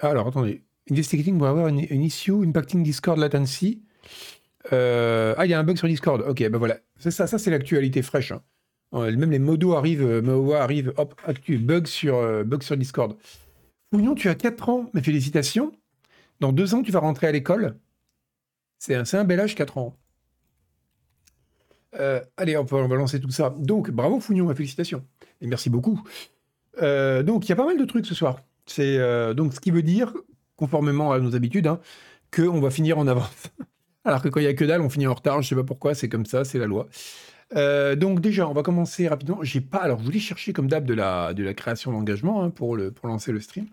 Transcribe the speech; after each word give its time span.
Ah, 0.00 0.08
alors, 0.10 0.28
attendez. 0.28 0.62
Investigating 0.90 1.38
will 1.38 1.46
avoir 1.46 1.66
an, 1.66 1.78
issue 1.78 2.42
impacting 2.44 2.82
Discord 2.82 3.18
latency. 3.18 3.82
Euh, 4.72 5.34
ah, 5.36 5.46
il 5.46 5.50
y 5.50 5.54
a 5.54 5.58
un 5.58 5.64
bug 5.64 5.76
sur 5.76 5.88
Discord. 5.88 6.22
Ok, 6.22 6.38
ben 6.48 6.58
voilà. 6.58 6.78
C'est 6.98 7.10
ça, 7.10 7.26
c'est 7.26 7.50
l'actualité 7.50 8.02
fraîche. 8.02 8.32
Hein. 8.32 8.42
Même 8.92 9.30
les 9.30 9.38
modos 9.38 9.74
arrivent, 9.74 10.04
euh, 10.04 10.52
arrive, 10.54 10.92
hop, 10.96 11.14
actu, 11.24 11.58
bug 11.58 11.86
sur, 11.86 12.16
euh, 12.16 12.44
sur 12.60 12.76
Discord. 12.76 13.16
Fougnon, 13.92 14.14
tu 14.14 14.28
as 14.28 14.34
4 14.34 14.68
ans, 14.68 14.90
mais 14.92 15.02
félicitations. 15.02 15.72
Dans 16.40 16.52
2 16.52 16.74
ans, 16.74 16.82
tu 16.82 16.92
vas 16.92 17.00
rentrer 17.00 17.26
à 17.26 17.32
l'école. 17.32 17.78
C'est 18.78 18.94
un, 18.94 19.04
un, 19.12 19.24
bel 19.24 19.40
âge, 19.40 19.54
4 19.54 19.78
ans. 19.78 19.96
allez, 22.36 22.56
on, 22.56 22.66
on 22.70 22.88
va 22.88 22.96
lancer 22.96 23.20
tout 23.20 23.30
ça. 23.30 23.54
Donc, 23.58 23.90
bravo 23.90 24.20
Fougnon, 24.20 24.52
félicitations. 24.54 25.04
Et 25.40 25.46
merci 25.46 25.70
beaucoup. 25.70 26.02
donc, 26.80 27.46
il 27.46 27.48
y 27.48 27.52
a 27.52 27.56
pas 27.56 27.66
mal 27.66 27.78
de 27.78 27.84
trucs 27.84 28.06
ce 28.06 28.14
soir. 28.14 28.40
C'est 28.66 29.34
donc 29.34 29.54
ce 29.54 29.60
qui 29.60 29.70
veut 29.70 29.82
dire, 29.82 30.12
conformément 30.56 31.12
à 31.12 31.18
nos 31.18 31.34
habitudes, 31.34 31.66
hein, 31.66 31.80
qu'on 32.34 32.60
va 32.60 32.70
finir 32.70 32.98
en 32.98 33.06
avance. 33.06 33.48
Alors 34.04 34.22
que 34.22 34.28
quand 34.28 34.40
il 34.40 34.44
y 34.44 34.48
a 34.48 34.54
que 34.54 34.64
dalle, 34.64 34.80
on 34.80 34.88
finit 34.88 35.06
en 35.06 35.14
retard. 35.14 35.42
Je 35.42 35.48
sais 35.48 35.54
pas 35.54 35.64
pourquoi, 35.64 35.94
c'est 35.94 36.08
comme 36.08 36.26
ça, 36.26 36.44
c'est 36.44 36.58
la 36.58 36.66
loi. 36.66 36.88
Euh, 37.54 37.94
donc 37.96 38.20
déjà, 38.20 38.48
on 38.48 38.52
va 38.52 38.62
commencer 38.62 39.06
rapidement. 39.08 39.42
J'ai 39.42 39.60
pas. 39.60 39.78
Alors, 39.78 39.98
je 39.98 40.04
voulais 40.04 40.18
chercher 40.18 40.52
comme 40.52 40.68
d'hab 40.68 40.84
de 40.84 40.94
la, 40.94 41.34
création 41.54 41.92
d'engagement 41.92 42.42
hein, 42.42 42.50
pour, 42.50 42.76
lancer 42.76 43.32
le 43.32 43.40
stream. 43.40 43.66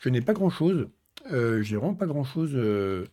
Je 0.00 0.08
n'ai 0.08 0.20
pas 0.20 0.32
grand 0.32 0.50
chose. 0.50 0.88
Euh, 1.32 1.62
j'ai 1.62 1.76
vraiment 1.76 1.94
pas 1.94 2.06
grand 2.06 2.24
chose 2.24 2.52
euh, 2.54 3.04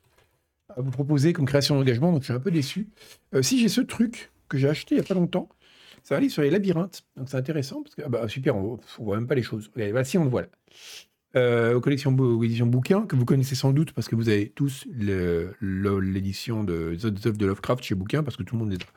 à 0.69 0.81
vous 0.81 0.91
proposer 0.91 1.33
comme 1.33 1.45
création 1.45 1.75
d'engagement, 1.75 2.11
donc 2.11 2.21
je 2.21 2.25
suis 2.25 2.33
un 2.33 2.39
peu 2.39 2.51
déçu. 2.51 2.87
Euh, 3.33 3.41
si 3.41 3.59
j'ai 3.59 3.69
ce 3.69 3.81
truc 3.81 4.31
que 4.47 4.57
j'ai 4.57 4.69
acheté 4.69 4.95
il 4.95 4.97
y 4.99 5.01
a 5.01 5.03
pas 5.03 5.15
longtemps, 5.15 5.49
ça 6.03 6.15
va 6.15 6.17
aller 6.19 6.29
sur 6.29 6.41
les 6.41 6.49
labyrinthes. 6.49 7.03
Donc 7.17 7.29
c'est 7.29 7.37
intéressant 7.37 7.81
parce 7.81 7.95
que 7.95 8.03
ah 8.05 8.09
bah 8.09 8.27
super, 8.27 8.55
on, 8.55 8.75
ne 8.75 9.03
voit 9.03 9.17
même 9.17 9.27
pas 9.27 9.35
les 9.35 9.43
choses. 9.43 9.71
Voici, 9.75 10.17
on 10.17 10.23
le 10.23 10.29
voit 10.29 10.43
là 10.43 10.47
euh, 10.47 11.14
aux 11.35 11.81
collections 11.81 12.15
aux 12.17 12.43
éditions 12.43 12.65
bouquins, 12.65 13.01
que 13.01 13.15
vous 13.15 13.25
connaissez 13.25 13.55
sans 13.55 13.73
doute 13.73 13.91
parce 13.91 14.07
que 14.07 14.15
vous 14.15 14.29
avez 14.29 14.49
tous 14.49 14.87
l'édition 14.91 16.63
de 16.63 16.95
de 16.95 17.45
Lovecraft 17.45 17.83
chez 17.83 17.95
Bouquin, 17.95 18.23
parce 18.23 18.37
que 18.37 18.43
tout 18.43 18.55
le 18.55 18.59
monde 18.59 18.73
est 18.73 18.77
là. 18.77 18.87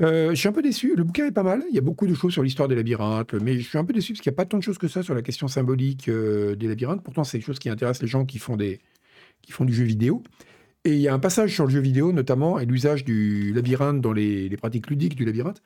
Euh, 0.00 0.30
je 0.30 0.34
suis 0.36 0.48
un 0.48 0.52
peu 0.52 0.62
déçu. 0.62 0.94
Le 0.96 1.04
bouquin 1.04 1.26
est 1.26 1.32
pas 1.32 1.42
mal. 1.42 1.64
Il 1.68 1.74
y 1.74 1.78
a 1.78 1.82
beaucoup 1.82 2.06
de 2.06 2.14
choses 2.14 2.32
sur 2.32 2.42
l'histoire 2.42 2.68
des 2.68 2.76
labyrinthes, 2.76 3.34
mais 3.34 3.58
je 3.58 3.68
suis 3.68 3.78
un 3.78 3.84
peu 3.84 3.92
déçu 3.92 4.12
parce 4.12 4.20
qu'il 4.20 4.30
n'y 4.30 4.34
a 4.34 4.36
pas 4.36 4.44
tant 4.44 4.58
de 4.58 4.62
choses 4.62 4.78
que 4.78 4.88
ça 4.88 5.02
sur 5.02 5.14
la 5.14 5.22
question 5.22 5.48
symbolique 5.48 6.08
euh, 6.08 6.54
des 6.54 6.68
labyrinthes. 6.68 7.02
Pourtant, 7.02 7.24
c'est 7.24 7.38
quelque 7.38 7.46
chose 7.46 7.58
qui 7.58 7.68
intéresse 7.68 8.00
les 8.00 8.08
gens 8.08 8.24
qui 8.24 8.38
font, 8.38 8.56
des, 8.56 8.80
qui 9.42 9.52
font 9.52 9.64
du 9.64 9.74
jeu 9.74 9.84
vidéo. 9.84 10.22
Et 10.84 10.92
il 10.92 11.00
y 11.00 11.08
a 11.08 11.14
un 11.14 11.18
passage 11.18 11.52
sur 11.52 11.64
le 11.64 11.70
jeu 11.70 11.80
vidéo, 11.80 12.12
notamment, 12.12 12.60
et 12.60 12.66
l'usage 12.66 13.04
du 13.04 13.52
labyrinthe 13.52 14.00
dans 14.00 14.12
les, 14.12 14.56
pratiques 14.56 14.88
ludiques 14.88 15.16
du 15.16 15.24
labyrinthe, 15.24 15.62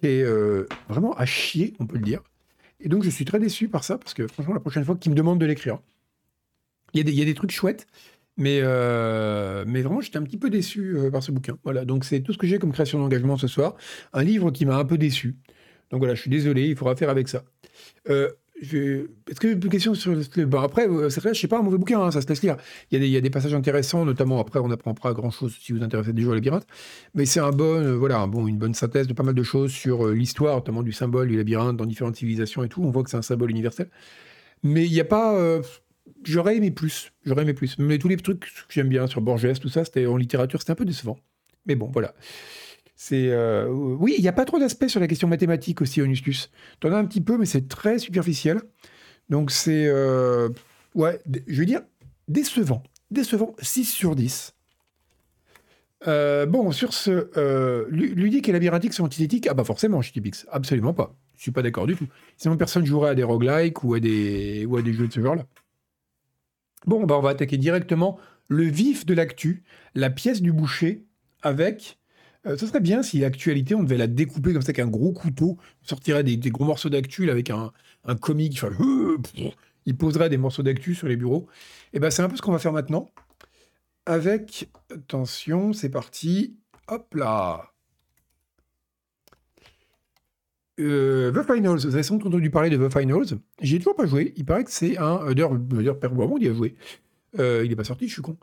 qui 0.00 0.06
est 0.06 0.22
euh, 0.22 0.66
vraiment 0.88 1.12
à 1.14 1.26
chier, 1.26 1.74
on 1.80 1.86
peut 1.86 1.96
le 1.96 2.04
dire. 2.04 2.22
Et 2.84 2.88
donc, 2.88 3.02
je 3.02 3.10
suis 3.10 3.24
très 3.24 3.40
déçu 3.40 3.68
par 3.68 3.82
ça, 3.82 3.98
parce 3.98 4.12
que 4.14 4.28
franchement, 4.28 4.54
la 4.54 4.60
prochaine 4.60 4.84
fois 4.84 4.94
qu'il 4.94 5.10
me 5.10 5.16
demande 5.16 5.40
de 5.40 5.46
l'écrire, 5.46 5.78
il 6.92 7.08
y, 7.08 7.22
a 7.22 7.24
des, 7.24 7.34
trucs 7.34 7.50
chouettes, 7.50 7.88
mais, 8.36 8.60
euh, 8.62 9.64
mais 9.66 9.82
vraiment, 9.82 10.00
j'étais 10.00 10.18
un 10.18 10.22
petit 10.22 10.36
peu 10.36 10.50
déçu 10.50 10.96
euh, 10.96 11.10
par 11.10 11.22
ce 11.22 11.32
bouquin. 11.32 11.58
Voilà, 11.64 11.84
donc 11.84 12.04
c'est 12.04 12.20
tout 12.20 12.32
ce 12.32 12.38
que 12.38 12.46
j'ai 12.46 12.58
comme 12.58 12.72
création 12.72 13.00
d'engagement 13.00 13.36
ce 13.36 13.48
soir. 13.48 13.74
Un 14.12 14.22
livre 14.22 14.52
qui 14.52 14.64
m'a 14.64 14.76
un 14.76 14.84
peu 14.84 14.96
déçu. 14.98 15.34
Donc 15.90 15.98
voilà, 15.98 16.14
je 16.14 16.20
suis 16.20 16.30
désolé, 16.30 16.68
il 16.68 16.76
faudra 16.76 16.94
faire 16.94 17.08
avec 17.08 17.28
ça. 17.28 17.42
Euh, 18.10 18.30
est-ce 18.60 19.40
que 19.40 19.48
une 19.48 19.68
question 19.68 19.94
sur 19.94 20.14
le... 20.14 20.46
bon, 20.46 20.60
après, 20.60 20.88
euh, 20.88 21.10
c'est 21.10 21.20
vrai, 21.20 21.34
je 21.34 21.40
sais 21.40 21.48
pas, 21.48 21.58
un 21.58 21.62
mauvais 21.62 21.78
bouquin, 21.78 22.00
hein, 22.00 22.10
ça 22.10 22.20
se 22.20 22.28
laisse 22.28 22.42
lire. 22.42 22.56
Il 22.90 23.04
y, 23.04 23.16
a 23.16 23.20
des, 23.20 23.30
passages 23.30 23.54
intéressants, 23.54 24.04
notamment 24.04 24.40
après, 24.40 24.60
on 24.60 24.68
n'apprend 24.68 24.94
pas 24.94 25.12
grand-chose 25.12 25.56
si 25.60 25.72
vous 25.72 25.82
intéressez 25.82 26.12
déjà 26.12 26.28
aux 26.28 26.34
labyrinthes, 26.34 26.66
mais 27.14 27.26
c'est 27.26 27.40
un 27.40 27.50
bon, 27.50 27.82
euh, 27.82 27.96
voilà, 27.96 28.26
bon, 28.26 28.46
une 28.46 28.58
bonne 28.58 28.74
synthèse 28.74 29.08
de 29.08 29.12
pas 29.12 29.24
mal 29.24 29.34
de 29.34 29.42
choses 29.42 29.72
sur 29.72 30.06
euh, 30.06 30.14
l'histoire, 30.14 30.56
notamment 30.56 30.82
du 30.82 30.92
symbole 30.92 31.28
du 31.28 31.36
labyrinthe 31.36 31.76
dans 31.76 31.86
différentes 31.86 32.16
civilisations 32.16 32.62
et 32.62 32.68
tout. 32.68 32.82
On 32.82 32.90
voit 32.90 33.02
que 33.02 33.10
c'est 33.10 33.16
un 33.16 33.22
symbole 33.22 33.50
universel, 33.50 33.88
mais 34.62 34.86
il 34.86 34.92
n'y 34.92 35.00
a 35.00 35.04
pas. 35.04 35.60
J'aurais 36.22 36.56
aimé 36.56 36.70
plus, 36.70 37.12
j'aurais 37.24 37.42
aimé 37.42 37.54
plus. 37.54 37.78
Mais 37.78 37.98
tous 37.98 38.08
les 38.08 38.16
trucs 38.16 38.40
que 38.40 38.46
j'aime 38.68 38.88
bien 38.88 39.06
sur 39.06 39.20
Borges, 39.20 39.58
tout 39.60 39.68
ça, 39.68 39.84
c'était 39.84 40.06
en 40.06 40.16
littérature, 40.16 40.60
c'était 40.60 40.72
un 40.72 40.76
peu 40.76 40.84
décevant. 40.84 41.18
Mais 41.66 41.74
bon, 41.74 41.90
voilà. 41.92 42.14
C'est 42.96 43.28
euh, 43.30 43.68
oui, 43.68 44.14
il 44.18 44.22
n'y 44.22 44.28
a 44.28 44.32
pas 44.32 44.44
trop 44.44 44.58
d'aspects 44.58 44.86
sur 44.86 45.00
la 45.00 45.08
question 45.08 45.26
mathématique 45.26 45.82
aussi, 45.82 46.00
Onustus. 46.00 46.50
Tu 46.80 46.86
en 46.86 46.92
as 46.92 46.96
un 46.96 47.04
petit 47.04 47.20
peu, 47.20 47.36
mais 47.36 47.46
c'est 47.46 47.68
très 47.68 47.98
superficiel. 47.98 48.60
Donc 49.28 49.50
c'est 49.50 49.86
euh, 49.86 50.48
ouais, 50.94 51.20
je 51.46 51.58
veux 51.58 51.66
dire 51.66 51.80
décevant, 52.28 52.82
décevant, 53.10 53.54
6 53.60 53.84
sur 53.84 54.14
10. 54.14 54.54
Euh, 56.06 56.46
bon, 56.46 56.70
sur 56.70 56.92
ce, 56.92 57.88
ludique 57.90 58.48
et 58.48 58.52
labyrinthique 58.52 58.92
sont 58.92 59.04
antithétiques 59.04 59.48
Ah 59.50 59.54
bah 59.54 59.64
forcément, 59.64 60.02
je 60.02 60.12
Pix, 60.12 60.46
absolument 60.50 60.94
pas. 60.94 61.16
Je 61.36 61.42
suis 61.42 61.50
pas 61.50 61.62
d'accord 61.62 61.86
du 61.86 61.96
tout. 61.96 62.06
Sinon 62.36 62.56
personne 62.56 62.86
jouerait 62.86 63.10
à 63.10 63.14
des 63.14 63.24
roguelikes 63.24 63.82
ou 63.82 63.94
à 63.94 64.00
des, 64.00 64.66
ou 64.66 64.76
à 64.76 64.82
des 64.82 64.92
jeux 64.92 65.08
de 65.08 65.12
ce 65.12 65.20
genre-là. 65.20 65.46
Bon, 66.86 67.04
bah 67.04 67.16
on 67.18 67.22
va 67.22 67.30
attaquer 67.30 67.56
directement 67.56 68.18
le 68.48 68.64
vif 68.64 69.06
de 69.06 69.14
l'actu, 69.14 69.64
la 69.94 70.10
pièce 70.10 70.42
du 70.42 70.52
boucher 70.52 71.04
avec 71.42 71.98
euh, 72.46 72.56
ce 72.56 72.66
serait 72.66 72.80
bien 72.80 73.02
si 73.02 73.20
l'actualité, 73.20 73.74
on 73.74 73.82
devait 73.82 73.96
la 73.96 74.06
découper 74.06 74.52
comme 74.52 74.62
ça 74.62 74.66
avec 74.66 74.80
un 74.80 74.86
gros 74.86 75.12
couteau, 75.12 75.56
on 75.82 75.86
sortirait 75.86 76.24
des, 76.24 76.36
gros 76.50 76.64
morceaux 76.64 76.90
d'actu 76.90 77.30
avec 77.30 77.50
un, 77.50 77.72
un 78.04 78.16
comique, 78.16 78.60
il 79.86 79.96
poserait 79.96 80.28
des 80.28 80.38
morceaux 80.38 80.62
d'actu 80.62 80.94
sur 80.94 81.08
les 81.08 81.16
bureaux. 81.16 81.46
Et 81.92 81.98
ben 81.98 82.10
c'est 82.10 82.22
un 82.22 82.28
peu 82.28 82.36
ce 82.36 82.42
qu'on 82.42 82.52
va 82.52 82.58
faire 82.58 82.72
maintenant. 82.72 83.10
Avec, 84.06 84.68
attention, 84.90 85.72
c'est 85.72 85.88
parti, 85.90 86.56
hop 86.88 87.14
là. 87.14 87.70
Euh, 90.80 91.30
The 91.32 91.46
Finals, 91.46 91.78
vous 91.78 91.94
avez 91.94 92.02
sans 92.02 92.16
doute 92.16 92.26
entendu 92.26 92.50
parler 92.50 92.70
de 92.70 92.88
The 92.88 92.92
Finals. 92.92 93.38
J'ai 93.60 93.78
toujours 93.78 93.94
pas 93.94 94.06
joué. 94.06 94.34
Il 94.36 94.44
paraît 94.44 94.64
que 94.64 94.72
c'est 94.72 94.98
un. 94.98 95.32
D'ailleurs, 95.32 95.98
Père 95.98 96.10
Boismond, 96.10 96.36
il 96.38 96.48
a 96.48 96.52
joué. 96.52 96.74
Euh, 97.38 97.62
il 97.64 97.70
n'est 97.70 97.76
pas 97.76 97.84
sorti, 97.84 98.08
je 98.08 98.14
suis 98.14 98.22
con. 98.22 98.36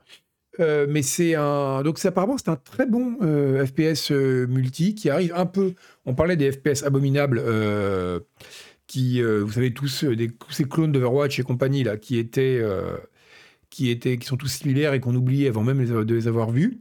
Mais 0.60 1.02
c'est 1.02 1.36
un. 1.36 1.82
Donc, 1.84 2.04
apparemment, 2.06 2.38
c'est 2.38 2.50
un 2.50 2.56
très 2.56 2.86
bon 2.86 3.18
FPS 3.66 4.12
multi 4.12 4.96
qui 4.96 5.10
arrive 5.10 5.34
un 5.36 5.46
peu. 5.46 5.74
On 6.06 6.14
parlait 6.14 6.36
des 6.36 6.52
FPS 6.52 6.84
abominables 6.84 7.42
qui, 8.88 9.22
vous 9.22 9.52
savez, 9.52 9.74
tous 9.74 9.88
ces 9.88 10.64
clones 10.66 10.92
d'Overwatch 10.92 11.40
et 11.40 11.44
compagnie, 11.44 11.84
là, 11.84 11.98
qui 11.98 12.18
étaient, 12.18 12.62
qui 13.70 13.90
étaient. 13.90 14.18
qui 14.18 14.28
sont 14.28 14.38
tous 14.38 14.50
similaires 14.50 14.94
et 14.94 15.00
qu'on 15.00 15.16
oubliait 15.16 15.48
avant 15.48 15.64
même 15.64 15.86
de 15.86 16.14
les 16.14 16.28
avoir 16.28 16.52
vus. 16.52 16.80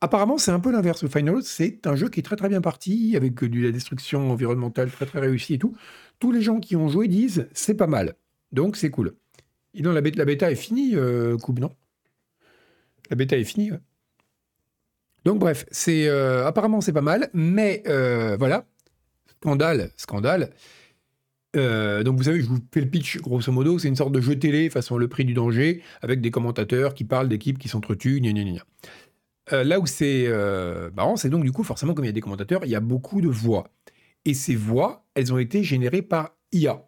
apparemment, 0.00 0.38
c'est 0.38 0.50
un 0.50 0.60
peu 0.60 0.72
l'inverse. 0.72 1.06
Final, 1.06 1.42
c'est 1.42 1.86
un 1.86 1.94
jeu 1.96 2.08
qui 2.08 2.20
est 2.20 2.24
très 2.24 2.36
très 2.36 2.48
bien 2.48 2.60
parti, 2.60 3.14
avec 3.16 3.42
de 3.44 3.60
la 3.64 3.70
destruction 3.70 4.30
environnementale 4.30 4.90
très 4.90 5.06
très 5.06 5.20
réussie 5.20 5.54
et 5.54 5.58
tout. 5.58 5.76
Tous 6.18 6.32
les 6.32 6.42
gens 6.42 6.58
qui 6.58 6.74
ont 6.74 6.88
joué 6.88 7.06
disent 7.06 7.48
c'est 7.52 7.76
pas 7.76 7.86
mal. 7.86 8.16
Donc, 8.50 8.76
c'est 8.76 8.90
cool. 8.90 9.14
Et 9.74 9.82
non, 9.82 9.92
la, 9.92 10.00
bêta, 10.00 10.18
la 10.18 10.24
bêta 10.24 10.50
est 10.50 10.56
finie, 10.56 10.96
Coupe, 11.40 11.60
non? 11.60 11.70
La 13.10 13.16
bêta 13.16 13.36
est 13.36 13.44
finie. 13.44 13.70
Donc 15.24 15.38
bref, 15.38 15.66
c'est 15.70 16.08
euh, 16.08 16.46
apparemment 16.46 16.80
c'est 16.80 16.92
pas 16.92 17.02
mal, 17.02 17.28
mais 17.34 17.82
euh, 17.86 18.36
voilà, 18.38 18.66
scandale, 19.40 19.90
scandale. 19.96 20.50
Euh, 21.56 22.02
donc 22.02 22.16
vous 22.16 22.24
savez, 22.24 22.40
je 22.40 22.46
vous 22.46 22.60
fais 22.72 22.80
le 22.80 22.88
pitch 22.88 23.18
grosso 23.18 23.50
modo, 23.50 23.78
c'est 23.78 23.88
une 23.88 23.96
sorte 23.96 24.12
de 24.12 24.20
jeu 24.20 24.38
télé 24.38 24.70
façon 24.70 24.96
le 24.96 25.08
prix 25.08 25.24
du 25.24 25.34
danger, 25.34 25.82
avec 26.02 26.20
des 26.20 26.30
commentateurs 26.30 26.94
qui 26.94 27.04
parlent 27.04 27.28
d'équipes 27.28 27.58
qui 27.58 27.68
s'entretuent, 27.68 28.20
gna 28.20 28.32
gna 28.32 28.44
gna. 28.44 29.64
là 29.64 29.80
où 29.80 29.86
c'est 29.86 30.28
marrant, 30.94 31.16
c'est 31.16 31.30
donc 31.30 31.44
du 31.44 31.52
coup 31.52 31.64
forcément 31.64 31.94
comme 31.94 32.04
il 32.04 32.08
y 32.08 32.10
a 32.10 32.12
des 32.12 32.20
commentateurs, 32.20 32.64
il 32.64 32.70
y 32.70 32.76
a 32.76 32.80
beaucoup 32.80 33.20
de 33.20 33.28
voix. 33.28 33.68
Et 34.24 34.34
ces 34.34 34.56
voix, 34.56 35.06
elles 35.14 35.32
ont 35.32 35.38
été 35.38 35.62
générées 35.62 36.02
par 36.02 36.36
IA. 36.52 36.84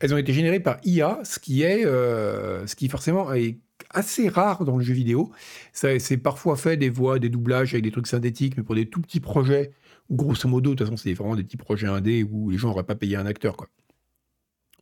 Elles 0.00 0.14
ont 0.14 0.18
été 0.18 0.32
générées 0.32 0.60
par 0.60 0.78
IA, 0.84 1.20
ce 1.24 1.38
qui 1.38 1.62
est, 1.62 1.84
ce 1.84 2.74
qui 2.74 2.88
forcément 2.88 3.32
est 3.32 3.58
assez 3.90 4.28
rare 4.28 4.64
dans 4.64 4.76
le 4.76 4.84
jeu 4.84 4.94
vidéo. 4.94 5.30
C'est 5.72 6.16
parfois 6.18 6.56
fait 6.56 6.76
des 6.76 6.90
voix, 6.90 7.18
des 7.18 7.28
doublages 7.28 7.74
avec 7.74 7.84
des 7.84 7.90
trucs 7.90 8.06
synthétiques, 8.06 8.56
mais 8.56 8.62
pour 8.62 8.74
des 8.74 8.86
tout 8.86 9.00
petits 9.00 9.20
projets, 9.20 9.72
grosso 10.10 10.48
modo, 10.48 10.70
de 10.70 10.76
toute 10.76 10.86
façon, 10.86 10.96
c'est 10.96 11.14
vraiment 11.14 11.36
des 11.36 11.44
petits 11.44 11.56
projets 11.56 11.86
indés 11.86 12.22
où 12.22 12.50
les 12.50 12.58
gens 12.58 12.68
n'auraient 12.68 12.84
pas 12.84 12.94
payé 12.94 13.16
un 13.16 13.26
acteur. 13.26 13.56
Quoi. 13.56 13.68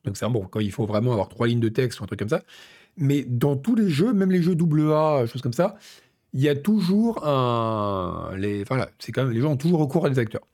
Donc 0.03 0.17
c'est 0.17 0.27
bon, 0.29 0.47
quand 0.49 0.59
il 0.59 0.71
faut 0.71 0.85
vraiment 0.85 1.11
avoir 1.11 1.29
trois 1.29 1.47
lignes 1.47 1.59
de 1.59 1.69
texte 1.69 1.99
ou 1.99 2.03
un 2.03 2.07
truc 2.07 2.19
comme 2.19 2.29
ça. 2.29 2.43
Mais 2.97 3.23
dans 3.23 3.55
tous 3.55 3.75
les 3.75 3.89
jeux, 3.89 4.13
même 4.13 4.31
les 4.31 4.41
jeux 4.41 4.55
AA, 4.55 5.25
choses 5.27 5.41
comme 5.41 5.53
ça, 5.53 5.75
il 6.33 6.41
y 6.41 6.49
a 6.49 6.55
toujours 6.55 7.27
un. 7.27 8.31
Les, 8.37 8.63
voilà, 8.63 8.89
c'est 8.99 9.11
quand 9.11 9.23
même, 9.25 9.33
les 9.33 9.41
gens 9.41 9.51
ont 9.51 9.57
toujours 9.57 9.79
recours 9.79 10.05
à 10.05 10.09
des 10.09 10.19
acteurs, 10.19 10.47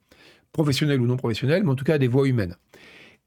professionnels 0.51 0.99
ou 1.01 1.05
non 1.05 1.17
professionnels, 1.17 1.63
mais 1.63 1.71
en 1.71 1.75
tout 1.75 1.85
cas 1.85 1.95
à 1.95 1.97
des 1.97 2.07
voix 2.07 2.27
humaines. 2.27 2.55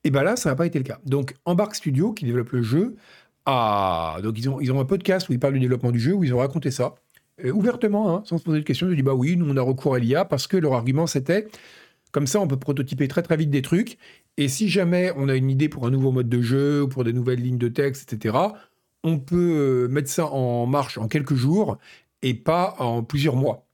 Et 0.04 0.10
bien 0.10 0.22
là, 0.22 0.36
ça 0.36 0.50
n'a 0.50 0.56
pas 0.56 0.66
été 0.66 0.78
le 0.78 0.84
cas. 0.84 1.00
Donc 1.04 1.34
Embark 1.44 1.74
Studio, 1.74 2.12
qui 2.12 2.24
développe 2.24 2.50
le 2.50 2.62
jeu, 2.62 2.96
ah, 3.46 4.18
donc 4.22 4.38
ils 4.38 4.48
ont, 4.48 4.58
ont 4.58 4.80
un 4.80 4.84
podcast 4.84 5.28
où 5.28 5.32
ils 5.32 5.38
parlent 5.38 5.54
du 5.54 5.60
développement 5.60 5.92
du 5.92 6.00
jeu, 6.00 6.12
où 6.12 6.24
ils 6.24 6.34
ont 6.34 6.38
raconté 6.38 6.72
ça. 6.72 6.96
Euh, 7.44 7.52
ouvertement, 7.52 8.14
hein, 8.14 8.22
sans 8.24 8.38
se 8.38 8.44
poser 8.44 8.58
de 8.58 8.64
questions, 8.64 8.90
ils 8.90 8.96
dit 8.96 9.02
bah 9.02 9.14
oui, 9.14 9.36
nous 9.36 9.48
on 9.48 9.56
a 9.56 9.62
recours 9.62 9.94
à 9.94 9.98
l'IA 9.98 10.24
parce 10.24 10.46
que 10.46 10.56
leur 10.56 10.72
argument 10.74 11.06
c'était 11.06 11.46
comme 12.12 12.26
ça 12.26 12.40
on 12.40 12.48
peut 12.48 12.56
prototyper 12.56 13.08
très 13.08 13.22
très 13.22 13.36
vite 13.36 13.50
des 13.50 13.62
trucs 13.62 13.98
et 14.38 14.48
si 14.48 14.68
jamais 14.68 15.12
on 15.16 15.28
a 15.28 15.34
une 15.34 15.50
idée 15.50 15.68
pour 15.68 15.86
un 15.86 15.90
nouveau 15.90 16.12
mode 16.12 16.28
de 16.28 16.40
jeu 16.40 16.82
ou 16.82 16.88
pour 16.88 17.04
des 17.04 17.12
nouvelles 17.12 17.40
lignes 17.40 17.58
de 17.58 17.68
texte, 17.68 18.12
etc., 18.12 18.36
on 19.04 19.18
peut 19.18 19.36
euh, 19.86 19.88
mettre 19.88 20.08
ça 20.08 20.26
en 20.26 20.66
marche 20.66 20.98
en 20.98 21.08
quelques 21.08 21.34
jours 21.34 21.78
et 22.22 22.34
pas 22.34 22.74
en 22.78 23.02
plusieurs 23.02 23.36
mois. 23.36 23.66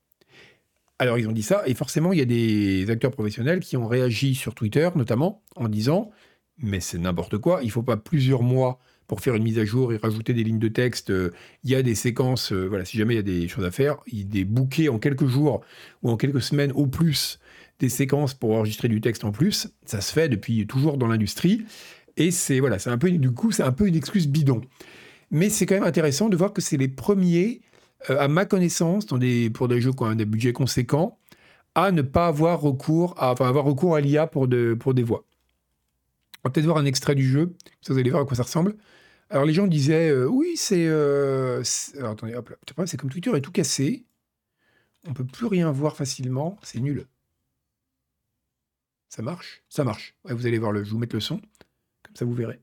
Alors 0.98 1.18
ils 1.18 1.28
ont 1.28 1.32
dit 1.32 1.42
ça 1.42 1.62
et 1.66 1.74
forcément 1.74 2.12
il 2.12 2.18
y 2.18 2.22
a 2.22 2.26
des 2.26 2.90
acteurs 2.90 3.12
professionnels 3.12 3.60
qui 3.60 3.76
ont 3.76 3.86
réagi 3.86 4.34
sur 4.34 4.54
Twitter 4.54 4.88
notamment 4.96 5.42
en 5.56 5.68
disant 5.68 6.10
mais 6.58 6.80
c'est 6.80 6.98
n'importe 6.98 7.38
quoi. 7.38 7.60
Il 7.62 7.70
faut 7.70 7.82
pas 7.82 7.96
plusieurs 7.96 8.42
mois 8.42 8.78
pour 9.12 9.20
faire 9.20 9.34
une 9.34 9.42
mise 9.42 9.58
à 9.58 9.66
jour 9.66 9.92
et 9.92 9.98
rajouter 9.98 10.32
des 10.32 10.42
lignes 10.42 10.58
de 10.58 10.68
texte. 10.68 11.10
Euh, 11.10 11.32
il 11.64 11.70
y 11.70 11.74
a 11.74 11.82
des 11.82 11.94
séquences, 11.94 12.50
euh, 12.50 12.66
voilà, 12.66 12.86
si 12.86 12.96
jamais 12.96 13.12
il 13.12 13.16
y 13.16 13.20
a 13.20 13.22
des 13.22 13.46
choses 13.46 13.66
à 13.66 13.70
faire, 13.70 13.98
des 14.10 14.46
bouquets 14.46 14.88
en 14.88 14.98
quelques 14.98 15.26
jours 15.26 15.60
ou 16.02 16.08
en 16.08 16.16
quelques 16.16 16.40
semaines 16.40 16.72
au 16.72 16.86
plus 16.86 17.38
des 17.78 17.90
séquences 17.90 18.32
pour 18.32 18.52
enregistrer 18.52 18.88
du 18.88 19.02
texte 19.02 19.24
en 19.24 19.30
plus. 19.30 19.68
Ça 19.84 20.00
se 20.00 20.14
fait 20.14 20.30
depuis 20.30 20.66
toujours 20.66 20.96
dans 20.96 21.08
l'industrie. 21.08 21.66
Et 22.16 22.30
c'est 22.30 22.58
voilà, 22.58 22.78
c'est 22.78 22.88
un 22.88 22.96
peu 22.96 23.10
du 23.10 23.32
coup, 23.32 23.52
c'est 23.52 23.62
un 23.62 23.70
peu 23.70 23.86
une 23.86 23.96
excuse 23.96 24.28
bidon. 24.28 24.62
Mais 25.30 25.50
c'est 25.50 25.66
quand 25.66 25.74
même 25.74 25.84
intéressant 25.84 26.30
de 26.30 26.36
voir 26.38 26.54
que 26.54 26.62
c'est 26.62 26.78
les 26.78 26.88
premiers, 26.88 27.60
euh, 28.08 28.18
à 28.18 28.28
ma 28.28 28.46
connaissance, 28.46 29.04
dans 29.04 29.18
des, 29.18 29.50
pour 29.50 29.68
des 29.68 29.82
jeux 29.82 29.92
qui 29.92 30.04
ont 30.04 30.14
des 30.14 30.24
budgets 30.24 30.54
conséquents, 30.54 31.18
à 31.74 31.92
ne 31.92 32.00
pas 32.00 32.28
avoir 32.28 32.62
recours 32.62 33.14
à, 33.18 33.32
enfin, 33.32 33.46
avoir 33.46 33.66
recours 33.66 33.94
à 33.94 34.00
l'IA 34.00 34.26
pour, 34.26 34.48
de, 34.48 34.72
pour 34.72 34.94
des 34.94 35.02
voix. 35.02 35.26
On 36.42 36.48
va 36.48 36.50
peut-être 36.50 36.64
voir 36.64 36.78
un 36.78 36.86
extrait 36.86 37.14
du 37.14 37.28
jeu, 37.28 37.54
ça 37.82 37.92
vous 37.92 37.98
allez 37.98 38.08
voir 38.08 38.22
à 38.22 38.24
quoi 38.24 38.38
ça 38.38 38.44
ressemble. 38.44 38.74
Alors 39.32 39.46
les 39.46 39.54
gens 39.54 39.66
disaient, 39.66 40.10
euh, 40.10 40.26
oui, 40.26 40.58
c'est... 40.58 40.86
Euh, 40.86 41.62
alors 41.96 42.12
attendez, 42.12 42.34
hop 42.34 42.50
là, 42.50 42.86
c'est 42.86 42.98
comme 42.98 43.08
Twitter 43.08 43.34
est 43.34 43.40
tout 43.40 43.50
cassé. 43.50 44.04
On 45.08 45.14
peut 45.14 45.24
plus 45.24 45.46
rien 45.46 45.72
voir 45.72 45.96
facilement, 45.96 46.58
c'est 46.62 46.80
nul. 46.80 47.06
Ça 49.08 49.22
marche? 49.22 49.62
Ça 49.70 49.84
marche. 49.84 50.14
vous 50.24 50.46
allez 50.46 50.58
voir, 50.58 50.70
le, 50.70 50.80
je 50.80 50.84
vais 50.84 50.90
vous 50.90 50.98
mettre 50.98 51.16
le 51.16 51.20
son, 51.20 51.40
comme 52.02 52.14
ça 52.14 52.26
vous 52.26 52.34
verrez. 52.34 52.60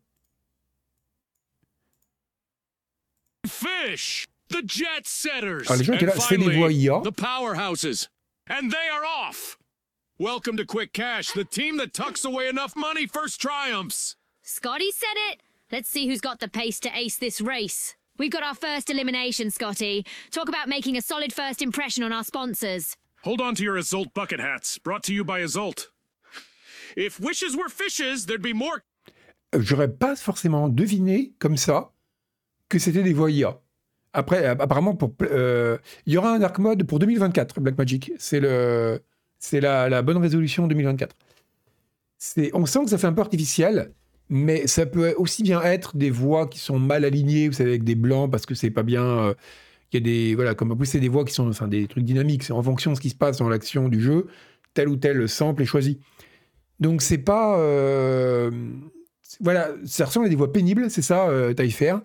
Fish, 3.48 4.28
the 4.50 4.62
jet 4.64 5.08
setters, 5.08 5.66
Alors 5.66 5.78
les 5.78 5.84
gens 5.84 5.94
étaient 5.94 6.06
là, 6.06 6.20
c'est 6.20 6.38
des 6.38 6.56
voix 6.56 6.72
IA. 6.72 7.02
The 7.04 7.10
powerhouses, 7.10 8.10
and 8.48 8.70
they 8.70 8.90
are 8.94 9.28
off. 9.28 9.58
Welcome 10.20 10.56
to 10.58 10.66
Quick 10.66 10.94
Cash, 10.94 11.32
the 11.34 11.46
team 11.46 11.78
that 11.78 11.94
tucks 11.94 12.24
away 12.26 12.48
enough 12.48 12.76
money 12.76 13.08
first 13.08 13.42
triumphs. 13.42 14.18
Scotty 14.44 14.92
said 14.92 15.18
it. 15.32 15.42
Let's 15.72 15.88
see 15.88 16.08
who's 16.08 16.20
got 16.20 16.40
the 16.40 16.48
pace 16.48 16.80
to 16.80 16.90
ace 16.96 17.18
this 17.18 17.40
race. 17.40 17.96
We've 18.18 18.32
got 18.32 18.42
our 18.42 18.56
first 18.56 18.90
elimination, 18.90 19.52
Scotty. 19.52 20.04
Talk 20.32 20.50
about 20.50 20.68
making 20.68 20.98
a 20.98 21.02
solid 21.02 21.32
first 21.32 21.62
impression 21.62 22.04
on 22.04 22.12
our 22.12 22.24
sponsors. 22.24 22.96
Hold 23.24 23.40
on 23.40 23.54
to 23.56 23.64
your 23.64 23.78
Azult 23.78 24.14
bucket 24.16 24.40
hats, 24.40 24.80
brought 24.80 25.04
to 25.04 25.14
you 25.14 25.24
by 25.24 25.42
Azult. 25.42 25.90
If 26.98 27.20
wishes 27.20 27.56
were 27.56 27.70
fishes, 27.70 28.26
there'd 28.26 28.42
be 28.42 28.54
more. 28.54 28.82
Euh, 29.54 29.62
j'aurais 29.62 29.90
pas 29.90 30.16
forcément 30.16 30.70
deviné 30.70 31.34
comme 31.38 31.56
ça 31.56 31.92
que 32.68 32.80
c'était 32.80 33.04
des 33.04 33.14
voix 33.14 33.30
IA. 33.30 33.60
Après, 34.14 34.46
apparemment, 34.48 34.96
pour, 34.96 35.14
euh, 35.22 35.78
il 36.08 36.14
y 36.14 36.18
aura 36.18 36.34
un 36.34 36.40
dark 36.40 36.58
mode 36.58 36.84
pour 36.86 36.98
2024, 36.98 37.60
Blackmagic. 37.60 38.12
C'est 38.18 38.40
le, 38.40 39.04
c'est 39.38 39.62
la, 39.62 40.02
bonne 40.02 40.18
résolution 40.18 40.66
2024. 40.66 41.16
On 42.54 42.66
sent 42.66 42.86
que 42.86 42.90
ça 42.90 42.98
fait 42.98 43.08
un 43.08 43.14
peu 43.14 43.22
artificiel, 43.22 43.94
mais 44.30 44.68
ça 44.68 44.86
peut 44.86 45.14
aussi 45.18 45.44
bien 45.44 45.62
être 45.62 45.98
des 45.98 46.10
voix 46.10 46.48
qui 46.48 46.60
sont 46.60 46.80
mal 46.80 47.04
alignées, 47.04 47.48
vous 47.48 47.56
savez, 47.56 47.72
avec 47.72 47.84
des 47.84 47.96
blancs, 47.96 48.32
parce 48.32 48.46
que 48.46 48.56
c'est 48.56 48.70
pas 48.70 48.84
bien. 48.84 49.04
Euh, 49.04 49.34
il 49.92 49.96
y 49.96 49.98
a 49.98 50.04
des. 50.04 50.36
Voilà, 50.36 50.54
comme 50.54 50.72
en 50.72 50.76
plus, 50.76 50.86
c'est 50.86 51.00
des 51.00 51.10
voix 51.10 51.26
qui 51.26 51.34
sont 51.34 51.48
enfin, 51.50 51.68
des 51.68 51.88
trucs 51.88 52.06
dynamiques. 52.06 52.44
C'est 52.44 52.54
en 52.54 52.62
fonction 52.62 52.92
de 52.92 52.96
ce 52.96 53.02
qui 53.02 53.10
se 53.10 53.16
passe 53.16 53.38
dans 53.38 53.50
l'action 53.50 53.90
du 53.90 54.02
jeu, 54.02 54.28
tel 54.74 54.88
ou 54.88 54.98
tel 54.98 55.28
sample 55.28 55.64
est 55.64 55.66
choisi. 55.66 56.00
Donc, 56.80 57.02
c'est 57.02 57.18
pas. 57.18 57.60
Euh, 57.60 58.52
voilà, 59.42 59.72
ça 59.86 60.06
ressemble 60.06 60.28
à 60.28 60.30
des 60.30 60.36
voix 60.36 60.52
pénibles, 60.52 60.90
c'est 60.90 61.02
ça, 61.02 61.30
euh, 61.30 61.54
taille 61.54 61.72
faire 61.72 62.02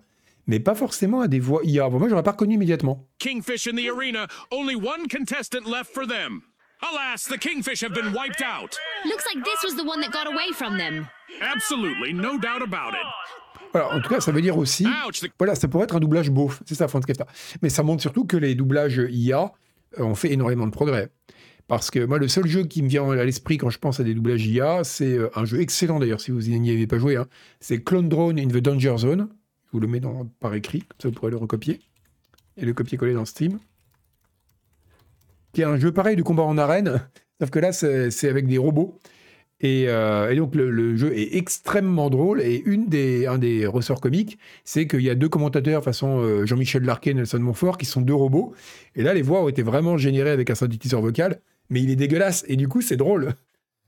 mais 0.47 0.59
pas 0.59 0.75
forcément 0.75 1.21
à 1.21 1.27
des 1.27 1.39
voix 1.39 1.61
IA. 1.63 1.89
Bon, 1.89 1.99
moi, 1.99 2.09
j'aurais 2.09 2.23
pas 2.23 2.31
reconnu 2.31 2.55
immédiatement. 2.55 3.07
Kingfish 3.19 3.67
in 3.67 3.75
the 3.75 3.87
arena, 3.89 4.27
only 4.51 4.75
one 4.75 5.07
contestant 5.09 5.65
left 5.67 5.91
for 5.91 6.05
them. 6.05 6.43
Alas, 6.81 7.27
the 7.29 7.37
Kingfish 7.37 7.81
have 7.81 7.93
been 7.93 8.13
wiped 8.13 8.41
out. 8.41 8.77
Looks 9.05 9.25
like 9.33 9.43
this 9.43 9.63
was 9.63 9.75
the 9.75 9.87
one 9.87 10.01
that 10.01 10.11
got 10.11 10.27
away 10.27 10.51
from 10.53 10.77
them. 10.77 11.07
Absolutely, 11.41 12.13
no 12.13 12.37
doubt 12.37 12.61
about 12.61 12.93
it. 12.93 13.05
Voilà, 13.71 13.93
en 13.93 14.01
tout 14.01 14.09
cas, 14.09 14.21
ça 14.21 14.31
veut 14.31 14.41
dire 14.41 14.57
aussi, 14.57 14.85
voilà, 15.37 15.55
ça 15.55 15.67
pourrait 15.67 15.85
être 15.85 15.95
un 15.95 15.99
doublage 15.99 16.29
beauf, 16.29 16.61
c'est 16.65 16.75
ça, 16.75 16.87
Franz 16.87 17.05
Kafka. 17.05 17.27
Mais 17.61 17.69
ça 17.69 17.83
montre 17.83 18.01
surtout 18.01 18.25
que 18.25 18.37
les 18.37 18.55
doublages 18.55 19.01
IA 19.09 19.51
euh, 19.99 20.03
ont 20.03 20.15
fait 20.15 20.31
énormément 20.31 20.65
de 20.65 20.71
progrès. 20.71 21.09
Parce 21.67 21.89
que 21.89 22.05
moi, 22.05 22.19
le 22.19 22.27
seul 22.27 22.45
jeu 22.45 22.63
qui 22.63 22.83
me 22.83 22.87
vient 22.87 23.09
à 23.09 23.25
l'esprit 23.25 23.57
quand 23.57 23.69
je 23.69 23.79
pense 23.79 23.99
à 23.99 24.03
des 24.03 24.13
doublages 24.13 24.45
IA, 24.45 24.83
c'est 24.83 25.17
euh, 25.17 25.29
un 25.35 25.45
jeu 25.45 25.61
excellent 25.61 25.99
d'ailleurs, 25.99 26.21
si 26.21 26.31
vous 26.31 26.41
n'y 26.41 26.69
avez 26.69 26.87
pas 26.87 26.99
joué, 26.99 27.15
hein. 27.15 27.27
c'est 27.59 27.83
Clone 27.83 28.07
Drone 28.07 28.39
in 28.39 28.47
the 28.47 28.57
Danger 28.57 28.97
Zone. 28.97 29.29
Je 29.65 29.71
vous 29.71 29.79
le 29.79 29.87
mets 29.87 29.99
dans, 29.99 30.25
par 30.39 30.53
écrit, 30.53 30.79
comme 30.79 30.97
ça 31.01 31.07
vous 31.07 31.13
pourrez 31.13 31.31
le 31.31 31.37
recopier 31.37 31.81
et 32.57 32.65
le 32.65 32.73
copier-coller 32.73 33.13
dans 33.13 33.25
Steam 33.25 33.59
qui 35.55 35.61
est 35.61 35.65
un 35.65 35.79
jeu 35.79 35.91
pareil 35.91 36.17
de 36.17 36.21
combat 36.21 36.43
en 36.43 36.57
arène, 36.57 37.01
sauf 37.39 37.49
que 37.49 37.59
là, 37.59 37.71
c'est 37.71 38.29
avec 38.29 38.45
des 38.45 38.59
robots. 38.59 38.99
Et, 39.61 39.85
euh, 39.87 40.35
donc, 40.35 40.53
le, 40.53 40.97
jeu 40.97 41.17
est 41.17 41.37
extrêmement 41.37 42.09
drôle. 42.09 42.41
Et 42.41 42.61
une 42.65 42.87
des, 42.87 43.25
un 43.25 43.37
des 43.37 43.65
ressorts 43.65 44.01
comiques, 44.01 44.37
c'est 44.65 44.85
qu'il 44.85 45.01
y 45.01 45.09
a 45.09 45.15
deux 45.15 45.29
commentateurs, 45.29 45.81
façon 45.81 46.19
euh, 46.19 46.45
Jean-Michel 46.45 46.83
Larquet 46.83 47.11
et 47.11 47.13
Nelson 47.13 47.39
Montfort, 47.39 47.77
qui 47.77 47.85
sont 47.85 48.01
deux 48.01 48.13
robots. 48.13 48.53
Et 48.95 49.01
là, 49.01 49.13
les 49.13 49.21
voix 49.21 49.41
ont 49.41 49.47
été 49.47 49.63
vraiment 49.63 49.97
générées 49.97 50.29
avec 50.29 50.49
un 50.49 50.55
synthétiseur 50.55 51.01
vocal, 51.01 51.39
mais 51.69 51.81
il 51.81 51.89
est 51.89 51.95
dégueulasse. 51.95 52.43
Et 52.49 52.57
du 52.57 52.67
coup, 52.67 52.81
c'est 52.81 52.97
drôle. 52.97 53.33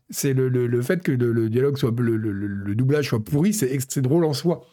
C'est 0.10 0.34
le, 0.34 0.82
fait 0.82 1.04
que 1.04 1.12
le, 1.12 1.50
dialogue 1.50 1.78
soit. 1.78 1.94
Le, 2.00 2.74
doublage 2.76 3.10
soit 3.10 3.22
pourri, 3.22 3.54
c'est 3.54 4.02
drôle 4.02 4.24
en 4.24 4.34
soi. 4.34 4.66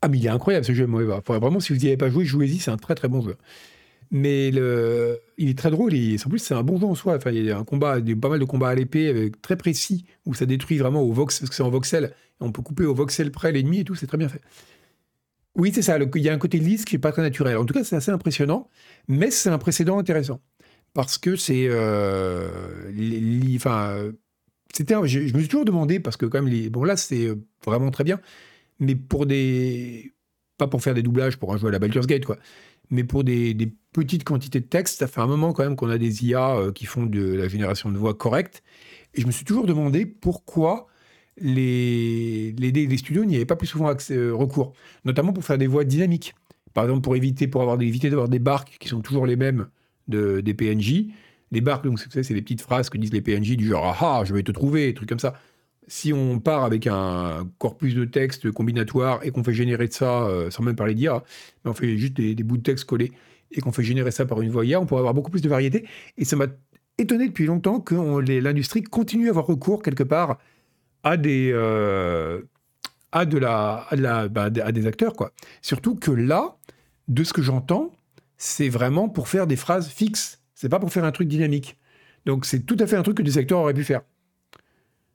Ah, 0.00 0.08
mais 0.08 0.18
il 0.18 0.26
est 0.26 0.30
incroyable 0.30 0.64
ce 0.64 0.72
jeu. 0.72 0.86
Moi, 0.86 1.02
vraiment, 1.26 1.58
si 1.58 1.72
vous 1.72 1.80
n'y 1.80 1.88
avez 1.88 1.96
pas 1.96 2.08
joué, 2.08 2.24
jouez-y, 2.24 2.60
c'est 2.60 2.70
un 2.70 2.76
très 2.76 2.94
très 2.94 3.08
bon 3.08 3.20
jeu. 3.20 3.36
Mais 4.10 4.48
il 4.48 5.48
est 5.48 5.58
très 5.58 5.70
drôle 5.70 5.94
et 5.94 6.16
en 6.24 6.28
plus 6.28 6.40
c'est 6.40 6.54
un 6.54 6.64
bon 6.64 6.78
jeu 6.80 6.86
en 6.86 6.94
soi. 6.94 7.16
Enfin, 7.16 7.30
il 7.30 7.44
y 7.44 7.50
a 7.50 7.58
un 7.58 7.64
combat, 7.64 7.98
pas 8.20 8.28
mal 8.28 8.40
de 8.40 8.44
combats 8.44 8.70
à 8.70 8.74
l'épée 8.74 9.30
très 9.42 9.56
précis 9.56 10.04
où 10.26 10.34
ça 10.34 10.46
détruit 10.46 10.78
vraiment 10.78 11.02
au 11.02 11.12
vox, 11.12 11.38
parce 11.38 11.50
que 11.50 11.56
c'est 11.56 11.62
en 11.62 11.70
voxel. 11.70 12.12
on 12.40 12.50
peut 12.52 12.62
couper 12.62 12.84
au 12.84 12.94
voxel 12.94 13.30
près 13.30 13.52
l'ennemi 13.52 13.80
et 13.80 13.84
tout, 13.84 13.94
c'est 13.94 14.06
très 14.06 14.18
bien 14.18 14.28
fait. 14.28 14.40
Oui, 15.56 15.72
c'est 15.74 15.82
ça. 15.82 15.98
il 15.98 16.22
y 16.22 16.28
a 16.28 16.32
un 16.32 16.38
côté 16.38 16.58
lisse 16.58 16.84
qui 16.84 16.96
est 16.96 16.98
pas 17.00 17.12
très 17.12 17.22
naturel. 17.22 17.56
En 17.56 17.64
tout 17.64 17.74
cas, 17.74 17.84
c'est 17.84 17.96
assez 17.96 18.10
impressionnant, 18.10 18.68
mais 19.08 19.30
c'est 19.30 19.50
un 19.50 19.58
précédent 19.58 19.98
intéressant 19.98 20.40
parce 20.94 21.18
que 21.18 21.36
c'est, 21.36 21.68
euh. 21.68 22.48
Je, 24.76 25.34
me 25.34 25.38
suis 25.38 25.48
toujours 25.48 25.64
demandé 25.64 26.00
parce 26.00 26.16
que 26.16 26.26
quand 26.26 26.42
même, 26.42 26.52
les, 26.52 26.70
bon 26.70 26.84
là, 26.84 26.96
c'est 26.96 27.28
vraiment 27.64 27.90
très 27.90 28.04
bien, 28.04 28.20
mais 28.78 28.94
pour 28.94 29.26
des, 29.26 30.12
pas 30.58 30.68
pour 30.68 30.82
faire 30.82 30.94
des 30.94 31.02
doublages 31.02 31.36
pour 31.38 31.52
un 31.52 31.58
jeu 31.58 31.68
à 31.68 31.70
la 31.70 31.78
Baldur's 31.78 32.06
Gate 32.06 32.24
quoi 32.24 32.38
mais 32.90 33.04
pour 33.04 33.24
des, 33.24 33.56
petites 33.92 34.22
quantités 34.22 34.60
de 34.60 34.66
texte, 34.66 34.98
ça 35.00 35.08
fait 35.08 35.20
un 35.20 35.26
moment 35.26 35.52
quand 35.52 35.64
même 35.64 35.74
qu'on 35.74 35.90
a 35.90 35.98
des 35.98 36.24
IA 36.24 36.56
euh, 36.56 36.72
qui 36.72 36.86
font 36.86 37.06
de 37.06 37.34
la 37.34 37.48
génération 37.48 37.90
de 37.90 37.98
voix 37.98 38.14
correcte. 38.14 38.62
Et 39.14 39.20
je 39.20 39.26
me 39.26 39.32
suis 39.32 39.44
toujours 39.44 39.66
demandé 39.66 40.06
pourquoi 40.06 40.86
les, 41.36 42.54
studios 42.98 43.24
n'y 43.24 43.34
avaient 43.34 43.46
pas 43.46 43.56
plus 43.56 43.66
souvent 43.66 43.88
accès, 43.88 44.14
euh, 44.14 44.32
recours, 44.32 44.74
notamment 45.04 45.32
pour 45.32 45.44
faire 45.44 45.58
des 45.58 45.66
voix 45.66 45.84
dynamiques. 45.84 46.34
Par 46.72 46.84
exemple, 46.84 47.00
pour 47.00 47.16
éviter, 47.16 47.48
pour 47.48 47.62
avoir 47.62 47.78
d'avoir 47.78 48.28
des 48.28 48.38
barques 48.38 48.76
qui 48.78 48.88
sont 48.88 49.00
toujours 49.00 49.26
les 49.26 49.36
mêmes 49.36 49.68
de, 50.06 50.40
des 50.40 50.54
PNJ. 50.54 51.06
Les 51.50 51.60
barques, 51.60 51.84
donc 51.84 51.98
c'est 51.98 52.30
les 52.30 52.42
petites 52.42 52.60
phrases 52.60 52.90
que 52.90 52.98
disent 52.98 53.12
les 53.12 53.22
PNJ 53.22 53.56
du 53.56 53.66
genre 53.66 53.84
ah, 53.84 54.20
ah 54.20 54.24
je 54.24 54.32
vais 54.32 54.44
te 54.44 54.52
trouver, 54.52 54.94
trucs 54.94 55.08
comme 55.08 55.18
ça 55.18 55.34
si 55.90 56.12
on 56.12 56.38
part 56.38 56.62
avec 56.62 56.86
un 56.86 57.48
corpus 57.58 57.96
de 57.96 58.04
texte 58.04 58.52
combinatoire 58.52 59.18
et 59.24 59.32
qu'on 59.32 59.42
fait 59.42 59.52
générer 59.52 59.88
de 59.88 59.92
ça, 59.92 60.22
euh, 60.22 60.48
sans 60.48 60.62
même 60.62 60.76
parler 60.76 60.94
d'IA, 60.94 61.24
on 61.64 61.74
fait 61.74 61.96
juste 61.96 62.14
des, 62.14 62.34
bouts 62.36 62.58
de 62.58 62.62
texte 62.62 62.84
collés 62.84 63.10
et 63.50 63.60
qu'on 63.60 63.72
fait 63.72 63.82
générer 63.82 64.12
ça 64.12 64.24
par 64.24 64.40
une 64.40 64.50
voix 64.50 64.64
IA, 64.64 64.80
on 64.80 64.86
pourrait 64.86 65.00
avoir 65.00 65.14
beaucoup 65.14 65.32
plus 65.32 65.42
de 65.42 65.48
variété. 65.48 65.84
Et 66.16 66.24
ça 66.24 66.36
m'a 66.36 66.46
étonné 66.96 67.26
depuis 67.26 67.44
longtemps 67.44 67.80
que 67.80 67.96
l'industrie 68.20 68.84
continue 68.84 69.26
à 69.26 69.30
avoir 69.30 69.46
recours 69.46 69.82
quelque 69.82 70.04
part 70.04 70.38
à 71.02 71.16
des, 71.16 71.50
euh, 71.52 72.40
à 73.10 73.26
de 73.26 73.38
la 73.38 73.88
bah, 74.28 74.44
à 74.44 74.72
des 74.72 74.86
acteurs 74.86 75.14
quoi. 75.14 75.32
Surtout 75.60 75.96
que 75.96 76.12
là, 76.12 76.56
de 77.08 77.24
ce 77.24 77.32
que 77.32 77.42
j'entends, 77.42 77.90
c'est 78.36 78.68
vraiment 78.68 79.08
pour 79.08 79.26
faire 79.26 79.48
des 79.48 79.56
phrases 79.56 79.88
fixes. 79.88 80.40
C'est 80.54 80.68
pas 80.68 80.78
pour 80.78 80.92
faire 80.92 81.04
un 81.04 81.12
truc 81.12 81.26
dynamique. 81.26 81.78
Donc 82.26 82.46
c'est 82.46 82.60
tout 82.60 82.76
à 82.78 82.86
fait 82.86 82.96
un 82.96 83.02
truc 83.02 83.16
que 83.16 83.22
des 83.22 83.38
acteurs 83.38 83.58
auraient 83.58 83.74
pu 83.74 83.82
faire. 83.82 84.02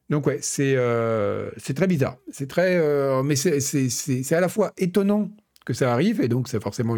Donc 0.10 0.28
ouais, 0.28 0.38
c'est 0.42 0.76
euh, 0.76 1.50
très 1.76 1.88
bizarre. 1.88 2.18
C'est 2.32 2.48
très, 2.48 2.76
euh, 2.76 3.24
mais 3.24 3.36
c'est 3.36 4.34
à 4.34 4.42
la 4.42 4.50
fois 4.50 4.74
étonnant 4.78 5.32
que 5.66 5.74
ça 5.74 5.92
arrive 5.92 6.22
et 6.22 6.28
donc 6.28 6.48
ça 6.48 6.60
forcément 6.60 6.96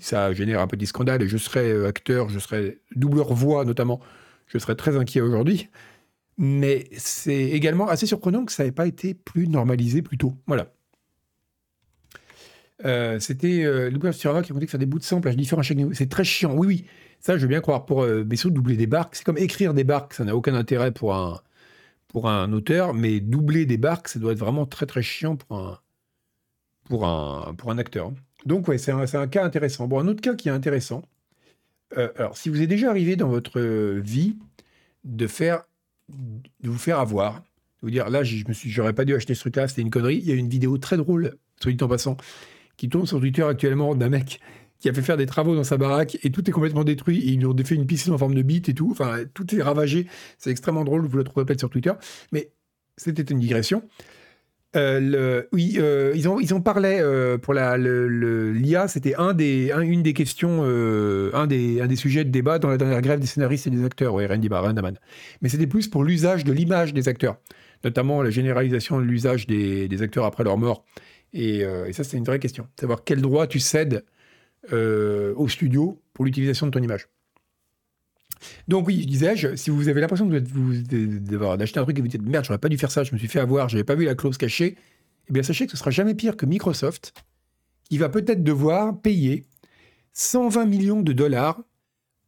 ça 0.00 0.32
génère 0.32 0.60
un 0.60 0.66
petit 0.66 0.86
scandale. 0.86 1.22
Et 1.22 1.28
je 1.28 1.38
serais 1.38 1.70
euh, 1.70 1.88
acteur, 1.88 2.28
je 2.28 2.38
serais 2.38 2.78
doubleur 2.94 3.32
voix 3.32 3.64
notamment, 3.64 4.00
je 4.46 4.58
serais 4.58 4.74
très 4.74 4.96
inquiet 4.96 5.22
aujourd'hui. 5.22 5.68
Mais 6.36 6.88
c'est 6.96 7.50
également 7.50 7.88
assez 7.88 8.06
surprenant 8.06 8.44
que 8.44 8.52
ça 8.52 8.64
n'ait 8.64 8.72
pas 8.72 8.86
été 8.86 9.14
plus 9.14 9.48
normalisé 9.48 10.02
plus 10.02 10.18
tôt. 10.18 10.34
Voilà. 10.46 10.72
C'était 13.18 13.64
euh, 13.64 13.90
Lucas 13.90 14.12
qui 14.12 14.26
racontait 14.26 14.64
que 14.64 14.70
faire 14.70 14.80
des 14.80 14.86
bouts 14.86 14.98
de 14.98 15.04
sample 15.04 15.28
à 15.28 15.34
différents 15.34 15.62
chaque 15.62 15.78
C'est 15.92 16.08
très 16.08 16.24
chiant. 16.24 16.54
Oui, 16.54 16.66
oui. 16.66 16.84
Ça, 17.20 17.36
je 17.36 17.42
veux 17.42 17.48
bien 17.48 17.60
croire. 17.60 17.84
Pour 17.84 18.02
euh, 18.04 18.24
doubler 18.24 18.76
des 18.76 18.86
barques, 18.86 19.16
c'est 19.16 19.24
comme 19.24 19.36
écrire 19.36 19.74
des 19.74 19.84
barques. 19.84 20.14
Ça 20.14 20.24
n'a 20.24 20.34
aucun 20.34 20.54
intérêt 20.54 20.90
pour 20.90 21.14
un, 21.14 21.40
pour 22.10 22.28
un 22.28 22.52
auteur, 22.52 22.92
mais 22.92 23.20
doubler 23.20 23.66
des 23.66 23.76
barques, 23.76 24.08
ça 24.08 24.18
doit 24.18 24.32
être 24.32 24.38
vraiment 24.38 24.66
très 24.66 24.84
très 24.84 25.02
chiant 25.02 25.36
pour 25.36 25.56
un, 25.56 27.54
pour 27.54 27.70
un, 27.70 27.78
acteur. 27.78 28.12
Donc 28.46 28.66
ouais, 28.66 28.78
c'est 28.78 28.90
un, 28.90 29.26
cas 29.28 29.44
intéressant. 29.44 29.86
Bon, 29.86 30.00
un 30.00 30.08
autre 30.08 30.20
cas 30.20 30.34
qui 30.34 30.48
est 30.48 30.52
intéressant, 30.52 31.02
euh, 31.96 32.10
alors 32.16 32.36
si 32.36 32.48
vous 32.48 32.60
est 32.60 32.66
déjà 32.66 32.90
arrivé 32.90 33.14
dans 33.14 33.28
votre 33.28 33.60
vie 34.00 34.36
de 35.04 35.28
faire, 35.28 35.62
de 36.08 36.68
vous 36.68 36.78
faire 36.78 36.98
avoir, 36.98 37.42
Vous 37.82 37.90
dire, 37.90 38.10
là, 38.10 38.24
je 38.24 38.44
j'aurais 38.66 38.92
pas 38.92 39.04
dû 39.04 39.14
acheter 39.14 39.34
ce 39.34 39.40
truc-là, 39.40 39.68
c'était 39.68 39.82
une 39.82 39.90
connerie. 39.90 40.18
Il 40.18 40.28
y 40.28 40.32
a 40.32 40.34
une 40.34 40.48
vidéo 40.48 40.78
très 40.78 40.96
drôle, 40.96 41.36
soit 41.60 41.72
dit 41.72 41.84
en 41.84 41.88
passant, 41.88 42.16
qui 42.76 42.88
tourne 42.88 43.06
sur 43.06 43.20
Twitter 43.20 43.44
actuellement 43.44 43.94
d'un 43.94 44.08
mec 44.08 44.40
qui 44.80 44.88
a 44.88 44.92
fait 44.92 45.02
faire 45.02 45.16
des 45.16 45.26
travaux 45.26 45.54
dans 45.54 45.64
sa 45.64 45.76
baraque 45.76 46.18
et 46.22 46.30
tout 46.30 46.48
est 46.48 46.52
complètement 46.52 46.84
détruit. 46.84 47.18
Et 47.18 47.32
ils 47.32 47.46
ont 47.46 47.56
fait 47.64 47.74
une 47.74 47.86
piscine 47.86 48.12
en 48.12 48.18
forme 48.18 48.34
de 48.34 48.42
bite 48.42 48.68
et 48.68 48.74
tout. 48.74 48.88
Enfin, 48.90 49.20
tout 49.34 49.54
est 49.54 49.62
ravagé. 49.62 50.06
C'est 50.38 50.50
extrêmement 50.50 50.84
drôle. 50.84 51.06
Vous 51.06 51.16
le 51.16 51.24
trouverez 51.24 51.44
peut-être 51.44 51.60
sur 51.60 51.70
Twitter. 51.70 51.92
Mais 52.32 52.50
c'était 52.96 53.22
une 53.22 53.38
digression. 53.38 53.82
Euh, 54.76 55.42
oui, 55.52 55.76
euh, 55.78 56.12
ils, 56.14 56.28
ont, 56.28 56.38
ils 56.38 56.54
ont 56.54 56.60
parlé 56.60 56.98
euh, 57.00 57.38
pour 57.38 57.54
la, 57.54 57.76
l'IA, 57.76 58.86
c'était 58.86 59.16
un 59.16 59.34
des, 59.34 59.72
une 59.72 60.02
des 60.02 60.12
questions, 60.12 60.62
un, 60.62 61.46
des, 61.46 61.80
un 61.80 61.86
des 61.86 61.96
sujets 61.96 62.24
de 62.24 62.30
débat 62.30 62.58
dans 62.58 62.68
la 62.68 62.76
dernière 62.76 63.00
grève 63.00 63.18
des 63.18 63.26
scénaristes 63.26 63.66
et 63.66 63.70
des 63.70 63.84
acteurs, 63.84 64.14
oui, 64.14 64.26
Randy 64.26 64.48
Randaman. 64.48 64.96
Mais 65.42 65.48
c'était 65.48 65.66
plus 65.66 65.88
pour 65.88 66.04
l'usage 66.04 66.44
de 66.44 66.52
l'image 66.52 66.94
des 66.94 67.08
acteurs, 67.08 67.38
notamment 67.82 68.22
la 68.22 68.30
généralisation 68.30 69.00
de 69.00 69.04
l'usage 69.04 69.46
des, 69.46 69.88
des, 69.88 70.02
acteurs 70.02 70.24
après 70.24 70.44
leur 70.44 70.56
mort. 70.56 70.84
Et, 71.32 71.60
et 71.60 71.92
ça, 71.92 72.04
c'est 72.04 72.16
une 72.16 72.24
vraie 72.24 72.40
question. 72.40 72.66
Savoir 72.78 73.02
quel 73.04 73.20
droit 73.20 73.46
tu 73.46 73.58
cèdes 73.58 74.04
au 74.72 75.48
studio 75.48 76.00
pour 76.12 76.24
l'utilisation 76.24 76.66
de 76.66 76.70
ton 76.70 76.82
image. 76.82 77.08
Donc 78.68 78.86
oui, 78.86 79.04
disais-je, 79.06 79.56
si 79.56 79.70
vous 79.70 79.88
avez 79.88 80.00
l'impression 80.00 80.26
d'acheter 80.26 81.78
un 81.78 81.82
truc 81.82 81.98
et 81.98 82.00
vous 82.00 82.08
dites 82.08 82.22
merde, 82.22 82.44
j'aurais 82.44 82.58
pas 82.58 82.68
dû 82.68 82.78
faire 82.78 82.90
ça, 82.90 83.04
je 83.04 83.12
me 83.12 83.18
suis 83.18 83.28
fait 83.28 83.40
avoir, 83.40 83.68
j'avais 83.68 83.84
pas 83.84 83.94
vu 83.94 84.04
la 84.04 84.14
clause 84.14 84.38
cachée, 84.38 84.76
eh 85.28 85.32
bien 85.32 85.42
sachez 85.42 85.66
que 85.66 85.72
ce 85.72 85.76
sera 85.76 85.90
jamais 85.90 86.14
pire 86.14 86.36
que 86.36 86.46
Microsoft, 86.46 87.12
qui 87.88 87.98
va 87.98 88.08
peut-être 88.08 88.42
devoir 88.42 89.00
payer 89.00 89.44
120 90.12 90.66
millions 90.66 91.02
de 91.02 91.12
dollars 91.12 91.60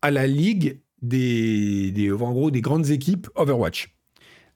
à 0.02 0.10
la 0.10 0.26
ligue 0.26 0.80
des, 1.00 2.12
en 2.12 2.50
des 2.50 2.60
grandes 2.60 2.90
équipes 2.90 3.28
Overwatch. 3.34 3.94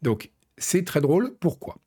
Donc 0.02 0.30
c'est 0.58 0.84
très 0.84 1.00
drôle. 1.00 1.34
Pourquoi? 1.40 1.78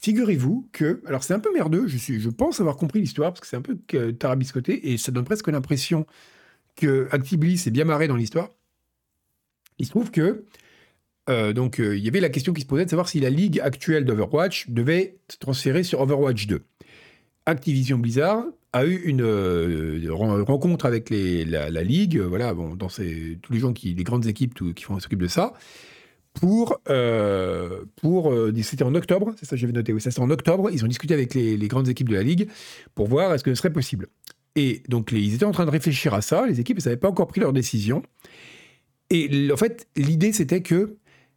Figurez-vous 0.00 0.68
que, 0.72 1.02
alors 1.06 1.24
c'est 1.24 1.34
un 1.34 1.40
peu 1.40 1.52
merdeux, 1.52 1.88
je, 1.88 1.96
suis, 1.96 2.20
je 2.20 2.30
pense 2.30 2.60
avoir 2.60 2.76
compris 2.76 3.00
l'histoire 3.00 3.32
parce 3.32 3.40
que 3.40 3.46
c'est 3.46 3.56
un 3.56 3.62
peu 3.62 3.76
tarabiscoté 4.12 4.92
et 4.92 4.96
ça 4.96 5.10
donne 5.10 5.24
presque 5.24 5.48
l'impression 5.48 6.06
que 6.76 7.08
Activision 7.10 7.64
s'est 7.64 7.70
bien 7.70 7.84
marré 7.84 8.06
dans 8.06 8.16
l'histoire. 8.16 8.50
Il 9.78 9.86
se 9.86 9.90
trouve 9.90 10.10
que 10.10 10.44
euh, 11.28 11.52
donc 11.52 11.78
euh, 11.78 11.96
il 11.96 12.04
y 12.04 12.08
avait 12.08 12.20
la 12.20 12.30
question 12.30 12.52
qui 12.52 12.62
se 12.62 12.66
posait 12.66 12.84
de 12.84 12.90
savoir 12.90 13.08
si 13.08 13.20
la 13.20 13.30
ligue 13.30 13.60
actuelle 13.60 14.04
d'Overwatch 14.04 14.70
devait 14.70 15.18
se 15.28 15.36
transférer 15.36 15.82
sur 15.82 16.00
Overwatch 16.00 16.46
2. 16.46 16.62
Activision 17.46 17.98
Blizzard 17.98 18.44
a 18.72 18.86
eu 18.86 18.96
une 19.04 19.22
euh, 19.22 20.08
rencontre 20.10 20.86
avec 20.86 21.10
la, 21.10 21.82
ligue, 21.82 22.18
voilà, 22.18 22.54
bon, 22.54 22.76
dans 22.76 22.88
tous 22.88 23.52
les 23.52 23.58
gens 23.58 23.72
qui, 23.72 23.94
les 23.94 24.04
grandes 24.04 24.26
équipes 24.26 24.74
qui 24.74 24.84
s'occupent 24.84 25.22
de 25.22 25.26
ça, 25.26 25.54
pour, 26.34 26.78
pour 27.96 28.34
c'était 28.62 28.84
en 28.84 28.94
octobre, 28.94 29.34
c'est 29.38 29.46
ça 29.46 29.56
que 29.56 29.60
j'avais 29.60 29.72
noté, 29.72 29.92
oui, 29.92 30.00
ça 30.00 30.10
c'est 30.10 30.20
en 30.20 30.30
octobre, 30.30 30.70
ils 30.70 30.84
ont 30.84 30.88
discuté 30.88 31.14
avec 31.14 31.34
les, 31.34 31.68
grandes 31.68 31.88
équipes 31.88 32.08
de 32.08 32.14
la 32.14 32.22
ligue 32.22 32.48
pour 32.94 33.08
voir 33.08 33.34
est-ce 33.34 33.42
que 33.42 33.52
ce 33.52 33.56
serait 33.56 33.72
possible. 33.72 34.06
Et 34.54 34.82
donc 34.88 35.10
ils 35.12 35.34
étaient 35.34 35.44
en 35.44 35.52
train 35.52 35.66
de 35.66 35.70
réfléchir 35.70 36.14
à 36.14 36.20
ça, 36.20 36.46
les 36.46 36.60
équipes 36.60 36.78
n'avaient 36.84 36.96
pas 36.96 37.08
encore 37.08 37.26
pris 37.26 37.40
leur 37.40 37.52
décision. 37.52 38.02
Et 39.10 39.50
en 39.52 39.56
fait, 39.56 39.88
l'idée, 39.96 40.32
c'était 40.32 40.62
que 40.62 40.96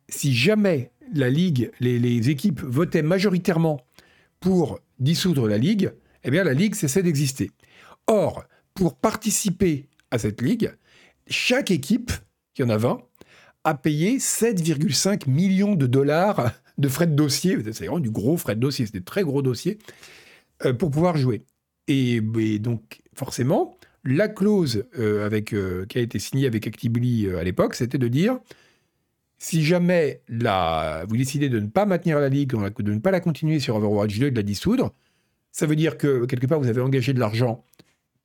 si 0.10 0.34
jamais 0.34 0.92
la 1.14 1.30
Ligue, 1.30 1.72
les, 1.80 2.30
équipes 2.30 2.62
votaient 2.62 3.02
majoritairement 3.02 3.82
pour 4.40 4.80
dissoudre 5.00 5.48
la 5.48 5.58
Ligue, 5.58 5.94
eh 6.24 6.32
bien 6.32 6.44
la 6.44 6.54
Ligue 6.54 6.76
cessait 6.76 7.04
d'exister. 7.04 7.52
Or, 8.08 8.44
pour 8.74 8.96
participer 8.96 9.88
à 10.12 10.18
cette 10.18 10.42
Ligue, 10.42 10.74
chaque 11.28 11.72
équipe, 11.72 12.12
il 12.58 12.62
y 12.62 12.64
en 12.66 12.70
a 12.70 12.78
20, 12.78 13.02
a 13.64 13.76
payé 13.76 14.18
7,5 14.18 15.30
millions 15.30 15.76
de 15.76 15.88
dollars 15.88 16.52
de 16.78 16.88
frais 16.88 17.08
de 17.08 17.16
dossier. 17.16 17.58
C'est 17.72 17.86
vraiment 17.86 18.00
du 18.00 18.12
gros 18.12 18.38
frais 18.38 18.56
de 18.56 18.62
dossier, 18.62 18.86
c'est 18.86 18.94
des 18.94 19.04
très 19.04 19.24
gros 19.24 19.42
dossiers, 19.42 19.78
euh, 20.66 20.74
pour 20.74 20.92
pouvoir 20.92 21.18
jouer. 21.18 21.44
et 21.88 22.22
donc, 22.60 23.02
forcément, 23.14 23.78
la 24.04 24.28
clause 24.28 24.86
euh, 24.98 25.30
euh, 25.54 25.86
qui 25.86 25.98
a 25.98 26.02
été 26.02 26.20
signée 26.20 26.48
avec 26.48 26.66
Actibly 26.68 27.28
euh, 27.28 27.40
à 27.40 27.44
l'époque, 27.44 27.76
c'était 27.76 27.98
de 27.98 28.08
dire 28.08 28.40
si 29.38 29.64
jamais 29.64 30.22
vous 31.08 31.18
décidez 31.18 31.50
de 31.50 31.60
ne 31.60 31.66
pas 31.66 31.88
maintenir 31.88 32.20
la 32.20 32.30
ligue, 32.30 32.52
de 32.52 32.94
ne 32.94 33.00
pas 33.00 33.10
la 33.10 33.20
continuer 33.20 33.60
sur 33.60 33.76
Overwatch 33.76 34.20
2 34.20 34.28
et 34.28 34.32
de 34.32 34.36
la 34.36 34.44
dissoudre, 34.44 34.94
ça 35.52 35.66
veut 35.66 35.76
dire 35.76 35.98
que 35.98 36.26
quelque 36.26 36.46
part 36.46 36.60
vous 36.60 36.68
avez 36.68 36.82
engagé 36.82 37.12
de 37.12 37.20
l'argent 37.20 37.66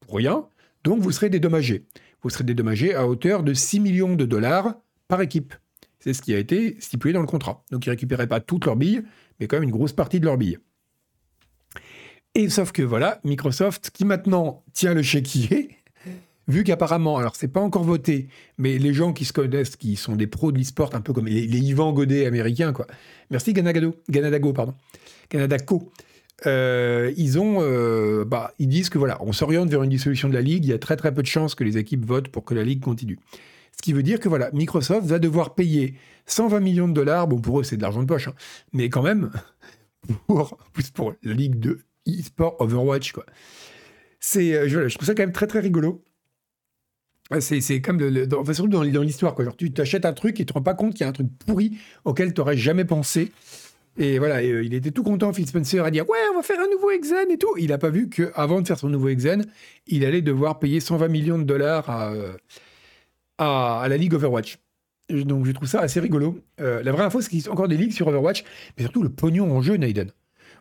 pour 0.00 0.16
rien, 0.16 0.46
donc 0.84 1.00
vous 1.00 1.12
serez 1.12 1.30
dédommagé. 1.30 1.86
Vous 2.22 2.28
serez 2.28 2.44
dédommagé 2.44 2.94
à 2.94 3.08
hauteur 3.08 3.42
de 3.44 3.54
6 3.54 3.80
millions 3.80 4.14
de 4.14 4.26
dollars 4.26 4.74
par 5.08 5.20
équipe. 5.20 5.54
C'est 6.00 6.12
ce 6.12 6.22
qui 6.22 6.34
a 6.34 6.38
été 6.38 6.76
stipulé 6.80 7.12
dans 7.12 7.20
le 7.20 7.26
contrat. 7.26 7.64
Donc 7.70 7.86
ils 7.86 7.88
ne 7.88 7.94
récupéraient 7.94 8.26
pas 8.26 8.40
toutes 8.40 8.66
leurs 8.66 8.76
billes, 8.76 9.02
mais 9.40 9.46
quand 9.46 9.56
même 9.56 9.64
une 9.64 9.70
grosse 9.70 9.92
partie 9.92 10.20
de 10.20 10.24
leurs 10.24 10.36
billes. 10.36 10.58
Et 12.34 12.48
sauf 12.50 12.70
que 12.70 12.82
voilà, 12.82 13.18
Microsoft, 13.24 13.90
qui 13.90 14.04
maintenant 14.04 14.62
tient 14.74 14.94
le 14.94 15.02
chéquier, 15.02 15.70
vu 16.48 16.64
qu'apparemment, 16.64 17.16
alors 17.16 17.34
c'est 17.34 17.48
pas 17.48 17.60
encore 17.60 17.82
voté, 17.82 18.28
mais 18.58 18.78
les 18.78 18.92
gens 18.92 19.12
qui 19.12 19.24
se 19.24 19.32
connaissent, 19.32 19.76
qui 19.76 19.96
sont 19.96 20.16
des 20.16 20.26
pros 20.26 20.52
de 20.52 20.58
l'e-sport, 20.58 20.94
un 20.94 21.00
peu 21.00 21.12
comme 21.12 21.26
les, 21.26 21.46
Yvan 21.46 21.92
Godet 21.92 22.26
américains, 22.26 22.72
quoi. 22.72 22.86
Merci 23.30 23.52
Ganadado, 23.52 23.96
Ganadago, 24.10 24.52
pardon. 24.52 24.74
Ganadaco. 25.30 25.90
Euh, 26.44 27.12
ils 27.16 27.38
ont, 27.38 27.62
euh, 27.62 28.26
bah, 28.26 28.52
ils 28.58 28.68
disent 28.68 28.90
que 28.90 28.98
voilà, 28.98 29.16
on 29.22 29.32
s'oriente 29.32 29.70
vers 29.70 29.82
une 29.82 29.90
dissolution 29.90 30.28
de 30.28 30.34
la 30.34 30.42
ligue. 30.42 30.66
Il 30.66 30.68
y 30.68 30.74
a 30.74 30.78
très 30.78 30.96
très 30.96 31.14
peu 31.14 31.22
de 31.22 31.26
chances 31.26 31.54
que 31.54 31.64
les 31.64 31.78
équipes 31.78 32.04
votent 32.04 32.28
pour 32.28 32.44
que 32.44 32.54
la 32.54 32.62
ligue 32.62 32.82
continue. 32.82 33.18
Ce 33.76 33.82
qui 33.82 33.92
veut 33.92 34.02
dire 34.02 34.20
que 34.20 34.28
voilà, 34.28 34.50
Microsoft 34.52 35.06
va 35.06 35.18
devoir 35.18 35.54
payer 35.54 35.94
120 36.26 36.60
millions 36.60 36.88
de 36.88 36.94
dollars. 36.94 37.28
Bon, 37.28 37.40
pour 37.40 37.60
eux, 37.60 37.64
c'est 37.64 37.76
de 37.76 37.82
l'argent 37.82 38.00
de 38.00 38.06
poche, 38.06 38.28
hein, 38.28 38.34
mais 38.72 38.88
quand 38.88 39.02
même, 39.02 39.30
pour, 40.26 41.14
la 41.22 41.32
ligue 41.32 41.58
de 41.58 41.80
e-sport 42.08 42.56
Overwatch, 42.58 43.12
quoi. 43.12 43.26
C'est, 44.18 44.54
euh, 44.54 44.68
je, 44.68 44.94
trouve 44.94 45.06
ça 45.06 45.14
quand 45.14 45.22
même 45.22 45.32
très 45.32 45.46
très 45.46 45.60
rigolo. 45.60 46.02
C'est 47.40 47.80
comme 47.80 47.98
dans, 47.98 48.44
surtout 48.52 48.68
dans, 48.68 48.82
l'histoire, 48.82 49.34
quoi. 49.34 49.44
Genre, 49.44 49.56
tu 49.56 49.72
t'achètes 49.72 50.04
un 50.04 50.12
truc 50.12 50.40
et 50.40 50.44
tu 50.44 50.46
te 50.46 50.52
rends 50.52 50.62
pas 50.62 50.74
compte 50.74 50.92
qu'il 50.92 51.00
y 51.00 51.04
a 51.04 51.08
un 51.08 51.12
truc 51.12 51.28
pourri 51.44 51.76
auquel 52.04 52.32
tu 52.32 52.40
n'aurais 52.40 52.56
jamais 52.56 52.84
pensé. 52.84 53.32
Et 53.98 54.18
voilà, 54.18 54.36
euh, 54.36 54.62
il 54.62 54.74
était 54.74 54.90
tout 54.90 55.02
content, 55.02 55.32
Phil 55.32 55.46
Spencer, 55.46 55.84
à 55.84 55.90
dire 55.90 56.08
Ouais, 56.08 56.18
on 56.32 56.36
va 56.36 56.42
faire 56.42 56.60
un 56.60 56.70
nouveau 56.70 56.90
Exen 56.90 57.30
et 57.30 57.38
tout. 57.38 57.56
Il 57.58 57.68
n'a 57.68 57.78
pas 57.78 57.90
vu 57.90 58.08
qu'avant 58.08 58.60
de 58.60 58.66
faire 58.66 58.78
son 58.78 58.88
nouveau 58.88 59.08
Exen, 59.08 59.44
il 59.86 60.04
allait 60.04 60.22
devoir 60.22 60.60
payer 60.60 60.80
120 60.80 61.08
millions 61.08 61.38
de 61.38 61.44
dollars 61.44 61.90
à, 61.90 62.12
euh, 63.40 63.44
à, 63.44 63.86
la 63.88 63.96
Ligue 63.96 64.14
Overwatch. 64.14 64.58
Donc 65.10 65.46
je 65.46 65.52
trouve 65.52 65.68
ça 65.68 65.80
assez 65.80 66.00
rigolo. 66.00 66.40
la 66.58 66.92
vraie 66.92 67.04
info, 67.04 67.20
c'est 67.20 67.30
qu'il 67.30 67.44
y 67.44 67.48
a 67.48 67.52
encore 67.52 67.68
des 67.68 67.76
ligues 67.76 67.92
sur 67.92 68.08
Overwatch, 68.08 68.44
mais 68.76 68.82
surtout 68.82 69.02
le 69.02 69.10
pognon 69.10 69.56
en 69.56 69.62
jeu, 69.62 69.76
Naiden. 69.76 70.10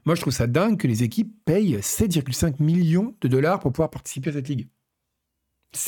Moi, 0.06 0.14
je 0.14 0.22
trouve 0.22 0.34
ça 0.34 0.46
dingue 0.46 0.78
que 0.78 0.88
les 0.88 1.02
équipes 1.02 1.34
payent 1.46 1.78
7,5 1.78 2.62
millions 2.62 3.16
de 3.22 3.28
dollars 3.28 3.60
pour 3.60 3.72
pouvoir 3.72 3.90
participer 3.90 4.30
à 4.30 4.34
cette 4.34 4.48
ligue. 4.48 4.68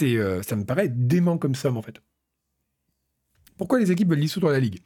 Euh, 0.02 0.42
ça 0.42 0.56
me 0.56 0.66
paraît 0.66 0.90
dément 0.90 1.38
comme 1.38 1.56
somme, 1.56 1.78
en 1.78 1.82
fait. 1.82 2.02
Pourquoi 3.58 3.80
les 3.80 3.92
équipes 3.92 4.10
veulent 4.10 4.20
dissoudre 4.20 4.50
la 4.50 4.60
ligue? 4.60 4.80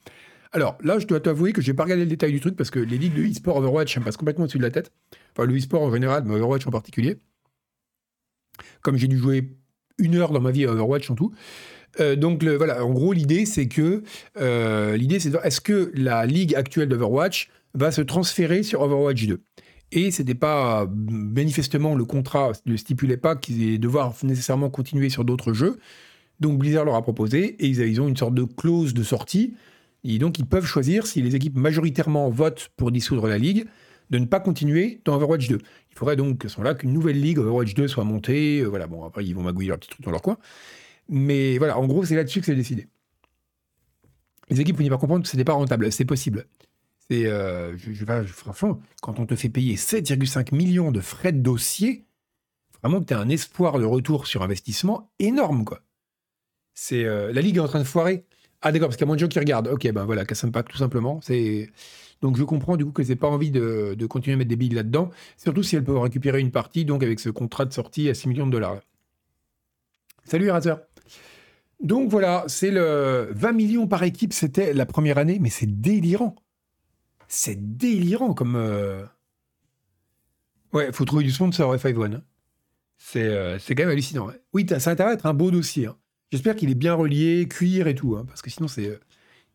Alors, 0.52 0.78
là, 0.84 1.00
je 1.00 1.08
dois 1.08 1.22
t'avouer 1.22 1.54
que 1.54 1.62
je 1.62 1.72
n'ai 1.72 1.76
pas 1.76 1.84
regardé 1.84 2.04
le 2.04 2.10
détail 2.10 2.32
du 2.34 2.42
truc 2.42 2.58
parce 2.58 2.70
que 2.70 2.80
les 2.80 2.98
ligues 2.98 3.14
de 3.14 3.24
e-sport 3.24 3.58
Overwatch, 3.58 3.98
me 3.98 4.04
passe 4.04 4.18
complètement 4.18 4.44
au-dessus 4.44 4.58
de 4.58 4.64
la 4.64 4.72
tête. 4.72 4.92
Enfin, 5.32 5.46
le 5.46 5.58
e-sport 5.58 5.82
en 5.82 5.94
général, 5.94 6.24
mais 6.26 6.36
Overwatch 6.36 6.68
en 6.68 6.72
particulier. 6.72 7.18
Comme 8.82 8.98
j'ai 8.98 9.08
dû 9.08 9.18
jouer 9.18 9.58
une 9.98 10.16
heure 10.16 10.32
dans 10.32 10.42
ma 10.42 10.52
vie 10.52 10.66
à 10.66 10.72
Overwatch 10.72 11.10
en 11.10 11.16
tout. 11.16 11.34
Euh, 12.00 12.16
donc 12.16 12.44
voilà, 12.44 12.86
en 12.86 12.92
gros 12.92 13.14
l'idée 13.14 13.46
c'est 13.46 13.68
que 13.68 14.04
euh, 14.40 14.96
l'idée 14.96 15.20
c'est 15.20 15.34
est-ce 15.44 15.62
que 15.62 15.92
la 15.94 16.26
ligue 16.26 16.56
actuelle 16.56 16.90
d'Overwatch 16.90 17.50
va 17.74 17.92
se 17.92 18.02
transférer 18.02 18.64
sur 18.64 18.82
Overwatch 18.82 19.28
2. 19.28 19.42
Et 19.94 20.12
c'était 20.12 20.36
pas 20.36 20.88
manifestement 20.90 21.96
le 21.96 22.06
contrat 22.06 22.54
ne 22.66 22.78
stipulait 22.78 23.18
pas 23.18 23.36
qu'ils 23.36 23.62
allaient 23.62 23.78
devoir 23.78 24.14
nécessairement 24.24 24.70
continuer 24.70 25.10
sur 25.10 25.26
d'autres 25.26 25.54
jeux. 25.54 25.80
Donc 26.40 26.58
Blizzard 26.58 26.86
leur 26.86 26.96
a 26.96 27.02
proposé 27.02 27.56
et 27.60 27.68
ils 27.68 28.02
ont 28.02 28.08
une 28.08 28.18
sorte 28.18 28.34
de 28.34 28.44
clause 28.44 28.94
de 28.94 29.04
sortie. 29.04 29.54
Et 30.04 30.18
donc 30.18 30.40
ils 30.40 30.46
peuvent 30.46 30.66
choisir 30.66 31.06
si 31.06 31.22
les 31.22 31.36
équipes 31.36 31.58
majoritairement 31.58 32.30
votent 32.30 32.70
pour 32.78 32.92
dissoudre 32.92 33.28
la 33.28 33.38
ligue 33.38 33.66
de 34.10 34.18
ne 34.18 34.26
pas 34.26 34.40
continuer 34.40 35.02
dans 35.06 35.16
Overwatch 35.16 35.48
2. 35.48 35.58
Il 35.92 35.98
faudrait 35.98 36.16
donc 36.16 36.46
à 36.46 36.50
ce 36.50 36.58
moment-là 36.58 36.76
qu'une 36.76 36.94
nouvelle 36.94 37.20
ligue 37.20 37.40
Overwatch 37.40 37.74
2 37.74 37.88
soit 37.88 38.04
montée. 38.04 38.60
Euh, 38.60 38.68
voilà, 38.68 38.88
bon 38.88 39.04
après 39.06 39.26
ils 39.26 39.36
vont 39.36 39.44
magouiller 39.44 39.70
leur 39.70 39.80
petit 39.80 39.90
truc 39.90 40.04
dans 40.04 40.12
leur 40.12 40.22
coin. 40.22 40.38
Mais 41.12 41.60
voilà, 41.60 41.78
en 41.78 41.86
gros 41.86 42.04
c'est 42.04 42.16
là-dessus 42.16 42.40
que 42.40 42.48
c'est 42.48 42.56
décidé. 42.56 42.88
Les 44.50 44.60
équipes 44.60 44.80
n'y 44.80 44.90
pas 44.90 44.98
comprendre 44.98 45.24
que 45.24 45.30
ce 45.30 45.38
n'est 45.38 45.44
pas 45.44 45.54
rentable. 45.54 45.92
C'est 45.92 46.06
possible. 46.06 46.48
Et 47.10 47.28
euh, 47.28 47.78
je, 47.78 48.06
franchement, 48.26 48.82
quand 49.02 49.20
on 49.20 49.26
te 49.26 49.36
fait 49.36 49.50
payer 49.50 49.76
7,5 49.76 50.56
millions 50.56 50.92
de 50.92 51.02
frais 51.02 51.32
de 51.32 51.40
dossier, 51.40 52.06
vraiment 52.82 53.02
que 53.02 53.06
tu 53.06 53.14
as 53.14 53.20
un 53.20 53.30
espoir 53.30 53.80
de 53.80 53.86
retour 53.86 54.28
sur 54.28 54.42
investissement 54.44 55.12
énorme, 55.20 55.66
quoi. 55.66 55.82
C'est 56.74 57.04
euh, 57.04 57.32
la 57.34 57.42
ligue 57.42 57.58
est 57.58 57.60
en 57.60 57.68
train 57.68 57.80
de 57.80 57.86
foirer. 57.86 58.26
Ah 58.62 58.72
d'accord, 58.72 58.88
parce 58.88 58.98
qu'il 58.98 59.04
y 59.04 59.06
a 59.06 59.08
moins 59.08 59.16
de 59.16 59.20
gens 59.20 59.28
qui 59.28 59.40
regardent. 59.40 59.68
Ok, 59.68 59.92
ben 59.92 60.06
voilà, 60.06 60.26
casse 60.26 60.46
pas 60.52 60.64
tout 60.64 60.78
simplement. 60.78 61.20
C'est 61.22 61.70
donc 62.22 62.38
je 62.38 62.44
comprends 62.44 62.78
du 62.78 62.86
coup 62.86 62.92
que 62.92 63.04
c'est 63.04 63.16
pas 63.16 63.28
envie 63.28 63.52
de, 63.52 63.96
continuer 64.08 64.36
à 64.36 64.38
mettre 64.38 64.50
des 64.50 64.56
billes 64.56 64.70
là-dedans, 64.70 65.10
surtout 65.38 65.64
si 65.64 65.76
elles 65.76 65.84
peuvent 65.84 66.00
récupérer 66.00 66.40
une 66.40 66.52
partie, 66.52 66.86
donc 66.86 67.04
avec 67.04 67.20
ce 67.20 67.30
contrat 67.30 67.66
de 67.66 67.74
sortie 67.74 68.10
à 68.10 68.14
6 68.14 68.30
millions 68.30 68.48
de 68.48 68.52
dollars. 68.52 68.80
Salut 70.24 70.50
Razer. 70.52 70.78
Donc 71.82 72.10
voilà, 72.10 72.44
c'est 72.48 72.72
le 72.72 73.30
20 73.32 73.52
millions 73.54 73.88
par 73.88 74.04
équipe, 74.04 74.34
c'était 74.34 74.74
la 74.74 74.86
première 74.86 75.18
année, 75.18 75.40
mais 75.40 75.50
c'est 75.50 75.82
délirant. 75.82 76.36
C'est 77.28 77.78
délirant 77.78 78.34
comme. 78.34 78.56
Euh... 78.56 79.04
Ouais, 80.74 80.92
faut 80.94 81.06
trouver 81.06 81.24
du 81.24 81.32
sponsor 81.32 81.76
F5 81.76 81.96
One. 81.96 82.24
C'est 82.98 83.24
euh, 83.24 83.58
c'est 83.58 83.74
quand 83.74 83.84
même 83.84 83.92
hallucinant. 83.92 84.30
Oui, 84.54 84.66
ça 84.80 84.92
a 84.92 85.14
être 85.14 85.26
un 85.26 85.34
beau 85.34 85.50
dossier. 85.50 85.88
Hein. 85.88 85.98
J'espère 86.32 86.56
qu'il 86.56 86.70
est 86.70 86.76
bien 86.76 86.94
relié, 86.94 87.48
cuir 87.48 87.88
et 87.88 87.96
tout, 87.96 88.16
hein, 88.16 88.26
parce 88.28 88.42
que 88.42 88.50
sinon 88.50 88.68
c'est 88.68 89.00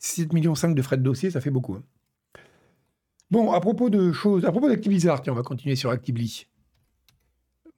7,5 0.01 0.35
millions 0.35 0.53
de 0.53 0.83
frais 0.83 0.97
de 0.99 1.03
dossier, 1.03 1.31
ça 1.31 1.41
fait 1.41 1.51
beaucoup. 1.51 1.75
Hein. 1.75 1.85
Bon, 3.31 3.53
à 3.53 3.61
propos 3.61 3.89
de 3.89 4.13
choses, 4.13 4.45
à 4.45 4.51
propos 4.51 4.69
tiens, 4.77 5.33
on 5.33 5.37
va 5.37 5.43
continuer 5.43 5.77
sur 5.77 5.91
Actibli. 5.91 6.47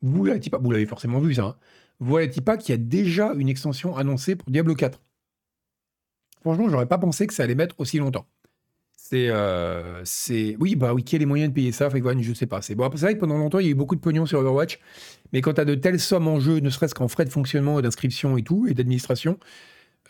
Vous 0.03 0.25
l'avez 0.25 0.87
forcément 0.87 1.21
vu 1.21 1.35
ça. 1.35 1.59
Voyez 2.01 2.29
pas 2.41 2.57
qu'il 2.57 2.71
y 2.71 2.75
a 2.75 2.83
déjà 2.83 3.33
une 3.35 3.49
extension 3.49 3.97
annoncée 3.97 4.37
pour 4.37 4.51
Diablo 4.51 4.75
4. 4.75 5.01
Franchement, 6.41 6.69
j'aurais 6.69 6.87
pas 6.87 6.99
pensé 6.99 7.27
que 7.27 7.35
ça 7.35 7.43
allait 7.43 7.57
mettre 7.57 7.75
aussi 7.79 7.99
longtemps. 7.99 8.27
C'est, 8.97 9.29
euh, 9.31 10.05
oui, 10.61 10.77
bah 10.77 10.93
oui, 10.93 11.03
qui 11.03 11.17
a 11.17 11.19
les 11.19 11.25
moyens 11.25 11.49
de 11.51 11.55
payer 11.55 11.73
ça 11.73 11.89
Fake 11.89 12.05
je 12.21 12.35
sais 12.35 12.47
pas. 12.47 12.61
C'est 12.61 12.75
bon, 12.75 12.89
vrai 12.89 13.15
que 13.15 13.21
pendant 13.21 13.39
longtemps, 13.39 13.59
il 13.59 13.65
y 13.65 13.69
a 13.69 13.71
eu 13.71 13.75
beaucoup 13.75 13.97
de 13.97 14.01
pognon 14.01 14.27
sur 14.27 14.39
Overwatch, 14.41 14.79
mais 15.33 15.41
quand 15.41 15.55
tu 15.55 15.61
as 15.63 15.65
de 15.65 15.75
telles 15.75 15.99
sommes 15.99 16.29
en 16.29 16.41
jeu, 16.41 16.59
ne 16.61 16.69
serait-ce 16.69 16.95
qu'en 16.95 17.09
frais 17.09 17.25
de 17.25 17.31
fonctionnement 17.31 17.79
et 17.79 17.83
d'inscription 17.83 18.37
et 18.37 18.43
tout, 18.43 18.67
et 18.69 18.75
d'administration, 18.75 19.39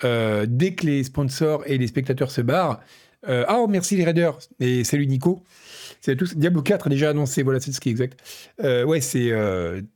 euh, 0.05 0.47
dès 0.49 0.75
que 0.75 0.87
les 0.87 1.05
sponsors 1.05 1.63
et 1.67 1.79
les 1.79 1.87
spectateurs 1.87 2.31
se 2.33 2.41
barrent, 2.41 2.81
euh, 3.27 3.45
ah, 3.49 3.65
merci 3.69 3.97
les 3.97 4.05
raiders, 4.05 4.39
et 4.61 4.85
salut 4.85 5.07
Nico. 5.07 5.43
C'est 6.01 6.15
tout. 6.15 6.27
Diablo 6.37 6.63
4 6.63 6.87
a 6.87 6.91
déjà 6.91 7.11
annoncé, 7.11 7.43
voilà, 7.43 7.59
c'est 7.59 7.73
ce 7.73 7.81
qui 7.81 7.89
est 7.89 7.93
exact. 7.93 8.21
ouais, 8.63 9.01
c'est 9.01 9.33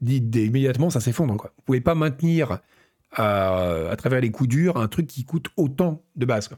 immédiatement, 0.02 0.90
ça 0.90 1.00
s'effondre. 1.00 1.36
Quoi. 1.36 1.52
Vous 1.56 1.62
pouvez 1.62 1.80
pas 1.80 1.94
maintenir 1.94 2.58
à, 3.12 3.94
travers 3.98 4.20
les 4.20 4.30
coups 4.30 4.48
durs 4.48 4.76
un 4.76 4.88
truc 4.88 5.06
qui 5.06 5.24
coûte 5.24 5.48
autant 5.56 6.02
de 6.16 6.26
base. 6.26 6.50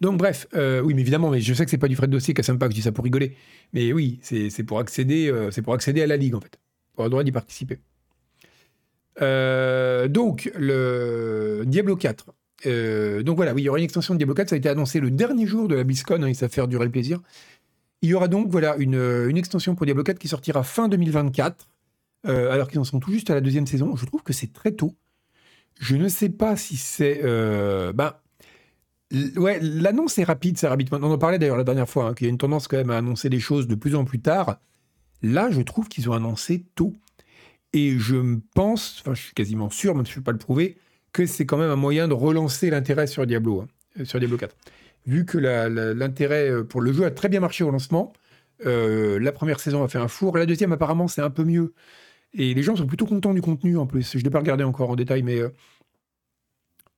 Donc 0.00 0.18
bref, 0.18 0.46
euh, 0.54 0.80
oui, 0.80 0.94
mais 0.94 1.00
évidemment, 1.00 1.30
mais 1.30 1.40
je 1.40 1.54
sais 1.54 1.64
que 1.64 1.70
c'est 1.70 1.78
pas 1.78 1.88
du 1.88 1.96
frais 1.96 2.06
de 2.06 2.12
dossier 2.12 2.34
qu'à 2.34 2.42
sympa 2.42 2.66
que 2.66 2.72
je 2.72 2.76
dis 2.76 2.82
ça 2.82 2.92
pour 2.92 3.04
rigoler. 3.04 3.36
Mais 3.72 3.92
oui, 3.92 4.20
c'est 4.22 4.62
pour 4.62 4.78
accéder, 4.78 5.28
euh, 5.28 5.50
c'est 5.50 5.62
pour 5.62 5.74
accéder 5.74 6.02
à 6.02 6.06
la 6.06 6.16
ligue 6.16 6.34
en 6.34 6.40
fait, 6.40 6.58
pour 6.94 7.04
avoir 7.04 7.06
le 7.06 7.10
droit 7.10 7.24
d'y 7.24 7.32
participer. 7.32 7.78
Euh, 9.20 10.06
donc 10.06 10.50
le 10.56 11.64
Diablo 11.66 11.96
4. 11.96 12.26
Donc 12.64 13.36
voilà, 13.36 13.54
oui, 13.54 13.62
il 13.62 13.64
y 13.64 13.68
aura 13.68 13.78
une 13.78 13.84
extension 13.84 14.14
de 14.14 14.18
Diablo 14.18 14.34
4. 14.34 14.50
Ça 14.50 14.54
a 14.54 14.58
été 14.58 14.68
annoncé 14.68 15.00
le 15.00 15.10
dernier 15.10 15.46
jour 15.46 15.68
de 15.68 15.74
la 15.74 15.84
BlizzCon, 15.84 16.22
hein, 16.22 16.26
et 16.26 16.34
ça 16.34 16.48
fait 16.48 16.66
durer 16.66 16.84
le 16.84 16.90
plaisir. 16.90 17.20
Il 18.02 18.08
y 18.08 18.14
aura 18.14 18.28
donc 18.28 18.48
voilà 18.48 18.76
une, 18.76 18.94
une 19.28 19.36
extension 19.36 19.74
pour 19.74 19.86
Diablo 19.86 20.04
4 20.04 20.18
qui 20.18 20.28
sortira 20.28 20.62
fin 20.62 20.88
2024, 20.88 21.68
alors 22.24 22.68
qu'ils 22.68 22.78
en 22.78 22.84
sont 22.84 23.00
tout 23.00 23.10
juste 23.10 23.30
à 23.30 23.34
la 23.34 23.40
deuxième 23.40 23.66
saison. 23.66 23.96
Je 23.96 24.06
trouve 24.06 24.22
que 24.22 24.32
c'est 24.32 24.52
très 24.52 24.72
tôt. 24.72 24.94
Je 25.80 25.96
ne 25.96 26.08
sais 26.08 26.28
pas 26.28 26.56
si 26.56 26.76
c'est, 26.76 27.22
ben, 27.92 28.14
Ouais, 29.36 29.58
l'annonce 29.62 30.18
est 30.18 30.24
rapide, 30.24 30.58
c'est 30.58 30.68
rapide. 30.68 30.88
On 30.92 31.02
en 31.02 31.18
parlait 31.18 31.38
d'ailleurs 31.38 31.56
la 31.56 31.64
dernière 31.64 31.88
fois, 31.88 32.08
hein, 32.08 32.14
qu'il 32.14 32.26
y 32.26 32.28
a 32.28 32.30
une 32.30 32.38
tendance 32.38 32.68
quand 32.68 32.76
même 32.76 32.90
à 32.90 32.98
annoncer 32.98 33.30
les 33.30 33.40
choses 33.40 33.66
de 33.66 33.74
plus 33.74 33.94
en 33.94 34.04
plus 34.04 34.20
tard. 34.20 34.60
Là, 35.22 35.50
je 35.50 35.62
trouve 35.62 35.88
qu'ils 35.88 36.10
ont 36.10 36.12
annoncé 36.12 36.66
tôt. 36.74 36.94
Et 37.72 37.98
je 37.98 38.38
pense, 38.54 38.98
enfin 39.00 39.14
je 39.14 39.22
suis 39.22 39.34
quasiment 39.34 39.70
sûr, 39.70 39.94
même 39.94 40.04
si 40.04 40.12
je 40.12 40.18
ne 40.18 40.20
peux 40.20 40.24
pas 40.24 40.32
le 40.32 40.38
prouver, 40.38 40.76
que 41.12 41.26
c'est 41.26 41.46
quand 41.46 41.56
même 41.56 41.70
un 41.70 41.76
moyen 41.76 42.08
de 42.08 42.14
relancer 42.14 42.70
l'intérêt 42.70 43.06
sur 43.06 43.26
Diablo, 43.26 43.62
hein, 43.62 43.68
euh, 44.00 44.04
sur 44.04 44.18
Diablo 44.18 44.36
4. 44.36 44.56
Vu 45.06 45.24
que 45.24 45.38
l'intérêt 45.38 46.50
euh, 46.50 46.64
pour 46.64 46.80
le 46.80 46.92
jeu 46.92 47.04
a 47.04 47.10
très 47.10 47.28
bien 47.28 47.40
marché 47.40 47.64
au 47.64 47.70
lancement, 47.70 48.12
euh, 48.66 49.18
la 49.20 49.32
première 49.32 49.60
saison 49.60 49.82
a 49.82 49.88
fait 49.88 49.98
un 49.98 50.08
four, 50.08 50.36
la 50.36 50.46
deuxième 50.46 50.72
apparemment 50.72 51.08
c'est 51.08 51.22
un 51.22 51.30
peu 51.30 51.44
mieux. 51.44 51.74
Et 52.34 52.52
les 52.52 52.62
gens 52.62 52.76
sont 52.76 52.86
plutôt 52.86 53.06
contents 53.06 53.32
du 53.32 53.40
contenu 53.40 53.78
en 53.78 53.86
plus. 53.86 54.12
Je 54.12 54.18
ne 54.18 54.22
l'ai 54.22 54.30
pas 54.30 54.40
regardé 54.40 54.64
encore 54.64 54.90
en 54.90 54.96
détail, 54.96 55.22
mais 55.22 55.40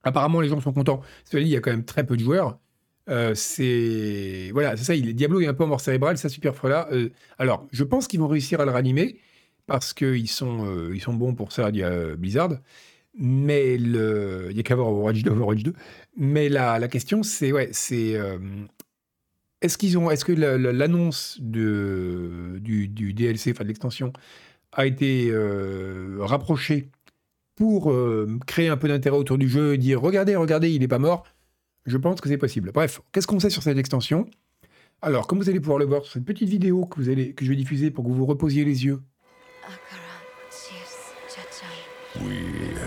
Apparemment, 0.03 0.41
les 0.41 0.49
gens 0.49 0.61
sont 0.61 0.73
contents. 0.73 1.03
Cela 1.25 1.43
dit, 1.43 1.51
il 1.51 1.53
y 1.53 1.57
a 1.57 1.61
quand 1.61 1.71
même 1.71 1.85
très 1.85 2.07
peu 2.07 2.17
de 2.17 2.23
joueurs. 2.23 2.59
C'est 3.35 4.51
voilà, 4.53 4.77
c'est 4.77 4.85
ça. 4.85 4.95
Il, 4.95 5.15
Diablo 5.15 5.41
est 5.41 5.47
un 5.47 5.55
peu 5.55 5.65
en 5.65 5.67
mort 5.67 5.81
cérébrale, 5.81 6.17
ça 6.17 6.29
super 6.29 6.55
là. 6.69 6.89
Alors, 7.39 7.67
je 7.73 7.85
pense 7.85 8.07
qu'ils 8.07 8.21
vont 8.21 8.29
réussir 8.29 8.61
à 8.61 8.65
le 8.65 8.71
ranimer 8.71 9.19
parce 9.67 9.93
qu'ils 9.93 10.29
sont 10.29 10.91
ils 10.93 11.01
sont 11.01 11.15
bons 11.15 11.35
pour 11.35 11.53
ça. 11.53 11.71
Blizzard, 11.71 12.53
mais 13.21 13.77
le, 13.77 14.49
il 14.51 14.57
y 14.57 14.61
a 14.61 14.63
qu'à 14.63 14.75
voir 14.75 14.89
Overwatch 14.89 15.23
2, 15.23 15.31
Overwatch 15.31 15.63
2. 15.63 15.73
Mais 16.17 16.49
la, 16.49 16.79
la 16.79 16.89
question, 16.89 17.23
c'est 17.23 17.53
ouais, 17.53 17.69
c'est 17.73 18.19
ont, 18.19 20.11
est-ce 20.11 20.25
que 20.25 20.33
l'annonce 20.33 21.39
de 21.41 22.59
du, 22.61 22.89
du, 22.89 23.13
DLC, 23.15 23.53
enfin 23.53 23.63
de 23.65 23.69
l'extension, 23.69 24.13
a 24.73 24.87
été 24.87 25.33
rapprochée 26.19 26.91
pour 27.61 27.93
euh, 27.93 28.39
créer 28.47 28.69
un 28.69 28.79
peu 28.79 28.89
d'intérêt 28.89 29.19
autour 29.19 29.37
du 29.37 29.47
jeu 29.47 29.75
et 29.75 29.77
dire 29.77 30.01
regardez, 30.01 30.35
regardez, 30.35 30.71
il 30.71 30.81
n'est 30.81 30.89
pas 30.89 30.99
mort, 30.99 31.27
je 31.85 31.99
pense 31.99 32.23
que 32.23 32.29
c'est 32.31 32.39
possible. 32.39 32.73
Bref, 32.73 33.03
qu'est-ce 33.13 33.27
qu'on 33.27 33.39
sait 33.39 33.51
sur 33.51 33.63
cette 33.63 33.77
extension? 33.77 34.27
Alors, 35.03 35.27
comme 35.27 35.39
vous 35.39 35.51
allez 35.51 35.61
pouvoir 35.61 35.79
le 35.79 35.85
voir 35.85 36.03
sur 36.03 36.15
cette 36.15 36.25
petite 36.25 36.49
vidéo 36.49 36.87
que, 36.87 36.99
vous 36.99 37.11
allez, 37.11 37.35
que 37.35 37.45
je 37.45 37.51
vais 37.51 37.57
diffuser 37.57 37.91
pour 37.91 38.03
que 38.03 38.09
vous 38.09 38.15
vous 38.15 38.25
reposiez 38.25 38.65
les 38.65 38.87
yeux. 38.87 39.03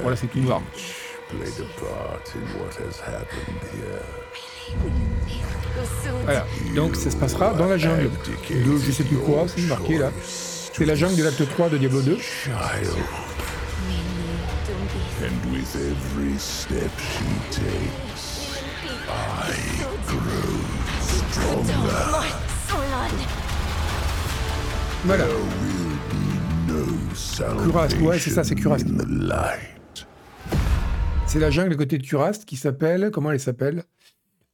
Voilà, 0.02 0.16
c'est 0.16 0.28
tout 0.28 0.40
noir. 0.40 0.62
Voilà, 6.24 6.46
donc 6.76 6.96
ça 6.96 7.10
se 7.12 7.16
passera 7.16 7.54
dans 7.54 7.68
la 7.68 7.78
jungle 7.78 8.10
de 8.50 8.78
je 8.78 8.92
sais 8.92 9.04
plus 9.04 9.18
quoi, 9.18 9.46
c'est 9.48 9.62
marqué 9.64 9.98
là. 9.98 10.12
C'est 10.24 10.86
la 10.86 10.96
jungle 10.96 11.16
de 11.16 11.24
l'acte 11.24 11.48
3 11.50 11.70
de 11.70 11.78
Diablo 11.78 12.02
2. 12.02 12.18
And 15.24 15.52
with 15.52 15.76
every 15.76 16.38
step 16.38 16.92
she 17.00 17.24
takes, 17.50 18.60
I 19.08 19.54
grow 20.08 20.60
stronger. 21.02 21.74
Voilà. 25.06 25.26
Curast, 27.64 28.00
ouais, 28.02 28.20
c'est 28.20 28.30
ça, 28.30 28.44
c'est 28.44 28.56
Curast. 28.56 28.88
C'est 31.28 31.40
la 31.40 31.50
jungle 31.50 31.74
à 31.74 31.76
côté 31.76 31.98
de 31.98 32.04
Curast 32.04 32.46
qui 32.46 32.56
s'appelle, 32.56 33.10
comment 33.12 33.32
elle 33.32 33.40
s'appelle? 33.40 33.84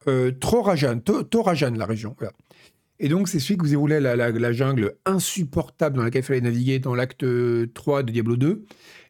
Euh, 0.08 0.32
Trorajan, 0.32 1.00
Torajan, 1.00 1.72
la 1.72 1.86
région. 1.86 2.16
Voilà. 2.18 2.34
Et 3.00 3.10
donc, 3.10 3.28
c'est 3.28 3.40
celui 3.40 3.58
que 3.58 3.64
vous 3.64 3.74
évoulez 3.74 4.00
la, 4.00 4.16
la, 4.16 4.32
la, 4.32 4.52
jungle 4.52 4.96
insupportable 5.06 5.98
dans 5.98 6.04
laquelle 6.04 6.22
il 6.22 6.26
fallait 6.26 6.42
naviguer 6.42 6.80
dans 6.80 6.96
l'acte 6.96 7.26
3 7.74 8.04
de 8.04 8.12
Diablo 8.12 8.36
2. 8.36 8.66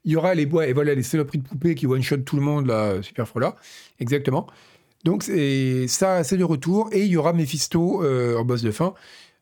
Il 0.05 0.12
y 0.12 0.15
aura 0.15 0.35
les 0.35 0.45
bois 0.45 0.67
et 0.67 0.73
voilà 0.73 0.93
les 0.93 1.03
saloperies 1.03 1.39
de 1.39 1.47
poupées 1.47 1.75
qui 1.75 1.88
one-shot 1.88 2.17
tout 2.17 2.35
le 2.35 2.41
monde, 2.41 2.67
là, 2.67 3.01
super 3.01 3.27
là. 3.35 3.55
Exactement. 3.99 4.47
Donc 5.03 5.23
ça, 5.23 6.23
c'est 6.23 6.38
de 6.38 6.43
retour. 6.43 6.89
Et 6.91 7.05
il 7.05 7.12
y 7.12 7.17
aura 7.17 7.33
Mephisto 7.33 8.03
euh, 8.03 8.38
en 8.38 8.45
boss 8.45 8.62
de 8.62 8.71
fin. 8.71 8.93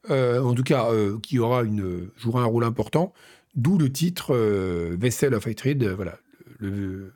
Euh, 0.09 0.41
en 0.41 0.53
tout 0.53 0.63
cas, 0.63 0.89
euh, 0.91 1.17
qui 1.21 1.39
aura 1.39 1.63
une, 1.63 2.09
jouera 2.17 2.41
un 2.41 2.45
rôle 2.45 2.63
important. 2.63 3.13
D'où 3.57 3.77
le 3.77 3.91
titre 3.91 4.35
Vessel 4.97 5.33
of 5.33 5.45
Hatred, 5.47 5.83
voilà, 5.83 6.17
le, 6.59 7.13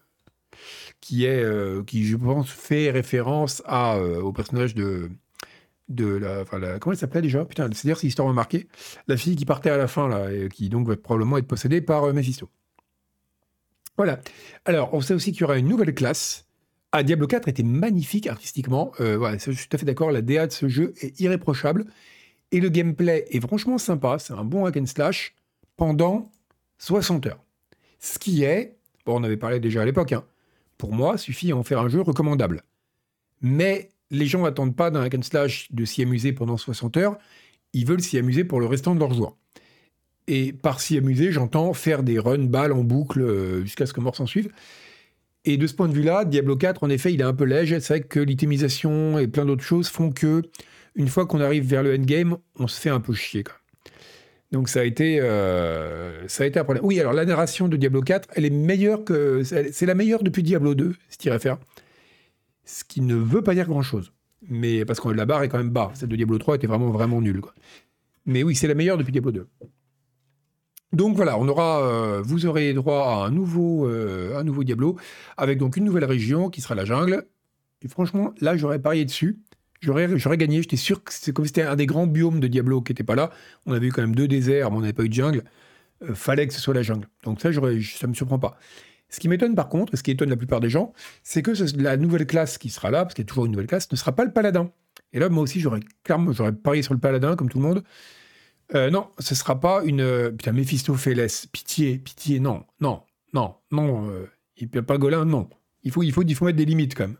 qui 1.00 1.26
est, 1.26 1.46
qui 1.86 2.06
je 2.06 2.18
pense 2.18 2.50
fait 2.50 2.92
référence 2.92 3.62
à, 3.66 4.00
au 4.00 4.34
personnage 4.34 4.76
de, 4.76 5.12
de 5.90 6.06
la, 6.06 6.46
comment 6.80 6.94
elle 6.94 6.98
s'appelait 6.98 7.22
déjà? 7.22 7.46
Putain, 7.46 7.70
c'est-à-dire 7.72 7.98
c'est 7.98 8.08
l'histoire 8.08 8.28
remarquée. 8.28 8.68
La 9.08 9.18
fille 9.18 9.36
qui 9.36 9.46
partait 9.46 9.70
à 9.70 9.78
la 9.78 9.88
fin 9.88 10.08
là, 10.08 10.32
et 10.34 10.50
qui 10.50 10.70
donc 10.70 10.88
va 10.88 10.98
probablement 10.98 11.38
être 11.38 11.48
possédée 11.48 11.82
par 11.82 12.12
Mephisto. 12.14 12.50
Voilà. 13.98 14.20
Alors, 14.66 14.94
on 14.94 15.02
sait 15.02 15.14
aussi 15.14 15.32
qu'il 15.32 15.42
y 15.42 15.44
aura 15.44 15.58
une 15.58 15.68
nouvelle 15.68 15.94
classe. 15.94 16.48
Ah, 16.92 17.04
Diablo 17.04 17.28
4 17.28 17.48
était 17.48 17.64
magnifique 17.64 18.28
artistiquement. 18.28 18.92
Euh, 19.00 19.18
voilà, 19.18 19.38
je 19.38 19.52
suis 19.52 19.68
tout 19.68 19.76
à 19.76 19.78
fait 19.78 19.86
d'accord. 19.86 20.12
La 20.12 20.22
DA 20.22 20.48
de 20.48 20.52
ce 20.52 20.68
jeu 20.68 20.94
est 21.02 21.20
irréprochable. 21.20 21.86
Et 22.52 22.60
le 22.60 22.70
gameplay 22.70 23.26
est 23.30 23.40
franchement 23.40 23.78
sympa. 23.78 24.18
C'est 24.20 24.34
un 24.34 24.44
bon 24.44 24.66
hack 24.66 24.78
and 24.78 24.88
slash 24.88 25.36
pendant 25.82 26.30
60 26.78 27.26
heures. 27.26 27.44
Ce 27.98 28.20
qui 28.20 28.44
est, 28.44 28.78
bon, 29.04 29.20
on 29.20 29.24
avait 29.24 29.36
parlé 29.36 29.60
déjà 29.60 29.82
à 29.82 29.86
l'époque, 29.86 30.12
hein, 30.12 30.24
pour 30.78 30.94
moi, 30.94 31.18
suffit 31.18 31.52
à 31.52 31.58
en 31.58 31.64
faire 31.64 31.80
un 31.80 31.90
jeu 31.90 32.02
recommandable. 32.02 32.62
Mais 33.42 33.90
les 34.12 34.28
gens 34.28 34.44
n'attendent 34.44 34.76
pas 34.76 34.92
d'un 34.92 35.02
hack 35.02 35.16
and 35.16 35.24
slash 35.24 35.72
de 35.72 35.84
s'y 35.84 36.04
amuser 36.04 36.34
pendant 36.34 36.56
60 36.56 36.98
heures. 36.98 37.18
Ils 37.74 37.88
veulent 37.88 38.04
s'y 38.04 38.20
amuser 38.20 38.44
pour 38.44 38.60
le 38.60 38.68
restant 38.68 38.94
de 38.94 39.00
leur 39.00 39.12
jour. 39.16 39.40
Et 40.28 40.54
par 40.54 40.82
s'y 40.82 41.00
amuser, 41.00 41.32
j'entends 41.32 41.74
faire 41.74 42.04
des 42.04 42.20
runs 42.20 42.46
balles 42.46 42.74
en 42.74 42.84
boucle 42.84 43.22
euh, 43.22 43.64
jusqu'à 43.64 43.88
ce 43.88 43.94
que 43.94 44.02
mort 44.02 44.16
s'en 44.16 44.28
suive. 44.28 44.52
Et 45.46 45.58
de 45.58 45.66
ce 45.66 45.74
point 45.74 45.88
de 45.88 45.94
vue-là, 45.94 46.26
Diablo 46.26 46.58
4, 46.58 46.84
en 46.84 46.92
effet, 46.92 47.12
il 47.12 47.22
est 47.22 47.24
un 47.24 47.34
peu 47.34 47.46
léger. 47.46 47.80
C'est 47.80 47.98
vrai 47.98 48.08
que 48.08 48.20
l'itemisation 48.20 49.18
et 49.18 49.28
plein 49.28 49.46
d'autres 49.46 49.64
choses 49.64 49.88
font 49.88 50.12
que, 50.12 50.44
une 50.94 51.08
fois 51.08 51.26
qu'on 51.26 51.42
arrive 51.42 51.66
vers 51.66 51.82
le 51.82 51.96
endgame, 51.96 52.38
on 52.60 52.68
se 52.68 52.80
fait 52.80 52.92
un 52.92 53.00
peu 53.00 53.16
chier. 53.16 53.44
Donc 54.52 54.68
ça 54.68 54.82
a 54.82 54.84
été, 54.84 55.20
euh, 55.22 56.28
ça 56.28 56.44
a 56.44 56.48
été 56.48 56.60
un 56.60 56.64
problème. 56.64 56.84
Oui, 56.86 57.00
alors 57.00 57.14
la 57.14 57.24
narration 57.26 57.68
de 57.68 57.78
Diablo 57.78 58.02
4, 58.02 58.30
elle 58.36 58.46
est 58.46 58.50
meilleure 58.50 59.04
que, 59.06 59.44
c'est 59.44 59.86
la 59.86 59.96
meilleure 59.96 60.24
depuis 60.24 60.44
Diablo 60.44 60.76
2, 60.76 60.94
ce 61.10 61.30
à 61.30 61.40
faire. 61.40 61.58
Ce 62.66 62.84
qui 62.84 63.02
ne 63.02 63.16
veut 63.16 63.42
pas 63.42 63.54
dire 63.54 63.68
grand-chose. 63.68 64.12
Mais 64.50 64.86
parce 64.86 65.00
que 65.00 65.10
la 65.10 65.26
barre 65.26 65.44
est 65.44 65.50
quand 65.50 65.58
même 65.58 65.70
bas. 65.70 65.92
Celle 65.94 66.10
de 66.10 66.16
Diablo 66.16 66.38
3 66.38 66.56
était 66.56 66.68
vraiment 66.68 66.90
vraiment 66.90 67.22
nulle. 67.22 67.42
Mais 68.26 68.44
oui, 68.44 68.56
c'est 68.56 68.68
la 68.68 68.76
meilleure 68.76 68.98
depuis 68.98 69.12
Diablo 69.12 69.32
2. 69.32 69.48
Donc 70.94 71.16
voilà, 71.16 71.40
on 71.40 71.48
aura, 71.48 71.82
euh, 71.84 72.22
vous 72.22 72.46
aurez 72.46 72.74
droit 72.74 73.06
à 73.06 73.26
un 73.26 73.32
nouveau, 73.32 73.88
euh, 73.88 74.38
un 74.38 74.44
nouveau 74.44 74.66
Diablo, 74.66 74.98
avec 75.38 75.58
donc 75.58 75.78
une 75.78 75.86
nouvelle 75.86 76.04
région 76.04 76.50
qui 76.50 76.60
sera 76.60 76.76
la 76.76 76.84
jungle. 76.84 77.26
Et 77.82 77.88
franchement, 77.88 78.34
là, 78.42 78.58
j'aurais 78.58 78.80
parié 78.80 79.06
dessus. 79.06 79.40
J'aurais, 79.82 80.38
gagné, 80.38 80.62
j'étais 80.62 80.78
sûr 80.78 81.04
que 81.04 81.12
c'est 81.12 81.34
comme 81.34 81.46
c'était 81.46 81.64
un 81.64 81.76
des 81.76 81.88
grands 81.88 82.06
biomes 82.06 82.40
de 82.40 82.48
Diablo 82.48 82.82
qui 82.82 82.92
n'était 82.92 83.04
pas 83.04 83.16
là. 83.16 83.32
On 83.66 83.74
avait 83.74 83.88
eu 83.88 83.92
quand 83.92 84.02
même 84.02 84.16
deux 84.16 84.28
déserts, 84.28 84.70
mais 84.70 84.78
on 84.78 84.82
n'avait 84.82 84.94
pas 84.94 85.04
eu 85.04 85.10
de 85.10 85.14
jungle. 85.14 85.44
Euh, 86.04 86.14
fallait 86.14 86.48
que 86.48 86.54
ce 86.54 86.62
soit 86.62 86.76
la 86.76 86.84
jungle. 86.84 87.08
Donc 87.24 87.42
ça, 87.42 87.50
ça 87.52 88.08
me 88.08 88.14
surprend 88.14 88.38
pas. 88.38 88.58
Ce 89.10 89.20
qui 89.20 89.28
m'étonne 89.28 89.56
par 89.56 89.70
contre, 89.70 89.98
ce 89.98 90.04
qui 90.04 90.12
étonne 90.12 90.30
la 90.30 90.38
plupart 90.38 90.60
des 90.60 90.70
gens, 90.70 90.94
c'est 91.24 91.42
que 91.42 91.52
la 91.82 91.98
nouvelle 91.98 92.26
classe 92.28 92.58
qui 92.58 92.70
sera 92.70 92.92
là, 92.92 93.04
parce 93.04 93.16
qu'il 93.16 93.24
y 93.24 93.26
a 93.26 93.28
toujours 93.28 93.46
une 93.46 93.52
nouvelle 93.52 93.68
classe, 93.68 93.92
ne 93.92 93.98
sera 93.98 94.14
pas 94.14 94.24
le 94.24 94.32
paladin. 94.32 94.72
Et 95.14 95.20
là, 95.20 95.30
moi 95.30 95.44
aussi, 95.44 95.60
j'aurais 95.60 95.82
clairement, 96.04 96.32
j'aurais 96.32 96.54
parié 96.54 96.82
sur 96.82 96.94
le 96.94 97.00
paladin, 97.00 97.36
comme 97.36 97.50
tout 97.50 97.60
le 97.60 97.68
monde. 97.68 97.84
Euh, 98.74 98.90
non, 98.90 99.10
ce 99.20 99.36
sera 99.36 99.60
pas 99.60 99.84
une. 99.84 100.02
Euh, 100.02 100.32
putain, 100.32 100.54
Méphistophélès, 100.54 101.48
pitié, 101.48 101.98
pitié, 101.98 102.40
non, 102.40 102.64
non, 102.80 103.04
non, 103.34 103.56
non. 103.72 104.10
Euh, 104.10 104.30
il 104.56 104.70
peut 104.70 104.82
pas 104.82 104.98
Golin, 104.98 105.26
non. 105.26 105.50
Il 105.84 105.92
faut, 105.92 106.04
il, 106.04 106.14
faut, 106.14 106.24
il 106.24 106.36
faut 106.36 106.46
mettre 106.46 106.58
des 106.58 106.66
limites 106.66 106.96
quand 106.96 107.08
même. 107.08 107.18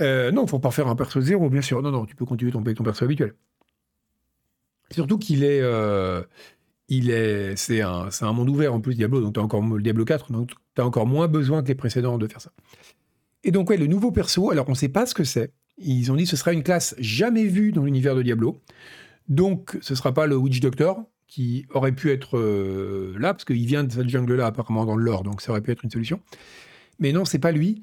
Euh, 0.00 0.30
non, 0.32 0.46
faut 0.46 0.58
pas 0.58 0.70
faire 0.70 0.88
un 0.88 0.96
perso 0.96 1.20
zéro, 1.20 1.48
bien 1.48 1.62
sûr. 1.62 1.82
Non, 1.82 1.90
non, 1.90 2.06
tu 2.06 2.16
peux 2.16 2.24
continuer 2.24 2.52
ton, 2.52 2.62
ton 2.62 2.84
perso 2.84 3.04
habituel. 3.04 3.34
Surtout 4.90 5.18
qu'il 5.18 5.44
est. 5.44 5.60
Euh, 5.60 6.22
il 6.88 7.10
est, 7.10 7.56
c'est 7.56 7.80
un, 7.80 8.08
un, 8.20 8.32
monde 8.32 8.50
ouvert 8.50 8.74
en 8.74 8.80
plus, 8.80 8.94
Diablo, 8.94 9.20
donc 9.20 9.38
as 9.38 9.40
encore 9.40 9.62
le 9.62 9.82
Diablo 9.82 10.04
4, 10.04 10.32
donc 10.32 10.50
as 10.76 10.84
encore 10.84 11.06
moins 11.06 11.28
besoin 11.28 11.62
que 11.62 11.68
les 11.68 11.74
précédents 11.74 12.18
de 12.18 12.26
faire 12.26 12.42
ça. 12.42 12.52
Et 13.42 13.50
donc, 13.50 13.70
ouais, 13.70 13.76
le 13.76 13.86
nouveau 13.86 14.10
perso, 14.10 14.50
alors 14.50 14.66
on 14.68 14.72
ne 14.72 14.76
sait 14.76 14.88
pas 14.88 15.06
ce 15.06 15.14
que 15.14 15.24
c'est. 15.24 15.52
Ils 15.78 16.12
ont 16.12 16.16
dit 16.16 16.24
que 16.24 16.30
ce 16.30 16.36
sera 16.36 16.52
une 16.52 16.62
classe 16.62 16.94
jamais 16.98 17.46
vue 17.46 17.72
dans 17.72 17.84
l'univers 17.84 18.14
de 18.14 18.22
Diablo. 18.22 18.60
Donc, 19.28 19.78
ce 19.80 19.94
ne 19.94 19.96
sera 19.96 20.12
pas 20.12 20.26
le 20.26 20.36
Witch 20.36 20.60
Doctor, 20.60 21.04
qui 21.26 21.66
aurait 21.70 21.92
pu 21.92 22.10
être 22.10 22.38
euh, 22.38 23.14
là, 23.18 23.32
parce 23.34 23.44
qu'il 23.44 23.66
vient 23.66 23.84
de 23.84 23.92
cette 23.92 24.08
jungle-là, 24.08 24.46
apparemment, 24.46 24.84
dans 24.84 24.96
le 24.96 25.04
lore, 25.04 25.24
donc 25.24 25.40
ça 25.40 25.52
aurait 25.52 25.62
pu 25.62 25.70
être 25.70 25.84
une 25.84 25.90
solution. 25.90 26.20
Mais 26.98 27.12
non, 27.12 27.24
c'est 27.24 27.38
pas 27.38 27.52
lui. 27.52 27.80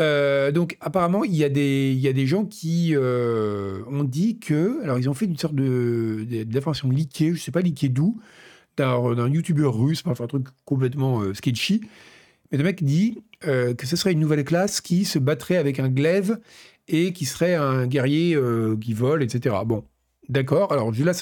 Euh, 0.00 0.52
donc 0.52 0.76
apparemment, 0.80 1.24
il 1.24 1.34
y, 1.34 1.44
a 1.44 1.48
des, 1.48 1.92
y 1.92 2.08
a 2.08 2.12
des 2.12 2.26
gens 2.26 2.44
qui 2.44 2.92
euh, 2.94 3.82
ont 3.88 4.04
dit 4.04 4.38
que... 4.38 4.82
Alors 4.82 4.98
ils 4.98 5.08
ont 5.08 5.14
fait 5.14 5.26
une 5.26 5.36
sorte 5.36 5.54
de, 5.54 6.24
d'information 6.44 6.88
leakée, 6.88 7.28
je 7.28 7.32
ne 7.32 7.38
sais 7.38 7.50
pas 7.50 7.60
leakée 7.60 7.88
d'où, 7.88 8.20
d'un, 8.76 9.28
youtubeur 9.28 9.78
russe, 9.78 10.02
enfin 10.06 10.24
un 10.24 10.28
truc 10.28 10.46
complètement 10.64 11.20
euh, 11.20 11.34
sketchy. 11.34 11.82
Mais 12.50 12.58
le 12.58 12.64
mec 12.64 12.82
dit 12.82 13.22
euh, 13.46 13.74
que 13.74 13.86
ce 13.86 13.96
serait 13.96 14.12
une 14.12 14.20
nouvelle 14.20 14.44
classe 14.44 14.80
qui 14.80 15.04
se 15.04 15.18
battrait 15.18 15.56
avec 15.56 15.78
un 15.78 15.88
glaive 15.88 16.38
et 16.88 17.12
qui 17.12 17.26
serait 17.26 17.54
un 17.54 17.86
guerrier 17.86 18.36
qui 18.80 18.92
vole, 18.92 19.22
etc. 19.22 19.54
Bon, 19.64 19.84
d'accord. 20.28 20.72
Alors 20.72 20.90
là, 20.90 21.12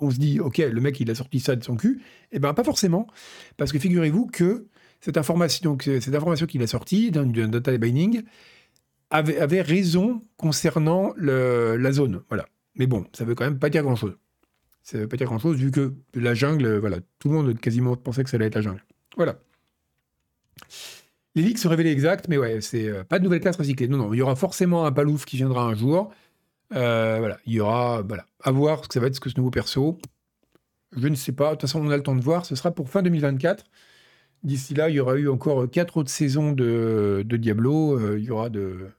on 0.00 0.10
se 0.10 0.18
dit, 0.18 0.40
ok, 0.40 0.58
le 0.58 0.80
mec 0.80 1.00
il 1.00 1.10
a 1.10 1.14
sorti 1.14 1.40
ça 1.40 1.56
de 1.56 1.64
son 1.64 1.76
cul. 1.76 2.00
Eh 2.32 2.38
ben 2.38 2.54
pas 2.54 2.64
forcément, 2.64 3.08
parce 3.56 3.72
que 3.72 3.78
figurez-vous 3.78 4.26
que 4.26 4.68
cette 5.00 5.16
information, 5.16 5.70
donc, 5.70 5.82
cette 5.84 6.14
information 6.14 6.46
qu'il 6.46 6.62
a 6.62 6.66
sortie 6.66 7.10
d'un 7.10 7.26
data 7.26 7.76
mining 7.78 8.22
avait, 9.10 9.62
raison 9.62 10.22
concernant 10.36 11.14
la 11.16 11.92
zone. 11.92 12.22
Voilà. 12.28 12.46
Mais 12.76 12.86
bon, 12.86 13.06
ça 13.12 13.24
veut 13.24 13.34
quand 13.34 13.44
même 13.44 13.58
pas 13.58 13.70
dire 13.70 13.82
grand-chose. 13.82 14.16
Ça 14.82 14.98
veut 14.98 15.08
pas 15.08 15.16
dire 15.16 15.26
grand-chose 15.26 15.56
vu 15.56 15.70
que 15.70 15.94
la 16.14 16.34
jungle, 16.34 16.78
voilà, 16.78 16.98
tout 17.18 17.28
le 17.28 17.34
monde 17.34 17.60
quasiment 17.60 17.96
pensait 17.96 18.24
que 18.24 18.30
ça 18.30 18.36
allait 18.36 18.46
être 18.46 18.54
la 18.54 18.62
jungle. 18.62 18.84
Voilà. 19.16 19.38
Les 21.34 21.42
leaks 21.42 21.58
se 21.58 21.68
révélaient 21.68 21.92
exacts, 21.92 22.26
mais 22.28 22.38
ouais, 22.38 22.60
c'est 22.60 22.88
euh, 22.88 23.04
pas 23.04 23.18
de 23.18 23.24
nouvelle 23.24 23.40
classe 23.40 23.56
recyclée. 23.56 23.88
Non, 23.88 23.98
non, 23.98 24.14
il 24.14 24.18
y 24.18 24.22
aura 24.22 24.34
forcément 24.34 24.86
un 24.86 24.92
palouf 24.92 25.24
qui 25.24 25.36
viendra 25.36 25.62
un 25.62 25.74
jour. 25.74 26.10
Euh, 26.74 27.16
voilà, 27.18 27.38
il 27.46 27.54
y 27.54 27.60
aura, 27.60 28.02
voilà, 28.02 28.26
à 28.42 28.50
voir 28.50 28.82
ce 28.82 28.88
que 28.88 28.94
ça 28.94 29.00
va 29.00 29.06
être, 29.06 29.14
ce 29.14 29.20
que 29.20 29.30
ce 29.30 29.36
nouveau 29.36 29.50
perso. 29.50 29.98
Je 30.96 31.06
ne 31.06 31.14
sais 31.14 31.32
pas. 31.32 31.50
De 31.50 31.52
toute 31.52 31.62
façon, 31.62 31.80
on 31.80 31.90
a 31.90 31.96
le 31.96 32.02
temps 32.02 32.16
de 32.16 32.20
voir. 32.20 32.46
Ce 32.46 32.56
sera 32.56 32.70
pour 32.70 32.88
fin 32.88 33.02
2024. 33.02 33.64
D'ici 34.44 34.74
là, 34.74 34.88
il 34.88 34.96
y 34.96 35.00
aura 35.00 35.16
eu 35.16 35.28
encore 35.28 35.68
quatre 35.70 35.96
autres 35.96 36.10
saisons 36.10 36.52
de, 36.52 37.24
Diablo. 37.24 37.98
Euh, 37.98 38.18
il 38.18 38.24
y 38.24 38.30
aura 38.30 38.50
de, 38.50 38.90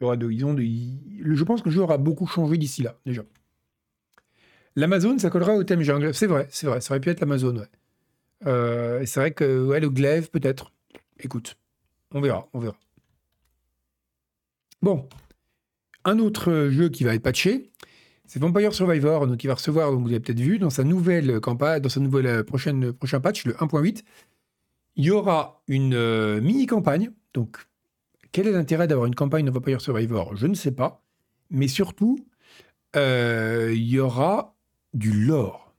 il 0.00 0.46
de, 0.56 1.34
je 1.34 1.44
pense 1.44 1.62
que 1.62 1.68
le 1.68 1.74
jeu 1.74 1.80
aura 1.80 1.98
beaucoup 1.98 2.26
changé 2.26 2.58
d'ici 2.58 2.82
là, 2.82 2.98
déjà. 3.06 3.22
L'Amazon, 4.76 5.18
ça 5.18 5.30
collera 5.30 5.54
au 5.54 5.64
thème 5.64 5.82
jungle. 5.82 6.14
C'est 6.14 6.26
vrai, 6.26 6.48
c'est 6.50 6.66
vrai. 6.66 6.80
Ça 6.80 6.92
aurait 6.92 7.00
pu 7.00 7.10
être 7.10 7.20
l'Amazon, 7.20 7.56
ouais. 7.56 7.68
Euh, 8.46 9.02
c'est 9.06 9.20
vrai 9.20 9.30
que 9.32 9.66
ouais, 9.66 9.80
le 9.80 9.88
glaive, 9.88 10.30
peut-être. 10.30 10.72
Écoute, 11.20 11.56
on 12.12 12.20
verra, 12.20 12.48
on 12.52 12.58
verra. 12.58 12.76
Bon, 14.80 15.08
un 16.04 16.18
autre 16.18 16.68
jeu 16.70 16.88
qui 16.88 17.04
va 17.04 17.14
être 17.14 17.22
patché, 17.22 17.70
c'est 18.26 18.40
Vampire 18.40 18.74
Survivor, 18.74 19.26
donc 19.26 19.44
il 19.44 19.46
va 19.46 19.54
recevoir, 19.54 19.92
vous 19.92 20.08
avez 20.08 20.18
peut-être 20.18 20.40
vu, 20.40 20.58
dans 20.58 20.70
sa 20.70 20.84
nouvelle 20.84 21.38
campagne, 21.40 21.80
dans 21.80 21.88
sa 21.88 22.00
nouvelle 22.00 22.26
euh, 22.26 22.42
prochaine 22.42 22.92
prochain 22.92 23.20
patch, 23.20 23.44
le 23.44 23.52
1.8, 23.52 24.02
il 24.96 25.04
y 25.04 25.10
aura 25.10 25.62
une 25.68 25.94
euh, 25.94 26.40
mini-campagne. 26.40 27.10
Donc, 27.34 27.58
quel 28.32 28.46
est 28.46 28.52
l'intérêt 28.52 28.86
d'avoir 28.86 29.06
une 29.06 29.14
campagne 29.14 29.44
de 29.44 29.50
Vampire 29.50 29.80
Survivor? 29.80 30.36
Je 30.36 30.46
ne 30.46 30.54
sais 30.54 30.72
pas. 30.72 31.02
Mais 31.50 31.68
surtout, 31.68 32.18
euh, 32.96 33.72
il 33.74 33.86
y 33.86 33.98
aura 33.98 34.56
du 34.94 35.12
lore. 35.12 35.74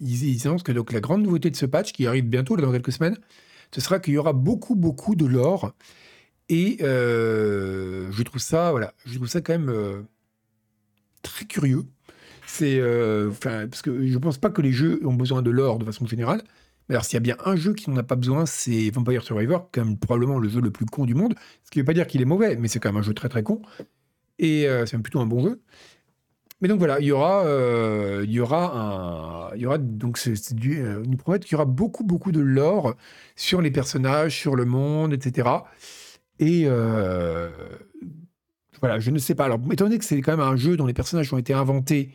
Ils, 0.00 0.24
ils 0.24 0.46
annoncent 0.46 0.64
que 0.64 0.72
la 0.72 1.00
grande 1.00 1.22
nouveauté 1.22 1.50
de 1.50 1.56
ce 1.56 1.66
patch, 1.66 1.92
qui 1.92 2.06
arrive 2.06 2.24
bientôt, 2.24 2.56
dans 2.56 2.72
quelques 2.72 2.92
semaines, 2.92 3.18
ce 3.74 3.80
sera 3.80 3.98
qu'il 4.00 4.14
y 4.14 4.18
aura 4.18 4.32
beaucoup, 4.32 4.74
beaucoup 4.74 5.14
de 5.14 5.26
lore. 5.26 5.72
Et 6.48 6.78
euh, 6.80 8.10
je 8.10 8.22
trouve 8.22 8.40
ça, 8.40 8.70
voilà, 8.70 8.94
je 9.04 9.16
trouve 9.16 9.28
ça 9.28 9.42
quand 9.42 9.58
même 9.58 10.06
très 11.22 11.44
curieux. 11.44 11.84
C'est, 12.46 12.80
parce 13.42 13.82
que 13.82 14.06
je 14.06 14.18
pense 14.18 14.38
pas 14.38 14.48
que 14.48 14.62
les 14.62 14.72
jeux 14.72 15.00
ont 15.04 15.12
besoin 15.12 15.42
de 15.42 15.50
lore 15.50 15.78
de 15.78 15.84
façon 15.84 16.06
générale. 16.06 16.42
Alors, 16.88 17.04
s'il 17.04 17.14
y 17.14 17.16
a 17.18 17.20
bien 17.20 17.36
un 17.44 17.56
jeu 17.56 17.74
qui 17.74 17.90
n'en 17.90 17.96
a 17.96 18.02
pas 18.02 18.16
besoin, 18.16 18.46
c'est 18.46 18.90
Vampire 18.90 19.22
Survivor, 19.22 19.68
même 19.76 19.98
probablement 19.98 20.38
le 20.38 20.48
jeu 20.48 20.60
le 20.60 20.70
plus 20.70 20.86
con 20.86 21.04
du 21.04 21.14
monde. 21.14 21.34
Ce 21.64 21.70
qui 21.70 21.78
ne 21.78 21.82
veut 21.82 21.86
pas 21.86 21.92
dire 21.92 22.06
qu'il 22.06 22.22
est 22.22 22.26
mauvais, 22.26 22.56
mais 22.56 22.68
c'est 22.68 22.80
quand 22.80 22.88
même 22.90 23.00
un 23.00 23.02
jeu 23.02 23.14
très 23.14 23.28
très 23.28 23.42
con. 23.42 23.60
Et 24.38 24.66
c'est 24.86 24.94
même 24.94 25.02
plutôt 25.02 25.20
un 25.20 25.26
bon 25.26 25.42
jeu. 25.42 25.60
Mais 26.60 26.68
donc 26.68 26.78
voilà, 26.78 26.98
il 26.98 27.06
y 27.06 27.12
aura, 27.12 27.44
euh, 27.46 28.24
il 28.24 28.32
y 28.32 28.40
aura 28.40 29.50
un, 29.50 29.54
il 29.54 29.60
y 29.62 29.66
aura 29.66 29.78
donc 29.78 30.18
c'est 30.18 30.54
du, 30.54 30.80
euh, 30.80 31.04
nous 31.06 31.16
promettent 31.16 31.44
qu'il 31.44 31.52
y 31.52 31.54
aura 31.54 31.66
beaucoup 31.66 32.02
beaucoup 32.02 32.32
de 32.32 32.40
lore 32.40 32.96
sur 33.36 33.62
les 33.62 33.70
personnages, 33.70 34.36
sur 34.36 34.56
le 34.56 34.64
monde, 34.64 35.12
etc. 35.12 35.48
Et 36.40 36.64
euh, 36.66 37.48
voilà, 38.80 38.98
je 38.98 39.10
ne 39.12 39.18
sais 39.18 39.36
pas. 39.36 39.44
Alors, 39.44 39.60
étant 39.70 39.84
donné 39.84 39.98
que 39.98 40.04
c'est 40.04 40.20
quand 40.20 40.32
même 40.32 40.46
un 40.46 40.56
jeu 40.56 40.76
dont 40.76 40.86
les 40.86 40.94
personnages 40.94 41.32
ont 41.32 41.38
été 41.38 41.52
inventés 41.52 42.12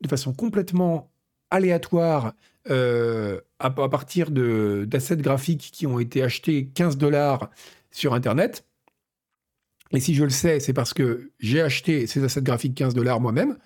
de 0.00 0.08
façon 0.08 0.32
complètement 0.34 1.10
aléatoire 1.50 2.34
à, 2.68 3.36
à, 3.58 3.70
partir 3.70 4.30
d'assets 4.30 5.16
graphiques 5.18 5.70
qui 5.72 5.86
ont 5.86 6.00
été 6.00 6.22
achetés 6.22 6.66
15 6.74 6.96
dollars 6.96 7.50
sur 7.90 8.12
Internet. 8.12 8.64
Et 9.92 10.00
si 10.00 10.14
je 10.14 10.24
le 10.24 10.30
sais, 10.30 10.60
c'est 10.60 10.72
parce 10.72 10.92
que 10.92 11.30
j'ai 11.38 11.60
acheté 11.60 12.06
ces 12.06 12.24
assets 12.24 12.42
graphiques 12.42 12.74
15 12.74 12.94
dollars 12.94 13.20
moi-même. 13.20 13.56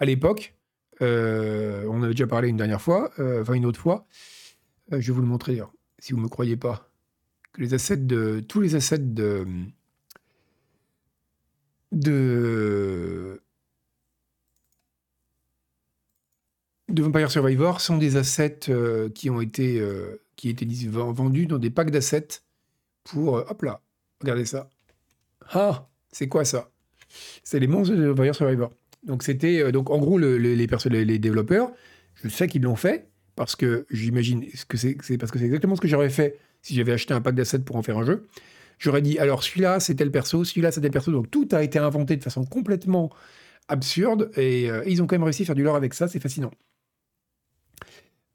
À 0.00 0.04
l'époque, 0.04 0.54
euh, 1.02 1.84
on 1.88 2.02
avait 2.02 2.14
déjà 2.14 2.26
parlé 2.26 2.48
une 2.48 2.56
dernière 2.56 2.80
fois, 2.80 3.10
euh, 3.18 3.42
enfin 3.42 3.54
une 3.54 3.66
autre 3.66 3.80
fois. 3.80 4.06
Euh, 4.92 5.00
je 5.00 5.08
vais 5.08 5.12
vous 5.12 5.22
le 5.22 5.28
montrer, 5.28 5.60
si 5.98 6.12
vous 6.12 6.18
ne 6.18 6.24
me 6.24 6.28
croyez 6.28 6.56
pas. 6.56 6.90
Que 7.52 7.60
les 7.60 7.74
assets 7.74 7.96
de. 7.96 8.40
Tous 8.40 8.60
les 8.60 8.74
assets. 8.74 8.98
De. 8.98 9.46
De 16.88 17.02
Vampire 17.02 17.30
Survivor 17.30 17.80
sont 17.80 17.98
des 17.98 18.16
assets 18.16 18.60
qui 19.14 19.28
ont 19.28 19.40
été, 19.40 19.82
étaient 20.42 20.66
vendus 20.88 21.46
dans 21.46 21.58
des 21.58 21.70
packs 21.70 21.90
d'assets 21.90 22.40
pour. 23.04 23.34
hop 23.34 23.62
là, 23.62 23.82
regardez 24.20 24.46
ça. 24.46 24.70
Ah, 25.50 25.86
c'est 26.10 26.28
quoi 26.28 26.44
ça? 26.44 26.70
C'est 27.42 27.58
les 27.58 27.66
monstres 27.66 27.94
de 27.94 28.06
Vampire 28.06 28.34
Survivor. 28.34 28.70
Donc 29.04 29.22
c'était 29.22 29.62
euh, 29.62 29.72
donc 29.72 29.90
en 29.90 29.98
gros 29.98 30.18
le, 30.18 30.36
les, 30.38 30.56
les, 30.56 31.18
développeurs, 31.18 31.70
je 32.14 32.28
sais 32.28 32.48
qu'ils 32.48 32.62
l'ont 32.62 32.76
fait 32.76 33.08
parce 33.36 33.54
que 33.54 33.86
j'imagine 33.90 34.44
que 34.68 34.76
c'est 34.76 34.96
parce 35.18 35.30
que 35.30 35.38
c'est 35.38 35.44
exactement 35.44 35.76
ce 35.76 35.80
que 35.80 35.88
j'aurais 35.88 36.10
fait 36.10 36.38
si 36.62 36.74
j'avais 36.74 36.92
acheté 36.92 37.14
un 37.14 37.20
pack 37.20 37.34
d'assets 37.34 37.60
pour 37.60 37.76
en 37.76 37.82
faire 37.82 37.98
un 37.98 38.04
jeu. 38.04 38.26
J'aurais 38.78 39.02
dit 39.02 39.18
alors 39.18 39.42
celui-là 39.42 39.80
c'est 39.80 39.94
tel 39.94 40.10
perso, 40.10 40.44
celui-là 40.44 40.72
c'est 40.72 40.80
tel 40.80 40.90
perso, 40.90 41.12
donc 41.12 41.30
tout 41.30 41.48
a 41.52 41.62
été 41.62 41.78
inventé 41.78 42.16
de 42.16 42.22
façon 42.22 42.44
complètement 42.44 43.10
absurde 43.68 44.30
et 44.36 44.70
euh, 44.70 44.82
ils 44.86 45.02
ont 45.02 45.06
quand 45.06 45.14
même 45.14 45.24
réussi 45.24 45.42
à 45.42 45.46
faire 45.46 45.54
du 45.54 45.62
lore 45.62 45.76
avec 45.76 45.94
ça, 45.94 46.08
c'est 46.08 46.20
fascinant. 46.20 46.50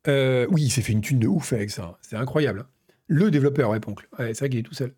Euh, 0.08 0.46
oui, 0.50 0.64
il 0.64 0.70
s'est 0.70 0.82
fait 0.82 0.94
une 0.94 1.02
thune 1.02 1.20
de 1.20 1.28
ouf 1.28 1.54
avec 1.54 1.70
ça, 1.70 1.98
c'est 2.02 2.16
incroyable. 2.16 2.62
Hein. 2.62 2.68
Le 3.08 3.32
développeur, 3.32 3.70
ouais, 3.70 3.80
Poncle. 3.80 4.08
Ouais, 4.18 4.34
c'est 4.34 4.40
vrai 4.40 4.50
qu'il 4.50 4.60
est 4.60 4.64
tout 4.64 4.74
seul. 4.74 4.94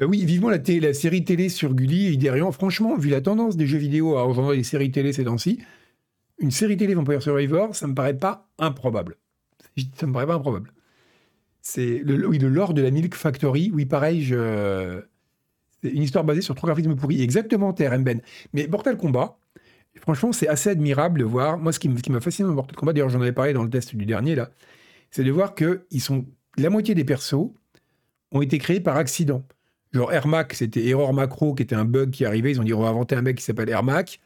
Euh, 0.00 0.06
oui, 0.06 0.24
vivement 0.24 0.50
la, 0.50 0.58
la, 0.58 0.94
série 0.94 1.24
télé 1.24 1.48
sur 1.48 1.74
Gulli 1.74 2.06
et 2.06 2.12
Hyperion. 2.12 2.52
Franchement, 2.52 2.96
vu 2.96 3.08
la 3.08 3.20
tendance 3.20 3.56
des 3.56 3.66
jeux 3.66 3.78
vidéo 3.78 4.16
à 4.16 4.22
rejoindre 4.22 4.52
les 4.52 4.62
séries 4.62 4.90
télé 4.90 5.12
ces 5.12 5.24
temps-ci, 5.24 5.60
une 6.38 6.50
série 6.50 6.76
télé 6.76 6.94
Vampire 6.94 7.22
Survivor, 7.22 7.74
ça 7.74 7.86
me 7.86 7.94
paraît 7.94 8.16
pas 8.16 8.48
improbable. 8.58 9.16
Ça 9.94 10.06
me 10.06 10.12
paraît 10.12 10.26
pas 10.26 10.34
improbable. 10.34 10.72
C'est 11.62 11.98
le, 11.98 12.26
oui, 12.26 12.38
le 12.38 12.48
lore 12.48 12.72
de 12.72 12.82
la 12.82 12.90
Milk 12.90 13.14
Factory. 13.14 13.70
Oui, 13.74 13.84
pareil, 13.84 14.34
c'est 15.82 15.90
une 15.90 16.02
histoire 16.02 16.24
basée 16.24 16.40
sur 16.40 16.54
trois 16.54 16.68
graphismes 16.68 16.96
pourris. 16.96 17.22
Exactement, 17.22 17.72
TRM 17.72 18.02
Ben. 18.02 18.20
Mais 18.52 18.66
Mortal 18.66 18.96
Kombat, 18.96 19.38
franchement, 19.98 20.32
c'est 20.32 20.48
assez 20.48 20.70
admirable 20.70 21.20
de 21.20 21.24
voir. 21.24 21.58
Moi, 21.58 21.72
ce 21.72 21.78
qui 21.78 21.88
m'a 21.88 22.20
fasciné 22.20 22.48
dans 22.48 22.54
Mortal 22.54 22.76
Kombat, 22.76 22.92
d'ailleurs, 22.92 23.08
j'en 23.08 23.20
avais 23.20 23.32
parlé 23.32 23.52
dans 23.52 23.64
le 23.64 23.70
test 23.70 23.94
du 23.94 24.06
dernier, 24.06 24.34
là, 24.34 24.50
c'est 25.10 25.24
de 25.24 25.30
voir 25.30 25.54
que 25.54 25.86
ils 25.90 26.00
sont... 26.00 26.26
la 26.56 26.70
moitié 26.70 26.94
des 26.94 27.04
persos 27.04 27.50
ont 28.32 28.42
été 28.42 28.58
créés 28.58 28.80
par 28.80 28.96
accident. 28.96 29.44
Genre 29.92 30.12
AirMac, 30.12 30.54
c'était 30.54 30.86
Error 30.86 31.12
Macro, 31.12 31.54
qui 31.54 31.64
était 31.64 31.74
un 31.74 31.84
bug 31.84 32.10
qui 32.10 32.24
arrivait. 32.24 32.52
Ils 32.52 32.60
ont 32.60 32.64
dit 32.64 32.72
on 32.74 32.82
va 32.82 32.88
inventer 32.88 33.16
un 33.16 33.22
mec 33.22 33.38
qui 33.38 33.44
s'appelle 33.44 33.68
AirMac. 33.68 34.20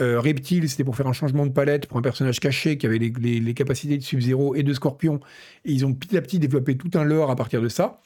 Euh, 0.00 0.20
Reptile, 0.20 0.68
c'était 0.68 0.82
pour 0.82 0.96
faire 0.96 1.06
un 1.06 1.12
changement 1.12 1.46
de 1.46 1.52
palette 1.52 1.86
pour 1.86 1.98
un 1.98 2.02
personnage 2.02 2.40
caché 2.40 2.76
qui 2.78 2.86
avait 2.86 2.98
les, 2.98 3.54
capacités 3.54 3.96
de 3.96 4.02
Sub-Zero 4.02 4.56
et 4.56 4.64
de 4.64 4.74
Scorpion. 4.74 5.20
Et 5.64 5.72
ils 5.72 5.86
ont 5.86 5.94
petit 5.94 6.16
à 6.16 6.22
petit 6.22 6.40
développé 6.40 6.76
tout 6.76 6.90
un 6.94 7.04
lore 7.04 7.30
à 7.30 7.36
partir 7.36 7.62
de 7.62 7.68
ça. 7.68 8.00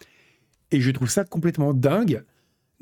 Et 0.70 0.80
je 0.82 0.90
trouve 0.90 1.08
ça 1.08 1.24
complètement 1.24 1.72
dingue 1.72 2.24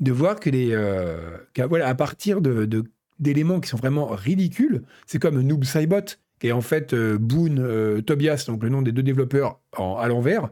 de 0.01 0.11
voir 0.11 0.39
que 0.39 0.49
les, 0.49 0.71
euh, 0.71 1.37
voilà, 1.69 1.87
à 1.87 1.95
partir 1.95 2.41
de, 2.41 2.83
d'éléments 3.19 3.59
qui 3.59 3.69
sont 3.69 3.77
vraiment 3.77 4.07
ridicules, 4.07 4.83
c'est 5.05 5.19
comme 5.19 5.41
Noob 5.41 5.63
Saibot, 5.63 6.17
qui 6.39 6.47
est 6.47 6.51
en 6.51 6.61
fait 6.61 6.93
euh, 6.93 7.17
Boone 7.17 8.01
Tobias, 8.03 8.45
donc 8.47 8.63
le 8.63 8.69
nom 8.69 8.81
des 8.81 8.91
deux 8.91 9.03
développeurs 9.03 9.59
à 9.77 10.07
l'envers. 10.07 10.49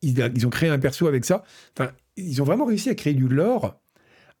Ils, 0.00 0.46
ont 0.46 0.50
créé 0.50 0.68
un 0.70 0.78
perso 0.78 1.06
avec 1.06 1.24
ça. 1.24 1.42
Enfin, 1.76 1.90
ils 2.16 2.40
ont 2.40 2.44
vraiment 2.44 2.64
réussi 2.64 2.88
à 2.88 2.94
créer 2.94 3.14
du 3.14 3.28
lore 3.28 3.80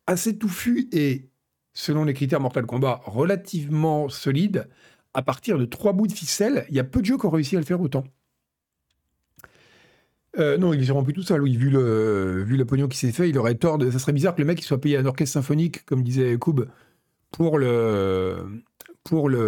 assez 0.06 0.38
touffu 0.38 0.88
et, 0.92 1.28
selon 1.74 2.04
les 2.04 2.14
critères 2.14 2.40
Mortal 2.40 2.64
Kombat, 2.64 3.00
relativement 3.04 4.08
solide. 4.08 4.68
À 5.14 5.22
partir 5.22 5.58
de 5.58 5.64
trois 5.64 5.92
bouts 5.92 6.06
de 6.06 6.12
ficelle, 6.12 6.64
il 6.68 6.76
y 6.76 6.80
a 6.80 6.84
peu 6.84 7.00
de 7.00 7.06
jeux 7.06 7.18
qui 7.18 7.26
ont 7.26 7.30
réussi 7.30 7.56
à 7.56 7.58
le 7.58 7.64
faire 7.64 7.80
autant. 7.80 8.04
Euh, 10.38 10.56
non, 10.58 10.72
il 10.72 10.88
est 10.88 10.92
rempli 10.92 11.12
tout 11.12 11.22
ça. 11.22 11.36
Oui, 11.36 11.56
vu 11.56 11.70
le, 11.70 12.64
pognon 12.64 12.88
qui 12.88 12.98
s'est 12.98 13.12
fait, 13.12 13.28
il 13.28 13.38
aurait 13.38 13.56
tort 13.56 13.78
de. 13.78 13.90
Ça 13.90 13.98
serait 13.98 14.12
bizarre 14.12 14.34
que 14.34 14.40
le 14.40 14.46
mec 14.46 14.62
soit 14.62 14.80
payé 14.80 14.96
un 14.96 15.06
orchestre 15.06 15.34
symphonique, 15.34 15.84
comme 15.84 16.02
disait 16.02 16.36
Koub, 16.38 16.66
pour 17.30 17.58
le. 17.58 18.62
Pour 19.04 19.28
le. 19.28 19.38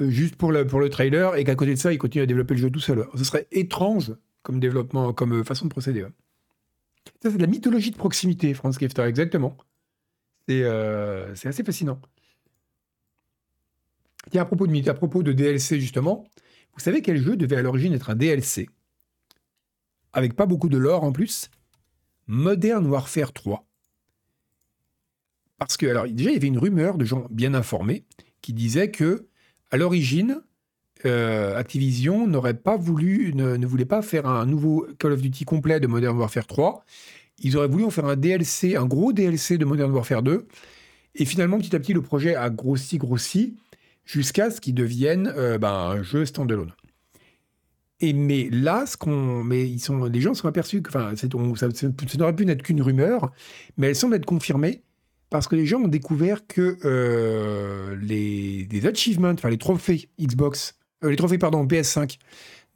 Euh, 0.00 0.10
juste 0.10 0.36
pour 0.36 0.52
le, 0.52 0.66
pour 0.66 0.80
le 0.80 0.88
trailer, 0.88 1.36
et 1.36 1.44
qu'à 1.44 1.54
côté 1.54 1.74
de 1.74 1.78
ça, 1.78 1.92
il 1.92 1.98
continue 1.98 2.22
à 2.22 2.26
développer 2.26 2.54
le 2.54 2.60
jeu 2.60 2.70
tout 2.70 2.80
seul. 2.80 3.06
Ce 3.14 3.24
serait 3.24 3.46
étrange 3.50 4.14
comme 4.42 4.60
développement, 4.60 5.12
comme 5.12 5.44
façon 5.44 5.66
de 5.66 5.70
procéder. 5.70 6.06
Ça, 7.22 7.30
c'est 7.30 7.36
de 7.36 7.42
la 7.42 7.46
mythologie 7.46 7.90
de 7.90 7.96
proximité, 7.96 8.54
Franz 8.54 8.78
Kefter, 8.78 9.02
exactement. 9.02 9.56
C'est 10.48 10.62
euh, 10.62 11.32
assez 11.32 11.64
fascinant. 11.64 12.00
Tiens, 14.30 14.42
à 14.42 14.44
propos, 14.44 14.66
de, 14.66 14.88
à 14.88 14.94
propos 14.94 15.22
de 15.22 15.32
DLC, 15.32 15.80
justement, 15.80 16.26
vous 16.74 16.80
savez 16.80 17.02
quel 17.02 17.20
jeu 17.20 17.36
devait 17.36 17.56
à 17.56 17.62
l'origine 17.62 17.92
être 17.92 18.10
un 18.10 18.14
DLC 18.14 18.68
Avec 20.12 20.34
pas 20.34 20.46
beaucoup 20.46 20.68
de 20.68 20.78
lore 20.78 21.04
en 21.04 21.12
plus 21.12 21.50
Modern 22.26 22.86
Warfare 22.86 23.32
3. 23.32 23.66
Parce 25.60 25.76
que, 25.76 25.86
alors, 25.86 26.08
déjà, 26.08 26.30
il 26.30 26.32
y 26.32 26.36
avait 26.36 26.48
une 26.48 26.58
rumeur 26.58 26.96
de 26.96 27.04
gens 27.04 27.26
bien 27.30 27.52
informés 27.52 28.04
qui 28.40 28.54
disaient 28.54 28.90
que, 28.90 29.26
à 29.70 29.76
l'origine, 29.76 30.40
euh, 31.04 31.54
Activision 31.54 32.26
n'aurait 32.26 32.54
pas 32.54 32.78
voulu, 32.78 33.32
ne, 33.34 33.66
voulait 33.66 33.84
pas 33.84 34.00
faire 34.00 34.26
un 34.26 34.46
nouveau 34.46 34.86
Call 34.98 35.12
of 35.12 35.20
Duty 35.20 35.44
complet 35.44 35.78
de 35.78 35.86
Modern 35.86 36.16
Warfare 36.16 36.46
3. 36.46 36.82
Ils 37.40 37.58
auraient 37.58 37.68
voulu 37.68 37.84
en 37.84 37.90
faire 37.90 38.06
un 38.06 38.16
DLC, 38.16 38.74
un 38.74 38.86
gros 38.86 39.12
DLC 39.12 39.58
de 39.58 39.66
Modern 39.66 39.92
Warfare 39.92 40.22
2. 40.22 40.48
Et 41.16 41.26
finalement, 41.26 41.58
petit 41.58 41.76
à 41.76 41.78
petit, 41.78 41.92
le 41.92 42.00
projet 42.00 42.34
a 42.34 42.48
grossi, 42.48 42.96
grossi, 42.96 43.58
jusqu'à 44.06 44.50
ce 44.50 44.62
qu'il 44.62 44.74
devienne 44.74 45.30
euh, 45.36 45.58
ben, 45.58 45.68
un 45.72 46.02
jeu 46.02 46.24
standalone. 46.24 46.72
Et 48.00 48.14
mais 48.14 48.48
là, 48.50 48.86
ce 48.86 48.96
qu'on, 48.96 49.44
mais 49.44 49.68
ils 49.68 49.78
sont, 49.78 50.04
les 50.04 50.22
gens 50.22 50.32
sont 50.32 50.48
aperçus 50.48 50.80
que, 50.80 50.88
enfin, 50.88 51.14
ça, 51.16 51.28
ça 51.70 52.18
n'aurait 52.18 52.34
pu 52.34 52.46
n'être 52.46 52.62
qu'une 52.62 52.80
rumeur, 52.80 53.30
mais 53.76 53.88
elle 53.88 53.94
semble 53.94 54.14
être 54.14 54.24
confirmée 54.24 54.80
parce 55.30 55.46
que 55.46 55.54
les 55.56 55.64
gens 55.64 55.80
ont 55.80 55.88
découvert 55.88 56.46
que 56.46 56.76
euh, 56.84 57.96
les, 58.02 58.86
achievements, 58.86 59.30
enfin 59.30 59.48
les 59.48 59.58
trophées 59.58 60.08
Xbox 60.20 60.74
euh, 61.04 61.10
les 61.10 61.16
trophées 61.16 61.38
pardon, 61.38 61.64
PS5 61.64 62.18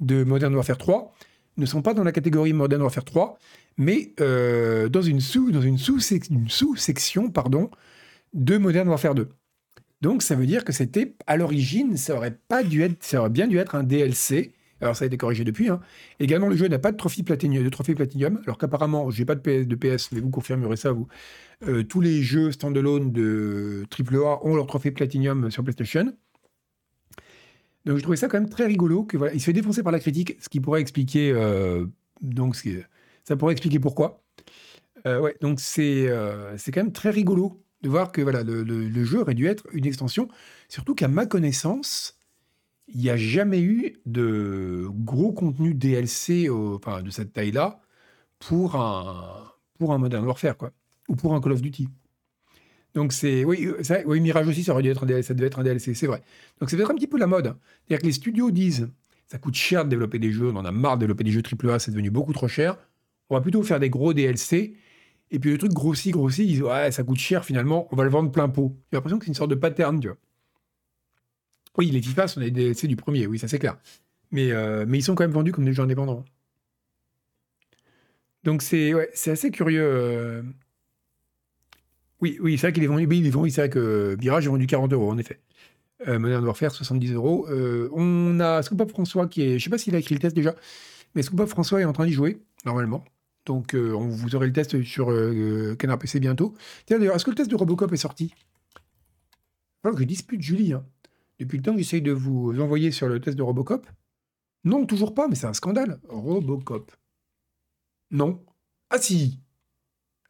de 0.00 0.24
Modern 0.24 0.54
Warfare 0.54 0.78
3 0.78 1.12
ne 1.56 1.66
sont 1.66 1.82
pas 1.82 1.94
dans 1.94 2.04
la 2.04 2.12
catégorie 2.12 2.52
Modern 2.52 2.82
Warfare 2.82 3.04
3, 3.04 3.38
mais 3.76 4.12
euh, 4.20 4.88
dans 4.88 5.02
une 5.02 5.20
sous 5.20 5.50
dans 5.50 5.60
une 5.60 5.78
sous 5.78 6.76
section 6.76 7.30
pardon 7.30 7.70
de 8.32 8.56
Modern 8.56 8.88
Warfare 8.88 9.14
2. 9.14 9.28
Donc 10.00 10.22
ça 10.22 10.34
veut 10.34 10.46
dire 10.46 10.64
que 10.64 10.72
c'était 10.72 11.14
à 11.26 11.36
l'origine 11.36 11.96
ça 11.96 12.16
aurait 12.16 12.38
pas 12.48 12.62
dû 12.62 12.82
être 12.82 13.02
ça 13.02 13.20
aurait 13.20 13.30
bien 13.30 13.48
dû 13.48 13.58
être 13.58 13.74
un 13.74 13.82
DLC. 13.82 14.52
Alors 14.80 14.96
ça 14.96 15.04
a 15.04 15.06
été 15.06 15.16
corrigé 15.16 15.44
depuis. 15.44 15.68
Hein. 15.68 15.80
Également 16.20 16.48
le 16.48 16.56
jeu 16.56 16.68
n'a 16.68 16.78
pas 16.78 16.92
de 16.92 16.96
trophée 16.96 17.22
platinium, 17.22 17.64
de 17.64 17.68
trophée. 17.68 17.94
Alors 18.44 18.58
qu'apparemment 18.58 19.10
j'ai 19.10 19.24
pas 19.24 19.34
de 19.34 19.40
PS, 19.40 19.66
de 19.66 19.76
PS, 19.76 20.12
mais 20.12 20.20
vous 20.20 20.30
confirmerez 20.30 20.76
ça 20.76 20.92
vous. 20.92 21.06
Euh, 21.66 21.82
tous 21.82 22.00
les 22.00 22.22
jeux 22.22 22.52
standalone 22.52 23.12
de 23.12 23.84
AAA 23.90 24.44
ont 24.44 24.56
leur 24.56 24.66
trophée 24.66 24.90
platinium 24.90 25.50
sur 25.50 25.62
PlayStation. 25.62 26.12
Donc 27.84 27.98
je 27.98 28.02
trouvais 28.02 28.16
ça 28.16 28.28
quand 28.28 28.40
même 28.40 28.48
très 28.48 28.66
rigolo. 28.66 29.04
Que, 29.04 29.16
voilà, 29.16 29.34
il 29.34 29.40
se 29.40 29.46
fait 29.46 29.52
défoncer 29.52 29.82
par 29.82 29.92
la 29.92 30.00
critique, 30.00 30.36
ce 30.40 30.48
qui 30.48 30.60
pourrait 30.60 30.80
expliquer. 30.80 31.32
Euh, 31.32 31.86
donc 32.20 32.56
ça 33.24 33.36
pourrait 33.36 33.52
expliquer 33.52 33.78
pourquoi. 33.78 34.22
Euh, 35.06 35.20
ouais, 35.20 35.36
donc 35.40 35.60
c'est 35.60 36.08
c'est 36.56 36.72
quand 36.72 36.82
même 36.82 36.92
très 36.92 37.10
rigolo 37.10 37.62
de 37.82 37.90
voir 37.90 38.12
que 38.12 38.22
voilà, 38.22 38.42
le, 38.42 38.64
le, 38.64 39.04
jeu 39.04 39.20
aurait 39.20 39.34
dû 39.34 39.46
être 39.46 39.66
une 39.72 39.86
extension. 39.86 40.28
Surtout 40.68 40.94
qu'à 40.94 41.06
ma 41.06 41.26
connaissance, 41.26 42.18
il 42.88 43.00
n'y 43.00 43.10
a 43.10 43.16
jamais 43.16 43.60
eu 43.60 44.00
de 44.06 44.86
gros 44.90 45.32
contenu 45.32 45.74
DLC 45.74 46.48
enfin, 46.50 47.02
de 47.02 47.10
cette 47.10 47.32
taille-là 47.32 47.80
pour 48.38 48.76
un, 48.76 49.44
pour 49.78 49.92
un 49.92 49.98
Modern 49.98 50.24
Warfare, 50.24 50.56
quoi. 50.56 50.72
Ou 51.08 51.16
pour 51.16 51.34
un 51.34 51.40
Call 51.40 51.52
of 51.52 51.62
Duty. 51.62 51.88
Donc 52.94 53.12
c'est 53.12 53.44
oui, 53.44 53.66
euh, 53.66 54.20
Mirage 54.20 54.48
aussi, 54.48 54.62
ça 54.62 54.72
aurait 54.72 54.82
dû 54.82 54.90
être 54.90 55.02
un 55.02 55.06
DLC, 55.06 55.28
ça 55.28 55.34
devait 55.34 55.48
être 55.48 55.58
un 55.58 55.64
DLC, 55.64 55.94
c'est 55.94 56.06
vrai. 56.06 56.22
Donc 56.60 56.70
ça 56.70 56.76
devait 56.76 56.84
être 56.84 56.92
un 56.92 56.96
petit 56.96 57.08
peu 57.08 57.18
la 57.18 57.26
mode. 57.26 57.56
C'est-à-dire 57.86 58.02
que 58.02 58.06
les 58.06 58.12
studios 58.12 58.50
disent, 58.50 58.88
ça 59.26 59.38
coûte 59.38 59.54
cher 59.54 59.84
de 59.84 59.90
développer 59.90 60.18
des 60.18 60.30
jeux, 60.30 60.50
on 60.50 60.56
en 60.56 60.64
a 60.64 60.70
marre 60.70 60.96
de 60.96 61.00
développer 61.00 61.24
des 61.24 61.32
jeux 61.32 61.42
AAA, 61.42 61.80
c'est 61.80 61.90
devenu 61.90 62.10
beaucoup 62.10 62.32
trop 62.32 62.48
cher. 62.48 62.76
On 63.30 63.34
va 63.34 63.40
plutôt 63.40 63.62
faire 63.62 63.80
des 63.80 63.90
gros 63.90 64.14
DLC. 64.14 64.76
Et 65.30 65.38
puis 65.40 65.50
le 65.50 65.58
truc 65.58 65.72
grossit, 65.72 66.12
grossit, 66.12 66.44
ils 66.44 66.52
disent 66.52 66.62
ouais, 66.62 66.92
ça 66.92 67.02
coûte 67.02 67.18
cher 67.18 67.44
finalement, 67.44 67.88
on 67.90 67.96
va 67.96 68.04
le 68.04 68.10
vendre 68.10 68.30
plein 68.30 68.48
pot. 68.48 68.76
J'ai 68.92 68.96
l'impression 68.96 69.18
que 69.18 69.24
c'est 69.24 69.30
une 69.30 69.34
sorte 69.34 69.50
de 69.50 69.56
pattern, 69.56 69.98
tu 69.98 70.08
vois. 70.08 70.18
Oui, 71.76 71.90
les 71.90 72.00
FIFA 72.00 72.28
sont 72.28 72.40
des 72.40 72.50
DLC 72.50 72.86
du 72.86 72.96
premier, 72.96 73.26
oui, 73.26 73.38
ça 73.38 73.48
c'est 73.48 73.58
clair. 73.58 73.76
Mais, 74.30 74.52
euh, 74.52 74.84
mais 74.86 74.98
ils 74.98 75.02
sont 75.02 75.14
quand 75.14 75.24
même 75.24 75.32
vendus 75.32 75.52
comme 75.52 75.64
des 75.64 75.72
jeux 75.72 75.82
indépendants. 75.82 76.24
Donc 78.42 78.62
c'est 78.62 78.92
assez 79.26 79.50
curieux. 79.50 79.82
Euh, 79.82 80.42
oui, 82.20 82.38
oui, 82.40 82.58
c'est 82.58 82.68
vrai 82.68 82.72
qu'il 82.72 82.84
est 82.84 82.88
vendu. 82.88 83.06
Il 83.10 83.52
c'est 83.52 83.60
vrai 83.60 83.70
que 83.70 84.16
Virage 84.18 84.46
est 84.46 84.50
vendu 84.50 84.66
40 84.66 84.92
euros, 84.92 85.10
en 85.10 85.18
effet. 85.18 85.40
Euh, 86.08 86.18
Modern 86.18 86.44
Warfare, 86.44 86.72
70 86.72 87.12
euros. 87.12 87.46
On 87.92 88.40
a 88.40 88.62
Scoopop 88.62 88.90
François 88.90 89.26
qui 89.26 89.42
est. 89.42 89.58
Je 89.58 89.64
sais 89.64 89.70
pas 89.70 89.78
s'il 89.78 89.94
a 89.94 89.98
écrit 89.98 90.14
le 90.14 90.20
test 90.20 90.36
déjà, 90.36 90.54
mais 91.14 91.22
Scoopop 91.22 91.48
François 91.48 91.80
est 91.80 91.84
en 91.84 91.92
train 91.92 92.06
d'y 92.06 92.12
jouer, 92.12 92.38
normalement. 92.64 93.04
Donc, 93.46 93.74
on, 93.74 94.08
vous 94.08 94.34
aurez 94.34 94.46
le 94.46 94.52
test 94.52 94.82
sur 94.82 95.10
euh, 95.10 95.74
Canard 95.78 95.98
PC 95.98 96.18
bientôt. 96.18 96.54
Tiens, 96.86 96.98
d'ailleurs, 96.98 97.16
est-ce 97.16 97.24
que 97.24 97.30
le 97.30 97.36
test 97.36 97.50
de 97.50 97.56
Robocop 97.56 97.92
est 97.92 97.98
sorti? 97.98 98.34
Que 99.82 99.98
je 99.98 100.04
dispute 100.04 100.40
Julie. 100.40 100.72
Hein. 100.72 100.84
Depuis 101.38 101.58
le 101.58 101.62
temps 101.62 101.76
j'essaye 101.76 102.02
de 102.02 102.12
vous 102.12 102.58
envoyer 102.60 102.90
sur 102.90 103.08
le 103.08 103.20
test 103.20 103.36
de 103.36 103.42
Robocop. 103.42 103.86
Non, 104.64 104.86
toujours 104.86 105.14
pas, 105.14 105.28
mais 105.28 105.34
c'est 105.34 105.46
un 105.46 105.52
scandale. 105.52 106.00
Robocop. 106.08 106.92
Non. 108.10 108.44
Ah 108.90 108.98
si 108.98 109.40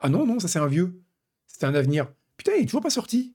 Ah 0.00 0.08
non, 0.08 0.26
non, 0.26 0.40
ça 0.40 0.48
c'est 0.48 0.58
un 0.58 0.66
vieux. 0.66 1.02
C'était 1.46 1.66
un 1.66 1.74
avenir. 1.74 2.12
Putain, 2.36 2.52
il 2.56 2.62
est 2.62 2.66
toujours 2.66 2.80
pas 2.80 2.90
sorti. 2.90 3.34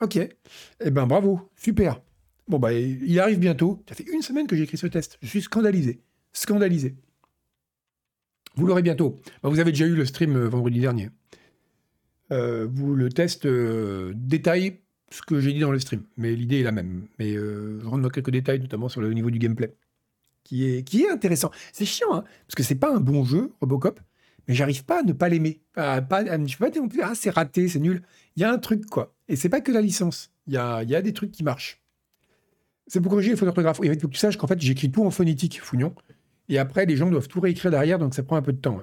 Ok. 0.00 0.16
Eh 0.16 0.90
ben 0.90 1.06
bravo, 1.06 1.50
super. 1.56 2.00
Bon 2.48 2.58
bah 2.58 2.72
il 2.72 3.20
arrive 3.20 3.38
bientôt. 3.38 3.82
Ça 3.88 3.94
fait 3.94 4.06
une 4.12 4.22
semaine 4.22 4.46
que 4.46 4.56
j'ai 4.56 4.64
écrit 4.64 4.76
ce 4.76 4.86
test. 4.86 5.18
Je 5.22 5.28
suis 5.28 5.42
scandalisé. 5.42 6.02
Scandalisé. 6.32 6.96
Vous 8.56 8.66
l'aurez 8.66 8.82
bientôt. 8.82 9.20
Bah, 9.42 9.48
vous 9.48 9.60
avez 9.60 9.72
déjà 9.72 9.86
eu 9.86 9.94
le 9.94 10.06
stream 10.06 10.36
euh, 10.36 10.48
vendredi 10.48 10.80
dernier. 10.80 11.10
Euh, 12.32 12.66
vous 12.70 12.94
le 12.94 13.10
test 13.10 13.46
euh, 13.46 14.12
détaille 14.16 14.80
ce 15.10 15.22
que 15.22 15.40
j'ai 15.40 15.52
dit 15.52 15.60
dans 15.60 15.70
le 15.70 15.78
stream, 15.78 16.02
mais 16.16 16.34
l'idée 16.34 16.60
est 16.60 16.64
la 16.64 16.72
même. 16.72 17.06
Mais 17.18 17.34
je 17.34 17.84
rentre 17.84 18.02
dans 18.02 18.08
quelques 18.08 18.30
détails, 18.30 18.60
notamment 18.60 18.88
sur 18.88 19.00
le 19.00 19.12
niveau 19.12 19.30
du 19.30 19.38
gameplay, 19.38 19.74
qui 20.44 20.64
est, 20.64 20.82
qui 20.82 21.02
est 21.02 21.10
intéressant. 21.10 21.50
C'est 21.72 21.84
chiant, 21.84 22.14
hein, 22.14 22.24
parce 22.46 22.54
que 22.56 22.62
c'est 22.62 22.74
pas 22.74 22.94
un 22.94 23.00
bon 23.00 23.24
jeu, 23.24 23.52
Robocop, 23.60 24.00
mais 24.48 24.54
j'arrive 24.54 24.84
pas 24.84 25.00
à 25.00 25.02
ne 25.02 25.12
pas 25.12 25.28
l'aimer. 25.28 25.60
pas, 25.74 26.00
je 26.00 26.36
ne 26.36 26.58
pas 26.58 26.70
dire 26.70 26.82
ah, 27.02 27.14
c'est 27.14 27.30
raté, 27.30 27.68
c'est 27.68 27.80
nul. 27.80 28.02
Il 28.36 28.42
y 28.42 28.44
a 28.44 28.52
un 28.52 28.58
truc, 28.58 28.86
quoi. 28.86 29.14
Et 29.28 29.36
c'est 29.36 29.48
pas 29.48 29.60
que 29.60 29.72
la 29.72 29.80
licence. 29.80 30.30
Il 30.46 30.54
y 30.54 30.56
a, 30.56 30.82
y 30.84 30.94
a 30.94 31.02
des 31.02 31.12
trucs 31.12 31.32
qui 31.32 31.42
marchent. 31.42 31.82
C'est 32.86 33.00
pour 33.00 33.10
corriger 33.10 33.30
les 33.30 33.36
fautes 33.36 33.46
d'orthographe. 33.46 33.80
Il 33.82 34.00
faut 34.00 34.06
que 34.06 34.12
tu 34.12 34.18
saches 34.18 34.36
qu'en 34.36 34.46
fait, 34.46 34.60
j'écris 34.60 34.90
tout 34.90 35.04
en 35.04 35.10
phonétique, 35.10 35.60
Fougnon. 35.60 35.94
Et 36.48 36.58
après, 36.58 36.86
les 36.86 36.96
gens 36.96 37.10
doivent 37.10 37.26
tout 37.26 37.40
réécrire 37.40 37.72
derrière, 37.72 37.98
donc 37.98 38.14
ça 38.14 38.22
prend 38.22 38.36
un 38.36 38.42
peu 38.42 38.52
de 38.52 38.60
temps. 38.60 38.80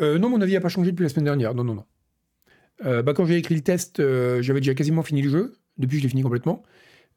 Euh, 0.00 0.18
non, 0.18 0.28
mon 0.28 0.40
avis 0.40 0.52
n'a 0.52 0.60
pas 0.60 0.68
changé 0.68 0.90
depuis 0.90 1.04
la 1.04 1.08
semaine 1.08 1.24
dernière. 1.24 1.54
Non, 1.54 1.64
non, 1.64 1.74
non. 1.74 1.84
Euh, 2.84 3.02
bah, 3.02 3.12
quand 3.14 3.26
j'ai 3.26 3.36
écrit 3.36 3.54
le 3.54 3.62
test, 3.62 4.00
euh, 4.00 4.40
j'avais 4.42 4.60
déjà 4.60 4.74
quasiment 4.74 5.02
fini 5.02 5.22
le 5.22 5.30
jeu. 5.30 5.54
Depuis, 5.78 5.98
je 5.98 6.04
l'ai 6.04 6.08
fini 6.08 6.22
complètement. 6.22 6.62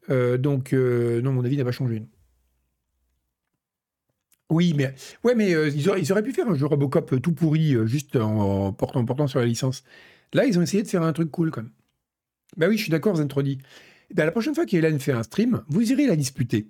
donc, 0.08 0.72
non, 0.72 1.32
mon 1.32 1.44
avis 1.44 1.56
n'a 1.56 1.64
pas 1.64 1.72
changé. 1.72 2.02
Oui, 4.52 4.74
mais, 4.76 4.94
ouais, 5.24 5.34
mais 5.34 5.54
euh, 5.54 5.70
ils, 5.70 6.12
auraient, 6.12 6.22
pu 6.22 6.32
faire 6.32 6.46
un 6.46 6.54
jeu 6.54 6.66
Robocop 6.66 7.14
euh, 7.14 7.20
tout 7.20 7.32
pourri, 7.32 7.74
euh, 7.74 7.86
juste 7.86 8.16
en, 8.16 8.72
portant, 8.72 9.26
sur 9.26 9.40
la 9.40 9.46
licence. 9.46 9.82
Là, 10.34 10.44
ils 10.44 10.58
ont 10.58 10.62
essayé 10.62 10.82
de 10.82 10.88
faire 10.88 11.02
un 11.02 11.12
truc 11.14 11.30
cool, 11.30 11.50
quand 11.50 11.62
même. 11.62 11.72
Bah 12.58 12.66
oui, 12.68 12.76
je 12.76 12.82
suis 12.82 12.90
d'accord, 12.90 13.16
Zentrodi. 13.16 13.58
Ben, 14.12 14.26
la 14.26 14.30
prochaine 14.30 14.54
fois 14.54 14.66
qu'Hélène 14.66 15.00
fait 15.00 15.12
un 15.12 15.22
stream, 15.22 15.62
vous 15.68 15.90
irez 15.90 16.06
la 16.06 16.16
disputer. 16.16 16.68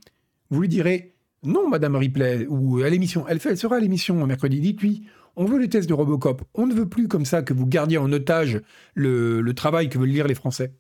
Vous 0.51 0.61
lui 0.61 0.69
direz 0.69 1.12
Non, 1.45 1.69
Madame 1.69 1.97
Ripley, 1.97 2.47
ou 2.49 2.83
à 2.83 2.89
l'émission. 2.89 3.27
Elle, 3.29 3.41
elle 3.45 3.59
sera 3.59 3.77
à 3.77 3.81
l'émission 3.81 4.27
mercredi. 4.27 4.61
Dites-lui, 4.61 5.07
on 5.37 5.45
veut 5.45 5.59
les 5.59 5.69
tests 5.69 5.89
de 5.89 5.95
Robocop. 5.95 6.43
On 6.55 6.67
ne 6.67 6.75
veut 6.75 6.89
plus 6.89 7.09
comme 7.09 7.25
ça 7.25 7.43
que 7.43 7.53
vous 7.53 7.67
gardiez 7.67 7.99
en 7.99 8.13
otage 8.13 8.61
le, 8.95 9.51
travail 9.53 9.89
que 9.89 9.99
veulent 9.99 10.09
lire 10.09 10.27
les 10.27 10.35
Français. 10.35 10.73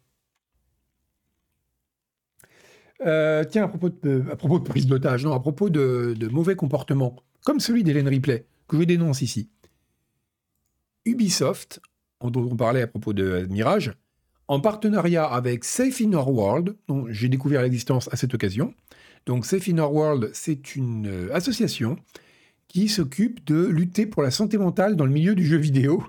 Euh, 3.04 3.44
tiens, 3.44 3.64
à 3.64 3.68
propos, 3.68 3.88
de, 3.88 4.24
à 4.30 4.36
propos 4.36 4.60
de 4.60 4.64
prise 4.64 4.86
d'otage, 4.86 5.24
non, 5.24 5.32
à 5.32 5.40
propos 5.40 5.70
de, 5.70 6.28
mauvais 6.30 6.54
comportements, 6.54 7.16
comme 7.44 7.58
celui 7.58 7.82
d'Hélène 7.82 8.06
Ripley, 8.06 8.46
que 8.68 8.78
je 8.78 8.84
dénonce 8.84 9.22
ici. 9.22 9.50
Ubisoft, 11.04 11.80
dont 12.22 12.48
on 12.48 12.56
parlait 12.56 12.82
à 12.82 12.86
propos 12.86 13.12
de 13.12 13.46
Mirage, 13.50 13.92
en 14.46 14.60
partenariat 14.60 15.24
avec 15.24 15.64
Safe 15.64 16.00
in 16.00 16.12
Our 16.12 16.30
World, 16.30 16.76
dont 16.86 17.06
j'ai 17.08 17.28
découvert 17.28 17.62
l'existence 17.62 18.08
à 18.12 18.16
cette 18.16 18.34
occasion. 18.34 18.74
Donc 19.26 19.46
Safe 19.46 19.68
in 19.68 19.78
Our 19.78 19.92
World, 19.92 20.30
c'est 20.32 20.76
une 20.76 21.06
euh, 21.06 21.34
association 21.34 21.96
qui 22.68 22.88
s'occupe 22.88 23.44
de 23.46 23.66
lutter 23.66 24.06
pour 24.06 24.22
la 24.22 24.30
santé 24.30 24.58
mentale 24.58 24.96
dans 24.96 25.04
le 25.04 25.12
milieu 25.12 25.34
du 25.34 25.46
jeu 25.46 25.58
vidéo. 25.58 26.02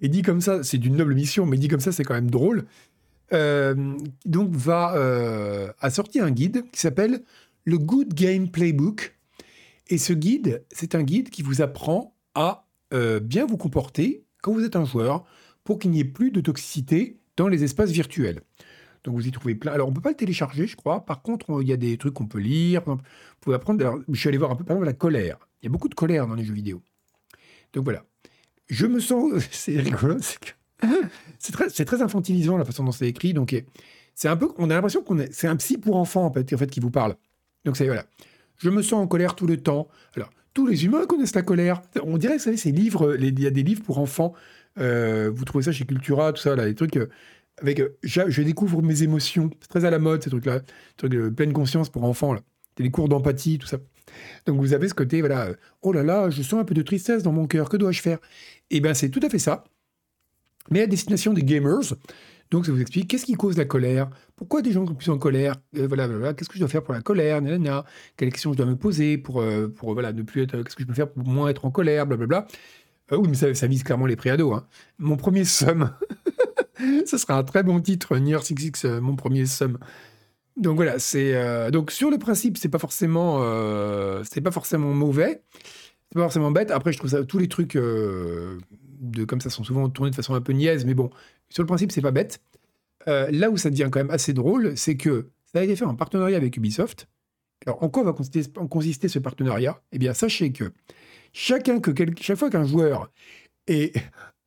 Et 0.00 0.08
dit 0.08 0.22
comme 0.22 0.40
ça, 0.40 0.62
c'est 0.62 0.78
d'une 0.78 0.96
noble 0.96 1.14
mission, 1.14 1.46
mais 1.46 1.56
dit 1.56 1.68
comme 1.68 1.80
ça, 1.80 1.92
c'est 1.92 2.04
quand 2.04 2.14
même 2.14 2.30
drôle. 2.30 2.66
Euh, 3.32 3.96
donc 4.26 4.50
va 4.50 4.94
euh, 4.96 5.72
a 5.78 5.90
sorti 5.90 6.18
un 6.18 6.32
guide 6.32 6.64
qui 6.72 6.80
s'appelle 6.80 7.22
le 7.64 7.78
Good 7.78 8.14
Game 8.14 8.50
Playbook. 8.50 9.16
Et 9.88 9.98
ce 9.98 10.12
guide, 10.12 10.64
c'est 10.70 10.94
un 10.94 11.02
guide 11.02 11.30
qui 11.30 11.42
vous 11.42 11.62
apprend 11.62 12.16
à 12.34 12.66
euh, 12.92 13.20
bien 13.20 13.46
vous 13.46 13.56
comporter 13.56 14.24
quand 14.42 14.52
vous 14.52 14.64
êtes 14.64 14.76
un 14.76 14.84
joueur 14.84 15.24
pour 15.64 15.78
qu'il 15.78 15.90
n'y 15.90 16.00
ait 16.00 16.04
plus 16.04 16.30
de 16.30 16.40
toxicité 16.40 17.18
dans 17.36 17.48
les 17.48 17.64
espaces 17.64 17.90
virtuels. 17.90 18.40
Donc 19.04 19.14
vous 19.14 19.26
y 19.26 19.30
trouvez 19.30 19.54
plein. 19.54 19.72
Alors 19.72 19.88
on 19.88 19.92
peut 19.92 20.00
pas 20.00 20.10
le 20.10 20.16
télécharger, 20.16 20.66
je 20.66 20.76
crois. 20.76 21.04
Par 21.04 21.22
contre, 21.22 21.62
il 21.62 21.68
y 21.68 21.72
a 21.72 21.76
des 21.76 21.96
trucs 21.96 22.14
qu'on 22.14 22.26
peut 22.26 22.38
lire. 22.38 22.82
Vous 22.84 22.98
pouvez 23.40 23.56
apprendre. 23.56 24.02
Je 24.08 24.18
suis 24.18 24.28
allé 24.28 24.38
voir 24.38 24.50
un 24.50 24.56
peu 24.56 24.64
par 24.64 24.76
exemple 24.76 24.86
la 24.86 24.92
colère. 24.92 25.38
Il 25.62 25.66
y 25.66 25.68
a 25.68 25.70
beaucoup 25.70 25.88
de 25.88 25.94
colère 25.94 26.26
dans 26.26 26.34
les 26.34 26.44
jeux 26.44 26.54
vidéo. 26.54 26.82
Donc 27.72 27.84
voilà. 27.84 28.04
Je 28.68 28.86
me 28.86 29.00
sens. 29.00 29.32
C'est 29.50 29.78
rigolo. 29.78 30.18
C'est 31.38 31.52
très, 31.52 31.68
très, 31.68 32.02
infantilisant 32.02 32.56
la 32.56 32.64
façon 32.64 32.84
dont 32.84 32.92
c'est 32.92 33.08
écrit. 33.08 33.34
Donc 33.34 33.54
c'est 34.14 34.28
un 34.28 34.36
peu. 34.36 34.48
On 34.58 34.70
a 34.70 34.74
l'impression 34.74 35.02
qu'on 35.02 35.18
est. 35.18 35.32
C'est 35.32 35.48
un 35.48 35.56
psy 35.56 35.78
pour 35.78 35.96
enfants 35.96 36.24
en 36.24 36.32
fait, 36.32 36.52
en 36.52 36.58
fait 36.58 36.70
qui 36.70 36.80
vous 36.80 36.90
parle. 36.90 37.16
Donc 37.64 37.76
c'est 37.76 37.86
voilà. 37.86 38.06
Je 38.56 38.70
me 38.70 38.82
sens 38.82 39.02
en 39.02 39.06
colère 39.06 39.34
tout 39.34 39.46
le 39.46 39.58
temps. 39.58 39.88
Alors 40.16 40.30
tous 40.54 40.66
les 40.66 40.84
humains 40.84 41.06
connaissent 41.06 41.34
la 41.34 41.42
colère. 41.42 41.82
On 42.02 42.18
dirait, 42.18 42.38
vous 42.38 42.56
savez, 42.56 42.72
livres. 42.72 43.16
Il 43.18 43.40
y 43.40 43.46
a 43.46 43.50
des 43.50 43.62
livres 43.62 43.82
pour 43.82 43.98
enfants. 43.98 44.34
Euh, 44.78 45.30
vous 45.32 45.44
trouvez 45.44 45.64
ça 45.64 45.72
chez 45.72 45.84
Cultura, 45.84 46.32
tout 46.32 46.40
ça, 46.40 46.56
là, 46.56 46.66
les 46.66 46.74
trucs. 46.74 46.98
Avec, 47.58 47.80
euh, 47.80 47.96
je, 48.02 48.42
découvre 48.42 48.82
mes 48.82 49.02
émotions. 49.02 49.50
C'est 49.60 49.68
très 49.68 49.84
à 49.84 49.90
la 49.90 49.98
mode, 49.98 50.22
ces 50.22 50.30
trucs-là. 50.30 50.60
Trucs 50.96 51.12
de 51.12 51.28
pleine 51.28 51.52
conscience 51.52 51.90
pour 51.90 52.04
enfants, 52.04 52.32
là. 52.32 52.40
les 52.78 52.90
cours 52.90 53.08
d'empathie, 53.08 53.58
tout 53.58 53.66
ça. 53.66 53.78
Donc 54.46 54.58
vous 54.60 54.72
avez 54.72 54.88
ce 54.88 54.94
côté, 54.94 55.20
voilà, 55.20 55.46
euh, 55.46 55.54
oh 55.82 55.92
là 55.92 56.02
là, 56.02 56.30
je 56.30 56.42
sens 56.42 56.60
un 56.60 56.64
peu 56.64 56.74
de 56.74 56.82
tristesse 56.82 57.22
dans 57.22 57.32
mon 57.32 57.46
cœur, 57.46 57.68
que 57.68 57.76
dois-je 57.76 58.00
faire? 58.00 58.18
Eh 58.70 58.80
bien, 58.80 58.94
c'est 58.94 59.10
tout 59.10 59.20
à 59.22 59.28
fait 59.28 59.38
ça. 59.38 59.64
Mais 60.70 60.82
à 60.82 60.86
destination 60.86 61.32
des 61.32 61.42
gamers, 61.42 61.94
donc 62.50 62.66
ça 62.66 62.72
vous 62.72 62.80
explique 62.80 63.08
qu'est-ce 63.08 63.24
qui 63.24 63.34
cause 63.34 63.56
la 63.56 63.64
colère, 63.64 64.10
pourquoi 64.36 64.62
des 64.62 64.72
gens 64.72 64.86
sont 64.86 64.94
plus 64.94 65.10
en 65.10 65.18
colère, 65.18 65.54
euh, 65.76 65.86
voilà, 65.86 66.06
voilà 66.06 66.34
qu'est-ce 66.34 66.48
que 66.48 66.54
je 66.54 66.60
dois 66.60 66.68
faire 66.68 66.82
pour 66.82 66.94
la 66.94 67.02
colère, 67.02 67.40
nanana, 67.40 67.84
quelles 68.16 68.30
questions 68.30 68.52
je 68.52 68.56
dois 68.56 68.66
me 68.66 68.76
poser 68.76 69.18
pour, 69.18 69.44
pour 69.76 69.92
voilà, 69.92 70.12
ne 70.12 70.22
plus 70.22 70.42
être, 70.42 70.62
qu'est-ce 70.62 70.76
que 70.76 70.82
je 70.82 70.88
peux 70.88 70.94
faire 70.94 71.10
pour 71.10 71.24
moins 71.24 71.48
être 71.48 71.64
en 71.64 71.70
colère, 71.70 72.06
blablabla. 72.06 72.46
oui, 73.12 73.28
mais 73.28 73.34
ça, 73.34 73.52
ça, 73.54 73.66
vise 73.66 73.82
clairement 73.82 74.06
les 74.06 74.16
préados. 74.16 74.52
Hein. 74.52 74.66
Mon 74.98 75.16
premier 75.16 75.44
somme 75.44 75.90
Ce 77.06 77.18
sera 77.18 77.36
un 77.36 77.44
très 77.44 77.62
bon 77.62 77.80
titre, 77.80 78.16
Nier 78.16 78.38
66, 78.38 78.84
euh, 78.84 79.00
mon 79.00 79.16
premier 79.16 79.46
sum. 79.46 79.78
Donc 80.56 80.76
voilà, 80.76 80.98
c'est 80.98 81.34
euh, 81.34 81.70
donc 81.70 81.90
sur 81.90 82.10
le 82.10 82.18
principe, 82.18 82.58
c'est 82.58 82.68
pas 82.68 82.78
forcément 82.78 83.38
euh, 83.40 84.22
c'est 84.30 84.40
pas 84.40 84.50
forcément 84.50 84.92
mauvais, 84.92 85.42
c'est 85.54 86.14
pas 86.14 86.22
forcément 86.22 86.50
bête. 86.50 86.70
Après, 86.70 86.92
je 86.92 86.98
trouve 86.98 87.10
ça 87.10 87.24
tous 87.24 87.38
les 87.38 87.48
trucs 87.48 87.76
de 87.76 89.24
comme 89.26 89.40
ça 89.40 89.48
sont 89.50 89.64
souvent 89.64 89.88
tournés 89.88 90.10
de 90.10 90.16
façon 90.16 90.34
un 90.34 90.40
peu 90.40 90.52
niaise, 90.52 90.84
mais 90.84 90.94
bon, 90.94 91.10
sur 91.48 91.62
le 91.62 91.66
principe, 91.66 91.92
c'est 91.92 92.02
pas 92.02 92.10
bête. 92.10 92.40
là 93.06 93.50
où 93.50 93.56
ça 93.56 93.70
devient 93.70 93.88
quand 93.90 94.00
même 94.00 94.10
assez 94.10 94.32
drôle, 94.32 94.76
c'est 94.76 94.96
que 94.96 95.30
ça 95.52 95.60
a 95.60 95.62
été 95.62 95.76
fait 95.76 95.84
en 95.84 95.94
partenariat 95.94 96.36
avec 96.36 96.56
Ubisoft. 96.56 97.08
Alors, 97.66 97.82
en 97.82 97.88
quoi 97.90 98.02
va 98.04 98.12
consister, 98.12 99.08
ce 99.08 99.18
partenariat? 99.18 99.82
Eh 99.92 99.98
bien, 99.98 100.14
sachez 100.14 100.50
que 100.52 100.72
chaque 101.32 101.70
fois 102.36 102.50
qu'un 102.50 102.64
joueur 102.64 103.10
est, 103.66 103.92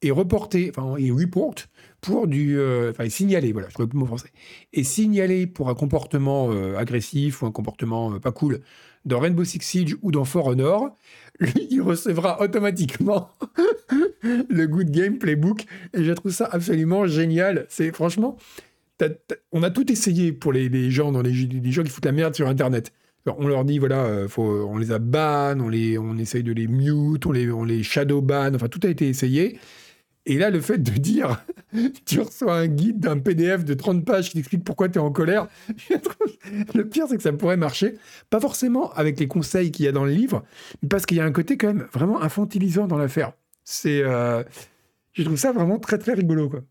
reporté, 0.10 0.72
enfin, 0.76 0.98
est 0.98 1.12
report 1.12 1.56
pour 2.04 2.28
du. 2.28 2.60
Euh, 2.60 2.92
enfin, 2.92 3.10
signaler, 3.10 3.52
voilà, 3.54 3.70
je 3.70 3.74
trouve 3.74 3.90
le 3.92 3.98
mot 3.98 4.06
français. 4.06 4.30
Et 4.74 4.84
signaler 4.84 5.48
pour 5.48 5.70
un 5.70 5.74
comportement 5.74 6.52
euh, 6.52 6.78
agressif 6.78 7.42
ou 7.42 7.48
un 7.48 7.52
comportement 7.52 8.14
euh, 8.14 8.20
pas 8.20 8.32
cool 8.32 8.60
dans 9.06 9.20
Rainbow 9.20 9.44
Six 9.44 9.62
Siege 9.62 9.98
ou 10.02 10.12
dans 10.12 10.26
For 10.26 10.46
Honor, 10.46 10.96
lui, 11.40 11.68
il 11.72 11.82
recevra 11.82 12.42
automatiquement 12.42 13.32
le 14.22 14.66
Good 14.68 14.92
Game 14.92 15.18
Playbook. 15.18 15.66
Et 15.94 16.04
je 16.04 16.12
trouve 16.12 16.32
ça 16.32 16.48
absolument 16.52 17.08
génial. 17.08 17.66
C'est 17.70 17.94
franchement. 17.94 18.38
on 19.52 19.64
a 19.64 19.72
tout 19.72 19.90
essayé 19.92 20.34
pour 20.34 20.54
les, 20.54 20.92
gens 20.92 21.12
dans 21.12 21.22
les, 21.22 21.32
les, 21.32 21.72
gens 21.72 21.84
qui 21.84 21.90
foutent 21.90 22.06
la 22.06 22.12
merde 22.12 22.36
sur 22.36 22.48
Internet. 22.48 22.94
on 23.26 23.48
leur 23.48 23.66
dit, 23.66 23.80
voilà, 23.80 24.28
faut, 24.28 24.44
on 24.44 24.78
les 24.78 24.92
a 24.92 25.00
ban, 25.00 25.60
on, 25.60 25.70
les, 25.70 25.98
on 25.98 26.18
essaye 26.18 26.44
de 26.44 26.54
les 26.54 26.68
mute, 26.68 27.26
on 27.26 27.32
les, 27.32 27.50
on 27.52 27.64
les 27.64 27.84
shadow 27.84 28.22
ban, 28.22 28.54
enfin 28.56 28.68
tout 28.68 28.82
a 28.84 28.90
été 28.90 29.08
essayé. 29.08 29.58
Et 30.26 30.38
là, 30.38 30.50
le 30.50 30.62
fait 30.62 30.78
de 30.78 30.92
dire, 30.92 31.44
tu 32.06 32.20
reçois 32.22 32.56
un 32.56 32.68
guide 32.68 33.00
d'un 33.00 33.20
PDF 33.20 33.66
de 33.66 33.74
30 33.74 34.06
pages 34.06 34.30
qui 34.30 34.36
t'explique 34.36 34.64
pourquoi 34.64 34.88
tu 34.88 35.00
es 35.00 35.02
en 35.02 35.12
colère, 35.12 35.48
le 36.74 36.88
pire, 36.88 37.06
c'est 37.10 37.18
que 37.18 37.24
ça 37.24 37.34
pourrait 37.34 37.58
marcher. 37.58 37.96
Pas 38.30 38.40
forcément 38.40 38.92
avec 38.94 39.20
les 39.20 39.28
conseils 39.28 39.72
qu'il 39.72 39.86
y 39.86 39.88
a 39.88 39.92
dans 39.92 40.06
le 40.06 40.12
livre, 40.12 40.44
mais 40.82 40.90
parce 40.90 41.06
qu'il 41.06 41.18
y 41.18 41.20
a 41.22 41.26
un 41.26 41.32
côté 41.32 41.58
quand 41.58 41.68
même 41.68 41.88
vraiment 41.92 42.22
infantilisant 42.22 42.88
dans 42.88 42.98
l'affaire. 42.98 43.34
C'est, 43.66 44.02
euh, 44.04 44.44
je 45.14 45.24
trouve 45.24 45.38
ça 45.38 45.52
vraiment 45.52 45.80
très, 45.80 45.98
très 45.98 46.14
rigolo, 46.14 46.50
quoi. 46.50 46.62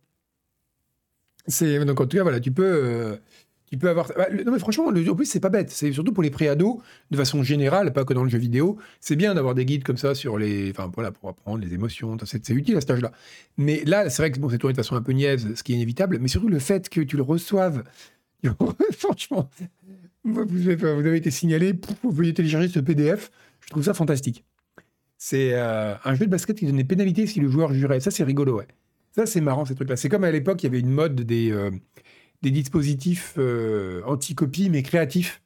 Donc 1.61 2.01
en 2.01 2.07
tout 2.07 2.17
cas, 2.17 2.23
voilà, 2.23 2.41
tu 2.41 2.53
peux, 2.53 2.63
euh, 2.65 3.17
tu 3.73 3.79
peux 3.79 3.89
avoir. 3.89 4.13
Bah, 4.15 4.27
non, 4.45 4.53
mais 4.53 4.59
franchement, 4.59 4.89
en 4.89 5.15
plus, 5.15 5.25
c'est 5.25 5.41
pas 5.41 5.49
bête. 5.49 5.71
C'est 5.71 5.93
surtout 5.93 6.13
pour 6.13 6.23
les 6.23 6.29
préados, 6.29 6.83
de 7.11 7.17
façon 7.17 7.43
générale, 7.43 7.95
pas 7.95 8.05
que 8.05 8.13
dans 8.13 8.23
le 8.23 8.29
jeu 8.29 8.37
vidéo. 8.37 8.77
C'est 9.01 9.17
bien 9.17 9.33
d'avoir 9.33 9.55
des 9.55 9.65
guides 9.65 9.83
comme 9.83 9.97
ça 9.97 10.15
sur 10.15 10.37
les. 10.37 10.71
Enfin, 10.73 10.93
voilà, 10.95 11.11
pour 11.11 11.31
apprendre 11.31 11.65
les 11.65 11.73
émotions. 11.73 12.19
C'est 12.27 12.51
utile 12.51 12.77
à 12.77 12.83
cet 12.83 12.91
âge-là. 12.91 13.13
Mais 13.57 13.83
là, 13.87 14.11
c'est 14.11 14.21
vrai 14.21 14.31
que 14.31 14.39
c'est 14.51 14.59
tourné 14.59 14.75
de 14.75 14.77
façon 14.77 14.95
un 14.95 15.01
peu 15.01 15.13
niaise, 15.13 15.55
ce 15.55 15.63
qui 15.63 15.73
est 15.73 15.77
inévitable. 15.77 16.19
Mais 16.21 16.29
surtout 16.29 16.49
le 16.49 16.59
fait 16.59 16.91
que 16.91 17.01
tu 17.01 17.17
le 17.17 17.23
reçoives. 17.23 17.83
franchement, 18.99 19.49
vous 20.25 20.69
avez, 20.69 21.17
été 21.17 21.31
signalé, 21.31 21.73
vous 22.03 22.11
veuillez 22.11 22.35
télécharger 22.35 22.69
ce 22.69 22.79
PDF. 22.79 23.31
Je 23.61 23.71
trouve 23.71 23.85
ça 23.85 23.95
fantastique. 23.95 24.45
C'est 25.17 25.55
euh, 25.55 25.95
un 26.05 26.15
jeu 26.15 26.27
de 26.27 26.31
basket 26.31 26.59
qui 26.59 26.67
donne 26.67 26.77
des 26.77 26.85
pénalités 26.85 27.27
si 27.27 27.41
le 27.41 27.49
joueur 27.49 27.73
jurait. 27.73 28.01
Ça, 28.01 28.11
c'est 28.11 28.25
rigolo, 28.25 28.59
ouais. 28.59 28.69
Ça, 29.13 29.25
c'est 29.25 29.41
marrant, 29.41 29.65
ces 29.65 29.75
trucs-là. 29.75 29.97
C'est 29.97 30.11
comme 30.11 30.25
à 30.25 30.31
l'époque, 30.31 30.63
il 30.63 30.67
y 30.67 30.69
avait 30.69 30.81
une 30.81 30.91
mode 30.91 31.23
des. 31.23 31.51
Euh, 31.53 31.71
des 32.43 32.51
dispositifs 32.51 33.35
euh, 33.39 34.03
anti-copie, 34.05 34.69
mais 34.71 34.83
créatifs. 34.83 35.43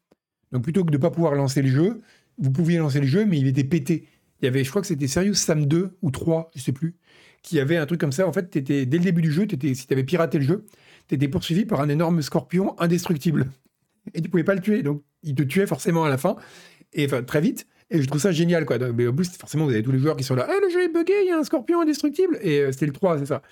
Donc 0.52 0.62
plutôt 0.62 0.84
que 0.84 0.90
de 0.90 0.96
ne 0.96 1.00
pas 1.00 1.10
pouvoir 1.10 1.34
lancer 1.34 1.62
le 1.62 1.68
jeu, 1.68 2.00
vous 2.38 2.50
pouviez 2.50 2.78
lancer 2.78 3.00
le 3.00 3.06
jeu, 3.06 3.24
mais 3.24 3.38
il 3.38 3.46
était 3.46 3.64
pété. 3.64 4.08
Il 4.40 4.44
y 4.44 4.48
avait, 4.48 4.64
je 4.64 4.70
crois 4.70 4.82
que 4.82 4.88
c'était 4.88 5.08
Serious 5.08 5.34
Sam 5.34 5.66
2 5.66 5.96
ou 6.02 6.10
3, 6.10 6.50
je 6.54 6.60
sais 6.60 6.72
plus, 6.72 6.96
qui 7.42 7.58
avait 7.60 7.76
un 7.76 7.86
truc 7.86 8.00
comme 8.00 8.12
ça. 8.12 8.26
En 8.26 8.32
fait, 8.32 8.54
étais, 8.56 8.86
dès 8.86 8.98
le 8.98 9.04
début 9.04 9.22
du 9.22 9.32
jeu, 9.32 9.46
si 9.48 9.86
tu 9.86 9.92
avais 9.92 10.04
piraté 10.04 10.38
le 10.38 10.44
jeu, 10.44 10.66
tu 11.08 11.14
étais 11.14 11.28
poursuivi 11.28 11.64
par 11.64 11.80
un 11.80 11.88
énorme 11.88 12.20
scorpion 12.22 12.78
indestructible. 12.78 13.50
Et 14.14 14.22
tu 14.22 14.28
pouvais 14.28 14.44
pas 14.44 14.54
le 14.54 14.60
tuer. 14.60 14.82
Donc, 14.82 15.02
il 15.22 15.34
te 15.34 15.42
tuait 15.42 15.66
forcément 15.66 16.04
à 16.04 16.08
la 16.08 16.18
fin, 16.18 16.36
et 16.92 17.06
enfin, 17.06 17.22
très 17.22 17.40
vite. 17.40 17.66
Et 17.90 18.02
je 18.02 18.06
trouve 18.06 18.20
ça 18.20 18.32
génial, 18.32 18.66
quoi. 18.66 18.78
mais 18.78 19.06
en 19.06 19.12
plus, 19.12 19.30
forcément, 19.36 19.64
vous 19.64 19.70
avez 19.70 19.82
tous 19.82 19.92
les 19.92 19.98
joueurs 19.98 20.16
qui 20.16 20.24
sont 20.24 20.34
là. 20.34 20.46
Ah, 20.48 20.54
le 20.60 20.68
jeu 20.70 20.82
est 20.82 20.88
buggé, 20.88 21.14
il 21.22 21.28
y 21.28 21.30
a 21.30 21.38
un 21.38 21.44
scorpion 21.44 21.80
indestructible. 21.80 22.38
Et 22.42 22.60
euh, 22.60 22.72
c'était 22.72 22.86
le 22.86 22.92
3, 22.92 23.18
c'est 23.18 23.26
ça. 23.26 23.42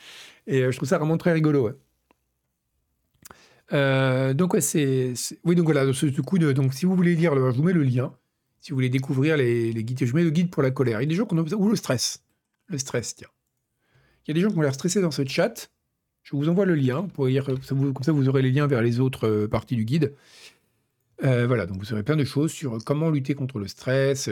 Et 0.46 0.62
euh, 0.62 0.72
je 0.72 0.76
trouve 0.76 0.88
ça 0.88 0.98
vraiment 0.98 1.16
très 1.16 1.32
rigolo. 1.32 1.70
Euh, 3.74 4.34
donc, 4.34 4.54
Oui, 4.54 5.54
donc 5.54 5.64
voilà, 5.64 5.92
ce, 5.92 6.20
coup. 6.20 6.38
Donc, 6.38 6.74
si 6.74 6.86
vous 6.86 6.94
voulez 6.94 7.14
lire, 7.14 7.34
je 7.34 7.56
vous 7.56 7.62
mets 7.62 7.72
le 7.72 7.82
lien. 7.82 8.12
Si 8.60 8.70
vous 8.70 8.76
voulez 8.76 8.88
découvrir 8.88 9.36
les, 9.36 9.72
guides, 9.74 10.04
je 10.04 10.14
mets 10.14 10.22
le 10.22 10.30
guide 10.30 10.50
pour 10.50 10.62
la 10.62 10.70
colère. 10.70 11.00
Il 11.00 11.04
y 11.04 11.06
a 11.06 11.08
des 11.08 11.14
gens 11.14 11.26
qui 11.26 11.34
ont. 11.34 11.68
Le 11.68 11.76
stress. 11.76 12.22
Le 12.68 12.78
stress, 12.78 13.16
tiens. 13.16 13.28
Il 14.26 14.30
y 14.30 14.32
a 14.32 14.34
des 14.34 14.40
gens 14.40 14.50
qui 14.50 14.58
ont 14.58 14.62
l'air 14.62 14.74
stressés 14.74 15.02
dans 15.02 15.10
ce 15.10 15.26
chat. 15.26 15.70
Je 16.22 16.34
vous 16.34 16.48
envoie 16.48 16.64
le 16.64 16.74
lien. 16.74 17.02
Pour 17.08 17.26
lire, 17.26 17.44
comme, 17.44 17.62
ça 17.62 18.12
vous, 18.12 18.28
aurez 18.28 18.42
les 18.42 18.50
liens 18.50 18.66
vers 18.66 18.80
les 18.80 19.00
autres 19.00 19.28
euh, 19.28 19.48
parties 19.48 19.76
du 19.76 19.84
guide. 19.84 20.14
Euh, 21.22 21.46
voilà, 21.46 21.66
donc 21.66 21.78
vous 21.78 21.92
aurez 21.92 22.02
plein 22.02 22.16
de 22.16 22.24
choses 22.24 22.50
sur 22.50 22.82
comment 22.84 23.10
lutter 23.10 23.34
contre 23.34 23.58
le 23.58 23.68
stress. 23.68 24.30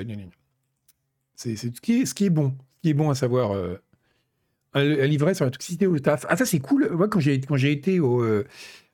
C'est 1.34 1.56
ce, 1.56 1.68
qui 1.80 2.00
est, 2.00 2.30
bon. 2.30 2.54
Ce 2.76 2.80
qui 2.82 2.90
est 2.90 2.94
bon 2.94 3.10
à 3.10 3.14
savoir. 3.14 3.52
un, 4.72 5.06
livret 5.06 5.34
sur 5.34 5.44
la 5.44 5.50
toxicité 5.50 5.86
au 5.86 5.98
taf. 5.98 6.24
Ah, 6.28 6.36
ça, 6.36 6.46
c'est 6.46 6.60
cool. 6.60 6.90
Moi, 6.92 7.08
quand 7.08 7.20
j'ai 7.20 7.72
été 7.72 8.00
au 8.00 8.24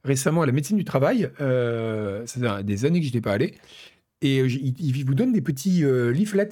récemment 0.08 0.42
à 0.42 0.46
la 0.46 0.52
médecine 0.52 0.76
du 0.76 0.84
travail. 0.84 1.30
Euh, 1.40 2.26
ça 2.26 2.40
fait 2.40 2.64
des 2.64 2.84
années 2.84 2.98
que 2.98 3.06
je 3.06 3.10
n'étais 3.10 3.20
pas 3.20 3.32
allé. 3.32 3.54
Et 4.22 4.40
euh, 4.40 4.48
ils, 4.48 5.04
vous 5.04 5.14
donnent 5.14 5.32
des 5.32 5.40
petits 5.40 5.84
euh, 5.84 6.10
leaflets. 6.10 6.50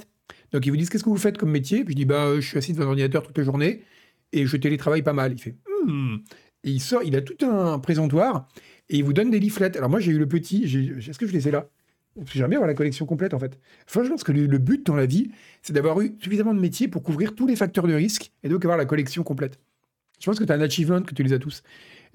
Donc 0.52 0.64
ils 0.64 0.70
vous 0.70 0.76
disent 0.76 0.88
qu'est-ce 0.88 1.02
que 1.02 1.08
vous 1.08 1.16
faites 1.16 1.38
comme 1.38 1.50
métier? 1.50 1.84
Puis 1.84 1.92
je 1.92 1.96
dis 1.96 2.04
bah 2.04 2.34
je 2.36 2.46
suis 2.46 2.58
assis 2.58 2.72
devant 2.72 2.84
l'ordinateur 2.84 3.24
toute 3.24 3.36
la 3.36 3.42
journée 3.42 3.82
et 4.32 4.46
je 4.46 4.56
télétravaille 4.56 5.02
pas 5.02 5.12
mal. 5.12 5.32
Il 5.32 5.40
fait 5.40 5.56
hmm. 5.84 6.18
et 6.62 6.70
il 6.70 6.80
sort, 6.80 7.02
il 7.02 7.16
a 7.16 7.22
tout 7.22 7.44
un 7.44 7.80
présentoir 7.80 8.48
et 8.88 8.98
il 8.98 9.04
vous 9.04 9.12
donne 9.12 9.30
des 9.30 9.40
leaflets. 9.40 9.76
Alors 9.76 9.90
moi 9.90 9.98
j'ai 9.98 10.12
eu 10.12 10.18
le 10.18 10.28
petit. 10.28 10.62
Est-ce 10.64 11.18
que 11.18 11.26
je 11.26 11.32
les 11.32 11.48
ai 11.48 11.50
là? 11.50 11.68
J'aimerais 12.32 12.48
bien 12.48 12.58
avoir 12.58 12.68
la 12.68 12.74
collection 12.74 13.04
complète, 13.04 13.34
en 13.34 13.38
fait. 13.38 13.58
Enfin, 13.86 14.02
je 14.02 14.08
pense 14.08 14.24
que 14.24 14.32
le 14.32 14.58
but 14.58 14.86
dans 14.86 14.96
la 14.96 15.04
vie, 15.04 15.30
c'est 15.60 15.74
d'avoir 15.74 16.00
eu 16.00 16.16
suffisamment 16.18 16.54
de 16.54 16.60
métiers 16.60 16.88
pour 16.88 17.02
couvrir 17.02 17.34
tous 17.34 17.46
les 17.46 17.56
facteurs 17.56 17.86
de 17.86 17.92
risque 17.92 18.32
et 18.42 18.48
donc 18.48 18.64
avoir 18.64 18.78
la 18.78 18.86
collection 18.86 19.22
complète. 19.22 19.58
Je 20.20 20.26
pense 20.26 20.38
que 20.38 20.44
tu 20.44 20.52
as 20.52 20.54
un 20.54 20.60
achievement 20.60 21.02
que 21.02 21.14
tu 21.14 21.22
les 21.22 21.32
as 21.32 21.38
tous. 21.38 21.62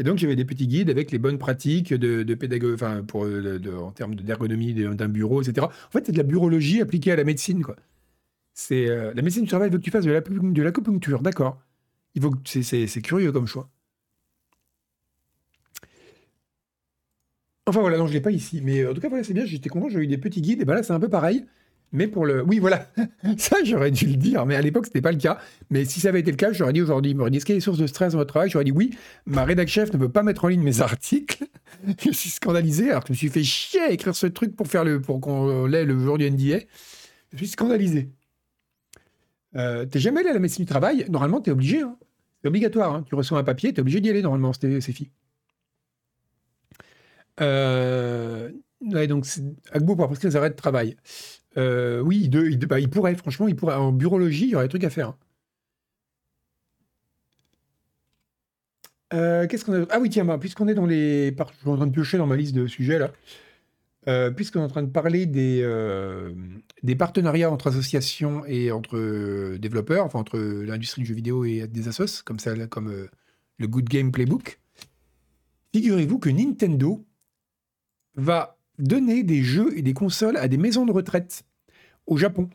Et 0.01 0.03
donc, 0.03 0.17
j'avais 0.17 0.35
des 0.35 0.45
petits 0.45 0.65
guides 0.67 0.89
avec 0.89 1.11
les 1.11 1.19
bonnes 1.19 1.37
pratiques 1.37 1.93
de, 1.93 2.23
de 2.23 2.73
enfin, 2.73 3.03
pour, 3.03 3.25
de- 3.27 3.71
en 3.75 3.91
termes 3.91 4.15
d'ergonomie 4.15 4.73
de- 4.73 4.91
d'un 4.95 5.07
bureau, 5.07 5.43
etc. 5.43 5.67
En 5.67 5.91
fait, 5.91 6.07
c'est 6.07 6.11
de 6.11 6.17
la 6.17 6.23
burologie 6.23 6.81
appliquée 6.81 7.11
à 7.11 7.15
la 7.15 7.23
médecine, 7.23 7.61
quoi. 7.63 7.75
C'est 8.53 8.89
euh, 8.89 9.13
la 9.15 9.21
médecine 9.23 9.43
du 9.43 9.49
travail 9.49 9.69
veut 9.71 9.77
que 9.79 9.83
tu 9.83 9.91
fasses 9.91 10.05
de 10.05 10.11
l'acu- 10.11 10.39
de 10.53 10.63
l'acupuncture, 10.63 11.21
d'accord. 11.21 11.61
Il 12.15 12.21
faut 12.23 12.33
c'est 12.45 13.01
curieux 13.03 13.31
comme 13.31 13.47
choix. 13.47 13.69
Enfin 17.67 17.81
voilà, 17.81 17.97
non, 17.97 18.07
je 18.07 18.13
l'ai 18.13 18.21
pas 18.21 18.31
ici, 18.31 18.61
mais 18.63 18.79
euh, 18.81 18.91
en 18.91 18.93
tout 18.93 19.01
cas 19.01 19.09
voilà, 19.09 19.23
c'est 19.23 19.33
bien. 19.33 19.45
J'étais 19.45 19.69
content, 19.69 19.89
j'ai 19.89 19.99
eu 19.99 20.07
des 20.07 20.17
petits 20.17 20.41
guides. 20.41 20.61
Et 20.61 20.65
ben 20.65 20.73
là, 20.75 20.83
c'est 20.83 20.93
un 20.93 20.99
peu 20.99 21.09
pareil, 21.09 21.45
mais 21.91 22.07
pour 22.07 22.25
le, 22.25 22.41
oui, 22.43 22.59
voilà, 22.59 22.87
ça 23.37 23.57
j'aurais 23.65 23.91
dû 23.91 24.05
le 24.07 24.15
dire, 24.15 24.45
mais 24.45 24.55
à 24.55 24.61
l'époque 24.61 24.85
c'était 24.85 25.01
pas 25.01 25.11
le 25.11 25.17
cas. 25.17 25.39
Mais 25.69 25.85
si 25.85 25.99
ça 25.99 26.09
avait 26.09 26.21
été 26.21 26.31
le 26.31 26.37
cas, 26.37 26.51
j'aurais 26.53 26.73
dit 26.73 26.81
aujourd'hui, 26.81 27.11
il 27.11 27.17
m'aurait 27.17 27.31
dit 27.31 27.37
est-ce 27.37 27.45
qu'il 27.45 27.53
y 27.55 27.57
a 27.57 27.59
des 27.59 27.63
sources 27.63 27.77
de 27.79 27.87
stress 27.87 28.13
dans 28.13 28.19
votre 28.19 28.29
travail? 28.31 28.49
J'aurais 28.49 28.65
dit 28.65 28.71
oui. 28.71 28.91
Ma 29.25 29.43
rédac 29.43 29.67
chef 29.67 29.91
ne 29.93 29.97
veut 29.97 30.09
pas 30.09 30.23
mettre 30.23 30.45
en 30.45 30.47
ligne 30.47 30.63
mes 30.63 30.81
articles. 30.81 31.45
je 32.03 32.11
suis 32.11 32.29
scandalisé, 32.29 32.89
alors 32.91 33.01
que 33.03 33.07
je 33.07 33.13
me 33.13 33.17
suis 33.17 33.29
fait 33.29 33.43
chier 33.43 33.81
à 33.81 33.91
écrire 33.91 34.15
ce 34.15 34.27
truc 34.27 34.55
pour 34.55 34.67
faire 34.67 34.83
le, 34.83 35.01
pour 35.01 35.19
qu'on 35.21 35.65
l'ait 35.65 35.85
le 35.85 35.99
jour 35.99 36.17
du 36.17 36.29
NDA. 36.29 36.59
Je 37.33 37.37
suis 37.37 37.47
scandalisé. 37.47 38.09
Euh, 39.55 39.85
t'es 39.85 39.99
jamais 39.99 40.21
allé 40.21 40.29
à 40.29 40.33
la 40.33 40.39
médecine 40.39 40.63
du 40.65 40.69
travail? 40.69 41.05
Normalement, 41.09 41.41
t'es 41.41 41.51
obligé. 41.51 41.81
hein. 41.81 41.97
C'est 42.41 42.47
obligatoire. 42.47 42.95
hein. 42.95 43.03
Tu 43.07 43.15
reçois 43.15 43.37
un 43.37 43.43
papier, 43.43 43.73
t'es 43.73 43.81
obligé 43.81 43.99
d'y 44.01 44.09
aller 44.09 44.21
normalement, 44.21 44.53
c'était- 44.53 44.79
ces 44.81 44.93
filles. 44.93 45.11
Euh, 47.39 48.51
donc, 48.81 49.25
c'est- 49.25 49.43
Agbo 49.71 49.95
pour 49.95 50.07
prescrire 50.07 50.31
des 50.31 50.35
arrêts 50.37 50.49
de 50.49 50.55
travail. 50.55 50.95
Euh, 51.57 51.99
oui, 52.01 52.29
bah, 52.29 52.79
il 52.79 52.89
pourrait, 52.89 53.15
franchement, 53.15 53.47
il 53.47 53.55
pourrait. 53.55 53.75
En 53.75 53.91
burologie, 53.91 54.45
il 54.45 54.49
y 54.51 54.55
aurait 54.55 54.65
des 54.65 54.69
trucs 54.69 54.83
à 54.83 54.89
faire. 54.89 55.09
hein. 55.09 55.17
Euh, 59.13 59.47
Qu'est-ce 59.47 59.65
qu'on 59.65 59.83
a 59.83 59.85
Ah 59.89 59.99
oui, 59.99 60.09
tiens, 60.09 60.23
bah, 60.25 60.37
puisqu'on 60.37 60.67
est 60.67 60.73
dans 60.73 60.85
les. 60.85 61.35
Je 61.35 61.59
suis 61.59 61.69
en 61.69 61.75
train 61.75 61.87
de 61.87 61.91
piocher 61.91 62.17
dans 62.17 62.27
ma 62.27 62.37
liste 62.37 62.55
de 62.55 62.67
sujets 62.67 62.99
là. 62.99 63.11
Euh, 64.07 64.31
puisqu'on 64.31 64.61
est 64.61 64.63
en 64.63 64.67
train 64.67 64.81
de 64.81 64.89
parler 64.89 65.27
des, 65.27 65.61
partenariats 66.97 67.51
entre 67.51 67.67
associations 67.67 68.43
et 68.47 68.71
entre 68.71 69.57
développeurs, 69.57 70.05
enfin 70.05 70.19
entre 70.19 70.39
l'industrie 70.39 71.01
du 71.03 71.07
jeu 71.09 71.13
vidéo 71.13 71.45
et 71.45 71.67
des 71.67 71.87
assos, 71.87 72.23
comme 72.25 72.39
ça, 72.39 72.55
comme 72.67 73.07
le 73.57 73.67
Good 73.67 73.89
Game 73.89 74.11
Playbook, 74.11 74.59
figurez-vous 75.73 76.17
que 76.17 76.29
Nintendo 76.29 77.05
va 78.15 78.57
donner 78.79 79.23
des 79.23 79.43
jeux 79.43 79.77
et 79.77 79.81
des 79.81 79.93
consoles 79.93 80.37
à 80.37 80.47
des 80.47 80.57
maisons 80.57 80.85
de 80.85 80.91
retraite 80.91 81.43
au 82.07 82.17
Japon. 82.17 82.49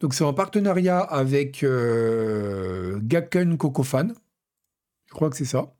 Donc 0.00 0.14
c'est 0.14 0.24
en 0.24 0.32
partenariat 0.32 1.00
avec 1.00 1.62
euh, 1.62 2.98
Gakken 3.02 3.56
Kokofan, 3.56 4.12
je 5.10 5.14
crois 5.14 5.28
que 5.28 5.36
c'est 5.36 5.44
ça. 5.44 5.74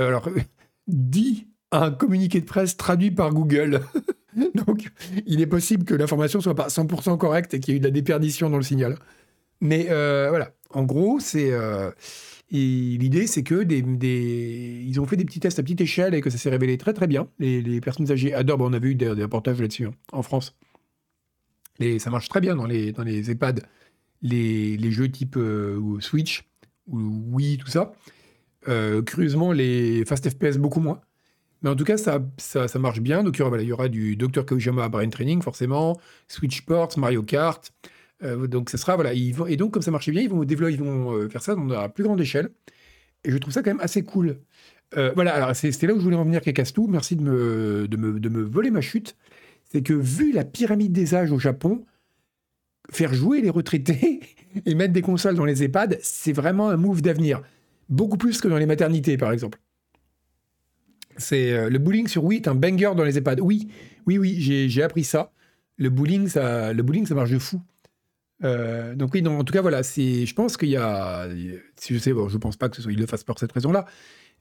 Euh, 0.00 0.08
Alors, 0.08 0.28
dit 0.86 1.46
un 1.72 1.90
communiqué 1.90 2.40
de 2.40 2.46
presse 2.46 2.76
traduit 2.76 3.10
par 3.10 3.32
Google. 3.32 3.80
Donc, 4.54 4.90
il 5.24 5.40
est 5.40 5.46
possible 5.46 5.84
que 5.84 5.94
l'information 5.94 6.40
soit 6.40 6.54
pas 6.54 6.68
100% 6.68 7.16
correcte 7.16 7.54
et 7.54 7.60
qu'il 7.60 7.72
y 7.72 7.74
ait 7.74 7.78
eu 7.78 7.80
de 7.80 7.86
la 7.86 7.90
déperdition 7.90 8.50
dans 8.50 8.58
le 8.58 8.62
signal. 8.62 8.96
Mais 9.60 9.86
euh, 9.90 10.26
voilà, 10.28 10.50
en 10.70 10.84
gros, 10.84 11.20
c'est 11.20 11.52
euh, 11.52 11.90
et 12.50 12.96
l'idée, 12.98 13.26
c'est 13.26 13.42
que 13.42 13.62
des, 13.64 14.84
ils 14.86 15.00
ont 15.00 15.06
fait 15.06 15.16
des 15.16 15.24
petits 15.24 15.40
tests 15.40 15.58
à 15.58 15.62
petite 15.62 15.80
échelle 15.80 16.14
et 16.14 16.20
que 16.20 16.30
ça 16.30 16.38
s'est 16.38 16.50
révélé 16.50 16.78
très 16.78 16.92
très 16.92 17.08
bien. 17.08 17.28
Les, 17.38 17.80
personnes 17.80 18.10
âgées 18.10 18.32
adorent. 18.34 18.60
On 18.60 18.72
a 18.72 18.78
vu 18.78 18.94
des, 18.94 19.08
reportages 19.08 19.60
là-dessus 19.60 19.86
hein, 19.86 19.94
en 20.12 20.22
France. 20.22 20.56
Et 21.80 21.98
ça 21.98 22.10
marche 22.10 22.28
très 22.28 22.40
bien 22.40 22.54
dans 22.54 22.66
les, 22.66 22.92
dans 22.92 23.02
les 23.02 23.30
EHPAD, 23.30 23.62
les, 24.22 24.76
les 24.76 24.90
jeux 24.92 25.10
type 25.10 25.36
euh, 25.36 26.00
Switch 26.00 26.48
ou 26.86 27.00
Wii, 27.32 27.58
tout 27.58 27.66
ça. 27.66 27.92
Euh, 28.68 29.02
curieusement, 29.02 29.52
les 29.52 30.04
Fast 30.04 30.28
FPS, 30.30 30.56
beaucoup 30.56 30.80
moins. 30.80 31.00
Mais 31.62 31.70
en 31.70 31.76
tout 31.76 31.84
cas, 31.84 31.96
ça, 31.96 32.24
ça, 32.38 32.68
ça 32.68 32.78
marche 32.78 33.00
bien. 33.00 33.24
Donc, 33.24 33.36
il 33.36 33.40
y 33.40 33.42
aura, 33.42 33.50
voilà, 33.50 33.64
il 33.64 33.68
y 33.68 33.72
aura 33.72 33.88
du 33.88 34.16
Dr. 34.16 34.46
Kojima 34.46 34.88
Brain 34.88 35.08
Training, 35.08 35.42
forcément, 35.42 35.98
Switch 36.28 36.58
Sports, 36.58 36.96
Mario 36.96 37.22
Kart. 37.22 37.72
Euh, 38.22 38.46
donc, 38.46 38.70
ça 38.70 38.78
sera, 38.78 38.94
voilà. 38.94 39.12
Et 39.12 39.56
donc, 39.56 39.72
comme 39.72 39.82
ça 39.82 39.90
marchait 39.90 40.12
bien, 40.12 40.22
ils 40.22 40.28
vont 40.28 40.44
développer, 40.44 40.74
ils 40.74 40.80
vont 40.80 41.12
euh, 41.12 41.28
faire 41.28 41.42
ça 41.42 41.56
à 41.78 41.88
plus 41.88 42.04
grande 42.04 42.20
échelle. 42.20 42.50
Et 43.24 43.30
je 43.30 43.38
trouve 43.38 43.52
ça 43.52 43.62
quand 43.62 43.70
même 43.70 43.80
assez 43.80 44.02
cool. 44.04 44.38
Euh, 44.96 45.12
voilà, 45.14 45.34
alors 45.34 45.54
c'était 45.56 45.86
là 45.86 45.94
où 45.94 45.98
je 45.98 46.04
voulais 46.04 46.16
en 46.16 46.24
venir, 46.24 46.40
Kekastou. 46.40 46.86
Merci 46.86 47.16
de 47.16 47.22
me, 47.22 47.88
de, 47.88 47.96
me, 47.96 48.20
de 48.20 48.28
me 48.28 48.42
voler 48.42 48.70
ma 48.70 48.80
chute. 48.80 49.16
C'est 49.64 49.82
que, 49.82 49.92
vu 49.92 50.32
la 50.32 50.44
pyramide 50.44 50.92
des 50.92 51.14
âges 51.14 51.32
au 51.32 51.38
Japon, 51.38 51.84
faire 52.90 53.12
jouer 53.12 53.40
les 53.40 53.50
retraités 53.50 54.20
et 54.66 54.74
mettre 54.74 54.92
des 54.92 55.02
consoles 55.02 55.34
dans 55.34 55.44
les 55.44 55.64
EHPAD, 55.64 55.98
c'est 56.02 56.32
vraiment 56.32 56.70
un 56.70 56.76
move 56.76 57.02
d'avenir. 57.02 57.42
Beaucoup 57.88 58.16
plus 58.16 58.40
que 58.40 58.48
dans 58.48 58.58
les 58.58 58.66
maternités, 58.66 59.16
par 59.16 59.32
exemple. 59.32 59.58
C'est 61.18 61.70
le 61.70 61.78
bowling 61.78 62.08
sur 62.08 62.24
Wii 62.24 62.40
est 62.40 62.48
un 62.48 62.54
banger 62.54 62.92
dans 62.94 63.04
les 63.04 63.16
EHPAD. 63.16 63.40
Oui, 63.40 63.68
oui, 64.06 64.18
oui, 64.18 64.36
j'ai 64.38 64.68
j'ai 64.68 64.82
appris 64.82 65.02
ça. 65.02 65.32
Le 65.78 65.88
bowling, 65.88 66.28
ça, 66.28 66.72
le 66.72 66.82
bowling, 66.82 67.06
ça 67.06 67.14
marche 67.14 67.30
de 67.30 67.38
fou. 67.38 67.60
Euh, 68.44 68.94
donc 68.94 69.14
oui, 69.14 69.26
en 69.26 69.44
tout 69.44 69.52
cas, 69.52 69.62
voilà, 69.62 69.82
je 69.82 70.32
pense 70.34 70.56
qu'il 70.56 70.68
y 70.68 70.76
a, 70.76 71.28
je 71.30 71.98
sais, 71.98 72.12
bon, 72.12 72.28
je 72.28 72.36
pense 72.36 72.56
pas 72.56 72.68
que 72.68 72.76
ce 72.76 72.82
soit, 72.82 72.92
ils 72.92 72.98
le 72.98 73.06
fassent 73.06 73.24
pour 73.24 73.38
cette 73.38 73.52
raison-là, 73.52 73.86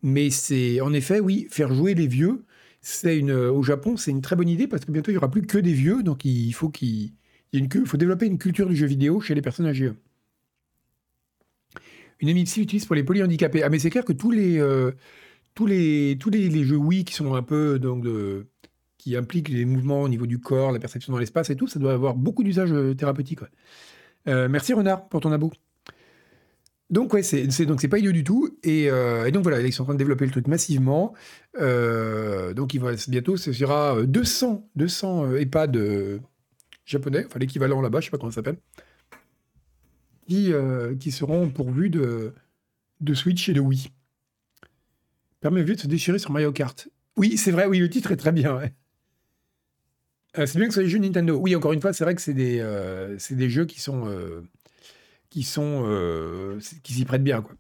mais 0.04 0.30
c'est, 0.30 0.82
en 0.82 0.94
effet, 0.94 1.20
oui, 1.20 1.48
faire 1.50 1.74
jouer 1.74 1.94
les 1.94 2.08
vieux, 2.08 2.44
c'est 2.82 3.18
une, 3.18 3.32
au 3.32 3.64
Japon, 3.64 3.98
c'est 3.98 4.12
une 4.12 4.22
très 4.22 4.36
bonne 4.36 4.50
idée 4.50 4.68
parce 4.68 4.86
que 4.86 4.92
bientôt 4.92 5.12
il 5.12 5.16
y 5.16 5.18
aura 5.18 5.32
plus 5.32 5.42
que 5.42 5.58
des 5.58 5.74
vieux, 5.74 6.04
donc 6.04 6.26
il 6.26 6.52
faut 6.52 6.70
qu'il, 6.70 7.14
il 7.54 7.64
il 7.74 7.86
faut 7.86 7.98
développer 7.98 8.26
une 8.26 8.38
culture 8.38 8.68
du 8.68 8.76
jeu 8.76 8.86
vidéo 8.86 9.22
chez 9.22 9.34
les 9.34 9.42
personnes 9.42 9.66
âgées. 9.66 9.92
Une 12.20 12.34
MIPSI 12.34 12.62
utilise 12.62 12.86
pour 12.86 12.96
les 12.96 13.04
polyhandicapés. 13.04 13.64
Ah, 13.64 13.70
mais 13.70 13.80
c'est 13.80 13.90
clair 13.90 14.06
que 14.06 14.14
tous 14.14 14.32
les, 14.32 14.58
euh, 14.60 14.92
tous 15.54 15.66
les, 15.66 16.18
tous 16.20 16.30
les 16.30 16.64
jeux 16.64 16.78
Wii 16.78 17.06
qui 17.06 17.14
sont 17.14 17.34
un 17.34 17.44
peu 17.44 17.80
donc 17.80 18.04
de, 18.04 18.48
qui 19.06 19.16
impliquent 19.16 19.50
les 19.50 19.66
mouvements 19.66 20.02
au 20.02 20.10
niveau 20.10 20.26
du 20.26 20.40
corps, 20.40 20.72
la 20.72 20.80
perception 20.80 21.14
dans 21.14 21.20
l'espace 21.20 21.52
et 21.52 21.56
tout, 21.56 21.68
ça 21.68 21.78
doit 21.78 21.94
avoir 21.94 22.16
beaucoup 22.16 22.44
d'usages 22.44 22.72
euh, 22.74 22.96
thérapeutiques. 22.96 23.42
Euh, 24.28 24.50
merci 24.50 24.74
Renard 24.74 25.08
pour 25.10 25.22
ton 25.22 25.32
abo. 25.32 25.52
Donc 26.90 27.14
ouais, 27.14 27.22
c'est 27.22 27.46
donc 27.68 27.82
c'est 27.82 27.88
pas 27.88 28.00
idiot 28.00 28.12
du 28.12 28.24
tout 28.24 28.58
et, 28.64 28.90
euh, 28.90 29.26
et 29.26 29.32
donc 29.32 29.44
voilà, 29.44 29.62
ils 29.62 29.72
sont 29.72 29.84
en 29.84 29.86
train 29.86 29.94
de 29.94 30.00
développer 30.00 30.26
le 30.26 30.32
truc 30.32 30.48
massivement. 30.48 31.14
Donc 31.54 32.74
il 32.74 32.80
va 32.80 32.94
bientôt 33.08 33.38
ce 33.38 33.54
sera 33.54 33.96
euh, 33.96 34.08
200 34.08 34.70
200 34.76 35.26
euh, 35.26 35.38
EHPAD 35.38 35.80
japonais, 36.84 37.26
enfin 37.28 37.38
l'équivalent 37.38 37.82
là-bas, 37.82 38.00
je 38.00 38.06
sais 38.06 38.12
pas 38.12 38.18
comment 38.18 38.32
ça 38.32 38.42
s'appelle, 38.44 38.58
qui 40.28 41.12
seront 41.12 41.50
pourvus 41.52 41.92
de 41.92 42.34
Switch 43.14 43.50
et 43.50 43.54
de 43.54 43.60
Wii. 43.60 43.92
Permet 45.42 45.64
de 45.64 45.76
se 45.76 45.86
déchirer 45.86 46.18
sur 46.18 46.32
Mario 46.32 46.52
Kart. 46.52 46.88
Oui, 47.18 47.38
c'est 47.38 47.52
vrai, 47.52 47.68
oui, 47.68 47.78
le 47.78 47.90
titre 47.90 48.12
est 48.12 48.18
très 48.18 48.32
bien. 48.32 48.60
Euh, 50.38 50.46
c'est 50.46 50.58
bien 50.58 50.68
que 50.68 50.74
ce 50.74 50.82
soit 50.82 50.84
des 50.84 50.90
jeux 50.90 51.00
Nintendo. 51.00 51.38
Oui, 51.38 51.56
encore 51.56 51.74
une 51.74 51.82
fois, 51.82 51.94
c'est 51.94 52.04
vrai 52.04 52.16
que 52.16 52.22
c'est 52.22 52.34
des, 52.34 52.60
euh, 52.60 53.18
des 53.32 53.50
jeux 53.50 53.66
qui 53.66 53.80
sont, 53.80 54.08
euh, 54.08 54.42
qui 55.30 55.44
sont, 55.44 55.84
qui 56.84 56.94
s'y 56.94 57.06
prêtent 57.06 57.24
bien, 57.24 57.42
quoi. 57.42 57.56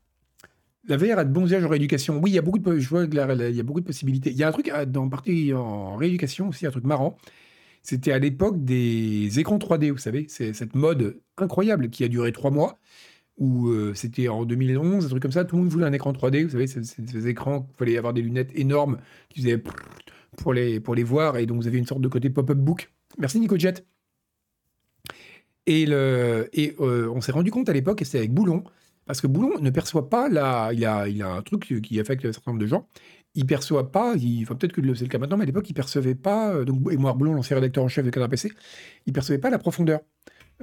La 0.87 0.97
VR 0.97 1.19
a 1.19 1.25
de 1.25 1.31
bons 1.33 1.45
usages 1.45 1.65
en 1.65 1.69
rééducation. 1.69 2.19
Oui, 2.21 2.31
il 2.31 2.35
y 2.35 2.39
a 2.39 2.43
beaucoup 2.43 2.59
de, 2.59 2.79
je 2.79 2.89
vois 2.89 3.05
il 3.05 3.13
y 3.15 3.59
a 3.59 3.63
beaucoup 3.63 3.81
de 3.81 3.85
possibilités. 3.85 4.31
Il 4.31 4.37
y 4.37 4.43
a 4.43 4.49
un 4.49 4.51
truc 4.51 4.71
dans 4.87 5.09
partie 5.09 5.53
en 5.53 5.95
rééducation 5.95 6.49
aussi, 6.49 6.67
un 6.67 6.71
truc 6.71 6.83
marrant. 6.85 7.17
C'était 7.83 8.11
à 8.13 8.19
l'époque 8.19 8.63
des 8.65 9.39
écrans 9.39 9.59
3D, 9.59 9.91
vous 9.91 9.97
savez, 9.99 10.27
c'est 10.29 10.53
cette 10.53 10.75
mode 10.75 11.19
incroyable 11.37 11.89
qui 11.89 12.03
a 12.03 12.09
duré 12.09 12.31
trois 12.33 12.51
mois, 12.51 12.79
où 13.37 13.71
c'était 13.95 14.29
en 14.29 14.45
2011, 14.45 15.05
un 15.05 15.09
truc 15.09 15.21
comme 15.23 15.31
ça, 15.33 15.45
tout 15.45 15.55
le 15.57 15.63
monde 15.63 15.71
voulait 15.71 15.85
un 15.87 15.93
écran 15.93 16.13
3D, 16.13 16.43
vous 16.45 16.51
savez, 16.51 16.67
ces- 16.67 16.83
ces 16.83 17.27
écrans, 17.27 17.67
il 17.73 17.77
fallait 17.77 17.97
avoir 17.97 18.13
des 18.13 18.21
lunettes 18.23 18.51
énormes 18.55 18.99
qui 19.29 19.41
faisaient 19.41 19.63
pour 20.37 20.53
les, 20.53 20.79
pour 20.79 20.95
les 20.95 21.03
voir, 21.03 21.37
et 21.37 21.45
donc 21.45 21.57
vous 21.61 21.67
avez 21.67 21.77
une 21.77 21.85
sorte 21.85 22.01
de 22.01 22.07
côté 22.07 22.29
pop-up 22.29 22.57
book. 22.57 22.91
Merci 23.17 23.39
Nico 23.39 23.57
Jet. 23.57 23.85
Et, 25.67 25.85
le, 25.85 26.49
et 26.53 26.75
euh, 26.79 27.09
on 27.13 27.21
s'est 27.21 27.31
rendu 27.31 27.51
compte 27.51 27.69
à 27.69 27.73
l'époque, 27.73 28.01
et 28.01 28.05
c'était 28.05 28.19
avec 28.19 28.33
Boulon, 28.33 28.63
parce 29.05 29.21
que 29.21 29.27
Boulon 29.27 29.59
ne 29.59 29.69
perçoit 29.71 30.09
pas 30.09 30.29
la. 30.29 30.71
Il 30.73 30.85
a, 30.85 31.07
il 31.07 31.21
a 31.23 31.31
un 31.31 31.41
truc 31.41 31.81
qui 31.81 31.99
affecte 31.99 32.25
un 32.25 32.31
certain 32.31 32.51
nombre 32.51 32.61
de 32.61 32.67
gens. 32.67 32.87
Il 33.33 33.45
perçoit 33.45 33.91
pas, 33.91 34.15
il, 34.15 34.43
enfin 34.43 34.55
peut-être 34.55 34.73
que 34.73 34.81
c'est 34.95 35.03
le 35.05 35.09
cas 35.09 35.17
maintenant, 35.17 35.37
mais 35.37 35.43
à 35.43 35.45
l'époque, 35.47 35.69
il 35.69 35.73
percevait 35.73 36.15
pas. 36.15 36.53
euh, 36.53 36.65
Donc, 36.65 36.79
moi, 36.93 37.13
Boulon, 37.13 37.33
l'ancien 37.33 37.55
rédacteur 37.55 37.83
en 37.83 37.87
chef 37.87 38.05
de 38.05 38.09
Canard 38.11 38.29
PC, 38.29 38.51
il 39.05 39.13
percevait 39.13 39.39
pas 39.39 39.49
la 39.49 39.59
profondeur. 39.59 40.01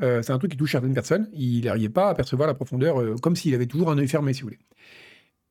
Euh, 0.03 0.23
c'est 0.23 0.33
un 0.33 0.39
truc 0.39 0.53
qui 0.53 0.57
touche 0.57 0.73
certaines 0.73 0.95
personnes. 0.95 1.29
Il 1.35 1.65
n'arrivait 1.67 1.91
pas 1.91 2.09
à 2.09 2.15
percevoir 2.15 2.47
la 2.47 2.55
profondeur, 2.55 2.97
comme 3.21 3.37
s'il 3.37 3.55
avait 3.55 3.67
toujours 3.67 3.91
un 3.91 3.99
œil 3.99 4.09
fermé, 4.09 4.33
si 4.33 4.43
vous 4.43 4.49
voulez. 4.49 4.59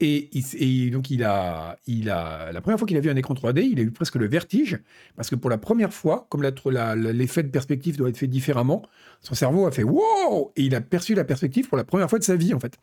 Et, 0.04 0.89
donc, 0.89 1.12
il 1.12 1.24
a, 1.24 1.78
il 1.86 2.10
a, 2.10 2.52
la 2.52 2.62
première 2.62 2.80
fois 2.80 2.88
qu'il 2.88 2.97
a 2.97 3.02
vu 3.02 3.12
un 3.12 3.16
écran 3.16 3.36
3D, 3.36 3.62
il 3.72 3.80
a 3.80 3.84
eu 3.84 3.91
presque 3.91 4.16
le 4.16 4.28
vertige, 4.28 4.80
parce 5.16 5.30
que 5.30 5.36
pour 5.36 5.49
la 5.49 5.60
première 5.60 5.93
fois, 5.93 6.26
comme 6.30 6.41
l'effet 6.41 7.43
de 7.43 7.49
perspective 7.49 7.97
doit 7.97 8.10
être 8.10 8.18
fait 8.18 8.28
différemment, 8.28 8.82
son 9.22 9.36
cerveau 9.36 9.68
a 9.68 9.72
fait 9.72 9.84
wow 9.84 10.52
Et 10.56 10.64
il 10.64 10.74
a 10.74 10.82
perçu 10.82 11.14
la 11.14 11.24
perspective 11.24 11.68
pour 11.68 11.78
la 11.78 11.84
première 11.84 12.10
fois 12.10 12.18
de 12.18 12.24
sa 12.24 12.36
vie, 12.36 12.56
en 12.56 12.60
fait. 12.60 12.78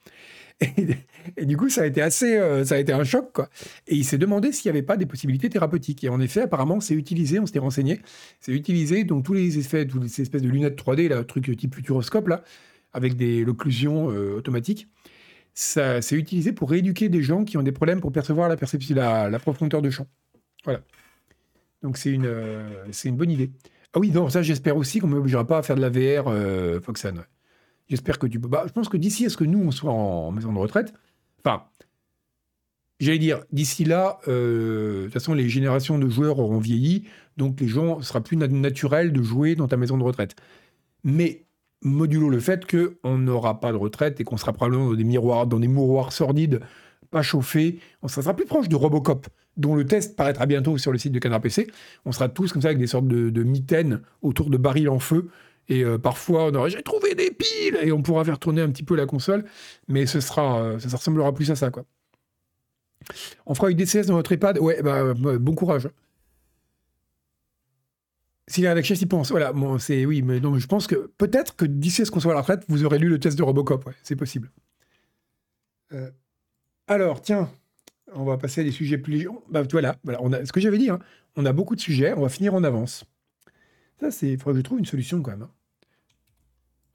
Et, 1.36 1.44
du 1.44 1.56
coup, 1.56 1.68
ça 1.68 1.82
a 1.82 1.86
été 1.86 2.00
assez, 2.02 2.36
euh, 2.36 2.64
ça 2.64 2.76
a 2.76 2.78
été 2.78 2.92
un 2.92 3.04
choc, 3.04 3.32
quoi. 3.32 3.48
Et 3.88 3.96
il 3.96 4.04
s'est 4.04 4.18
demandé 4.18 4.52
s'il 4.52 4.70
n'y 4.70 4.78
avait 4.78 4.86
pas 4.86 4.96
des 4.96 5.06
possibilités 5.06 5.50
thérapeutiques. 5.50 6.04
Et 6.04 6.08
en 6.08 6.20
effet, 6.20 6.42
apparemment, 6.42 6.80
c'est 6.80 6.94
utilisé, 6.94 7.40
on 7.40 7.46
s'était 7.46 7.58
renseigné, 7.58 8.00
c'est 8.40 8.52
utilisé, 8.52 9.02
donc 9.02 9.24
tous 9.24 9.34
les 9.34 9.58
effets, 9.58 9.86
toutes 9.86 10.04
les 10.04 10.20
espèces 10.20 10.42
de 10.42 10.48
lunettes 10.48 10.80
3D, 10.80 11.08
là, 11.08 11.24
truc 11.24 11.56
type 11.56 11.74
futuroscope, 11.74 12.28
là, 12.28 12.44
avec 12.92 13.16
des 13.16 13.44
l'occlusion 13.44 14.10
euh, 14.10 14.36
automatique 14.36 14.88
ça, 15.58 16.00
c'est 16.02 16.14
utilisé 16.14 16.52
pour 16.52 16.70
rééduquer 16.70 17.08
des 17.08 17.20
gens 17.20 17.44
qui 17.44 17.56
ont 17.56 17.64
des 17.64 17.72
problèmes 17.72 18.00
pour 18.00 18.12
percevoir 18.12 18.48
la, 18.48 18.56
perception, 18.56 18.94
la, 18.94 19.38
profondeur 19.40 19.82
de 19.82 19.90
champ. 19.90 20.06
Voilà. 20.62 20.82
Donc 21.82 21.96
c'est 21.96 22.10
une, 22.10 22.26
euh, 22.26 22.84
c'est 22.92 23.08
une 23.08 23.16
bonne 23.16 23.32
idée. 23.32 23.50
Ah 23.92 23.98
oui, 23.98 24.12
non, 24.12 24.28
ça 24.28 24.40
j'espère 24.40 24.76
aussi 24.76 25.00
qu'on 25.00 25.08
ne 25.08 25.16
m'obligera 25.16 25.44
pas 25.44 25.58
à 25.58 25.62
faire 25.64 25.74
de 25.74 25.80
la 25.80 25.90
VR 25.90 26.28
euh, 26.28 26.80
Foxan. 26.80 27.24
J'espère 27.88 28.20
que 28.20 28.28
tu 28.28 28.38
peux. 28.38 28.46
Bah, 28.46 28.66
je 28.68 28.72
pense 28.72 28.88
que 28.88 28.96
d'ici 28.96 29.26
à 29.26 29.30
ce 29.30 29.36
que 29.36 29.42
nous 29.42 29.58
on 29.58 29.72
soit 29.72 29.90
en, 29.90 30.30
maison 30.30 30.52
de 30.52 30.58
retraite, 30.58 30.94
enfin, 31.44 31.64
j'allais 33.00 33.18
dire, 33.18 33.44
d'ici 33.50 33.84
là, 33.84 34.20
euh, 34.28 34.98
de 35.00 35.04
toute 35.06 35.14
façon, 35.14 35.34
les 35.34 35.48
générations 35.48 35.98
de 35.98 36.08
joueurs 36.08 36.38
auront 36.38 36.58
vieilli, 36.58 37.08
donc 37.36 37.58
les 37.60 37.66
gens, 37.66 38.00
ce 38.00 38.06
sera 38.06 38.20
plus 38.20 38.36
naturel 38.36 39.12
de 39.12 39.22
jouer 39.24 39.56
dans 39.56 39.66
ta 39.66 39.76
maison 39.76 39.98
de 39.98 40.04
retraite. 40.04 40.36
Mais 41.02 41.47
modulo 41.82 42.28
le 42.28 42.40
fait 42.40 42.66
qu'on 42.66 43.18
n'aura 43.18 43.60
pas 43.60 43.72
de 43.72 43.76
retraite 43.76 44.20
et 44.20 44.24
qu'on 44.24 44.36
sera 44.36 44.52
probablement 44.52 44.90
dans 44.90 44.96
des 44.96 45.04
miroirs, 45.04 45.46
dans 45.46 45.60
des 45.60 45.68
mouroirs 45.68 46.12
sordides, 46.12 46.60
pas 47.10 47.22
chauffés. 47.22 47.78
On 48.02 48.08
sera 48.08 48.34
plus 48.34 48.46
proche 48.46 48.68
de 48.68 48.76
Robocop, 48.76 49.26
dont 49.56 49.74
le 49.74 49.86
test 49.86 50.16
paraîtra 50.16 50.46
bientôt 50.46 50.78
sur 50.78 50.92
le 50.92 50.98
site 50.98 51.12
de 51.12 51.18
Canard 51.18 51.40
PC. 51.40 51.68
On 52.04 52.12
sera 52.12 52.28
tous 52.28 52.52
comme 52.52 52.62
ça 52.62 52.68
avec 52.68 52.78
des 52.78 52.86
sortes 52.86 53.06
de, 53.06 53.42
mitaines 53.42 54.02
autour 54.22 54.50
de 54.50 54.56
barils 54.56 54.88
en 54.88 54.98
feu. 54.98 55.28
Et 55.70 55.84
euh, 55.84 55.98
parfois, 55.98 56.46
on 56.46 56.54
aura 56.54 56.68
j'ai 56.68 56.82
trouvé 56.82 57.14
des 57.14 57.30
piles 57.30 57.78
et 57.82 57.92
on 57.92 58.02
pourra 58.02 58.24
faire 58.24 58.38
tourner 58.38 58.62
un 58.62 58.70
petit 58.70 58.82
peu 58.82 58.96
la 58.96 59.04
console, 59.04 59.44
mais 59.86 60.06
ce 60.06 60.20
sera, 60.20 60.60
euh, 60.62 60.78
ça, 60.78 60.96
ressemblera 60.96 61.34
plus 61.34 61.50
à 61.50 61.56
ça, 61.56 61.70
quoi. 61.70 61.84
On 63.44 63.54
fera 63.54 63.70
une 63.70 63.76
DCS 63.76 64.06
dans 64.06 64.14
votre 64.14 64.32
iPad. 64.32 64.58
Ouais, 64.58 64.82
bah, 64.82 65.12
bah 65.14 65.38
bon 65.38 65.54
courage. 65.54 65.88
Si 68.48 68.62
les 68.62 68.68
rédacteurs 68.68 69.00
y 69.00 69.06
pensent, 69.06 69.30
voilà, 69.30 69.52
bon, 69.52 69.78
c'est 69.78 70.06
oui, 70.06 70.22
mais 70.22 70.40
non, 70.40 70.58
je 70.58 70.66
pense 70.66 70.86
que 70.86 71.12
peut-être 71.18 71.54
que 71.54 71.66
d'ici 71.66 72.02
à 72.02 72.04
ce 72.06 72.10
qu'on 72.10 72.20
soit 72.20 72.32
à 72.32 72.34
la 72.34 72.40
retraite, 72.40 72.64
vous 72.68 72.84
aurez 72.84 72.98
lu 72.98 73.08
le 73.08 73.20
test 73.20 73.36
de 73.36 73.42
Robocop, 73.42 73.90
c'est 74.02 74.16
possible. 74.16 74.50
Euh, 75.92 76.10
alors, 76.86 77.20
tiens, 77.20 77.50
on 78.14 78.24
va 78.24 78.38
passer 78.38 78.62
à 78.62 78.64
des 78.64 78.72
sujets 78.72 78.96
plus 78.96 79.12
légers. 79.12 79.28
Bah, 79.50 79.62
voilà, 79.70 79.96
voilà 80.02 80.18
on 80.22 80.32
a, 80.32 80.46
ce 80.46 80.52
que 80.52 80.60
j'avais 80.60 80.78
dit, 80.78 80.88
hein, 80.88 80.98
on 81.36 81.44
a 81.44 81.52
beaucoup 81.52 81.76
de 81.76 81.80
sujets, 81.80 82.14
on 82.14 82.22
va 82.22 82.30
finir 82.30 82.54
en 82.54 82.64
avance. 82.64 83.04
Ça, 84.00 84.10
c'est, 84.10 84.30
il 84.30 84.38
faudrait 84.38 84.54
que 84.54 84.58
je 84.58 84.64
trouve 84.64 84.78
une 84.78 84.86
solution 84.86 85.20
quand 85.20 85.32
même. 85.32 85.42
Hein. 85.42 85.50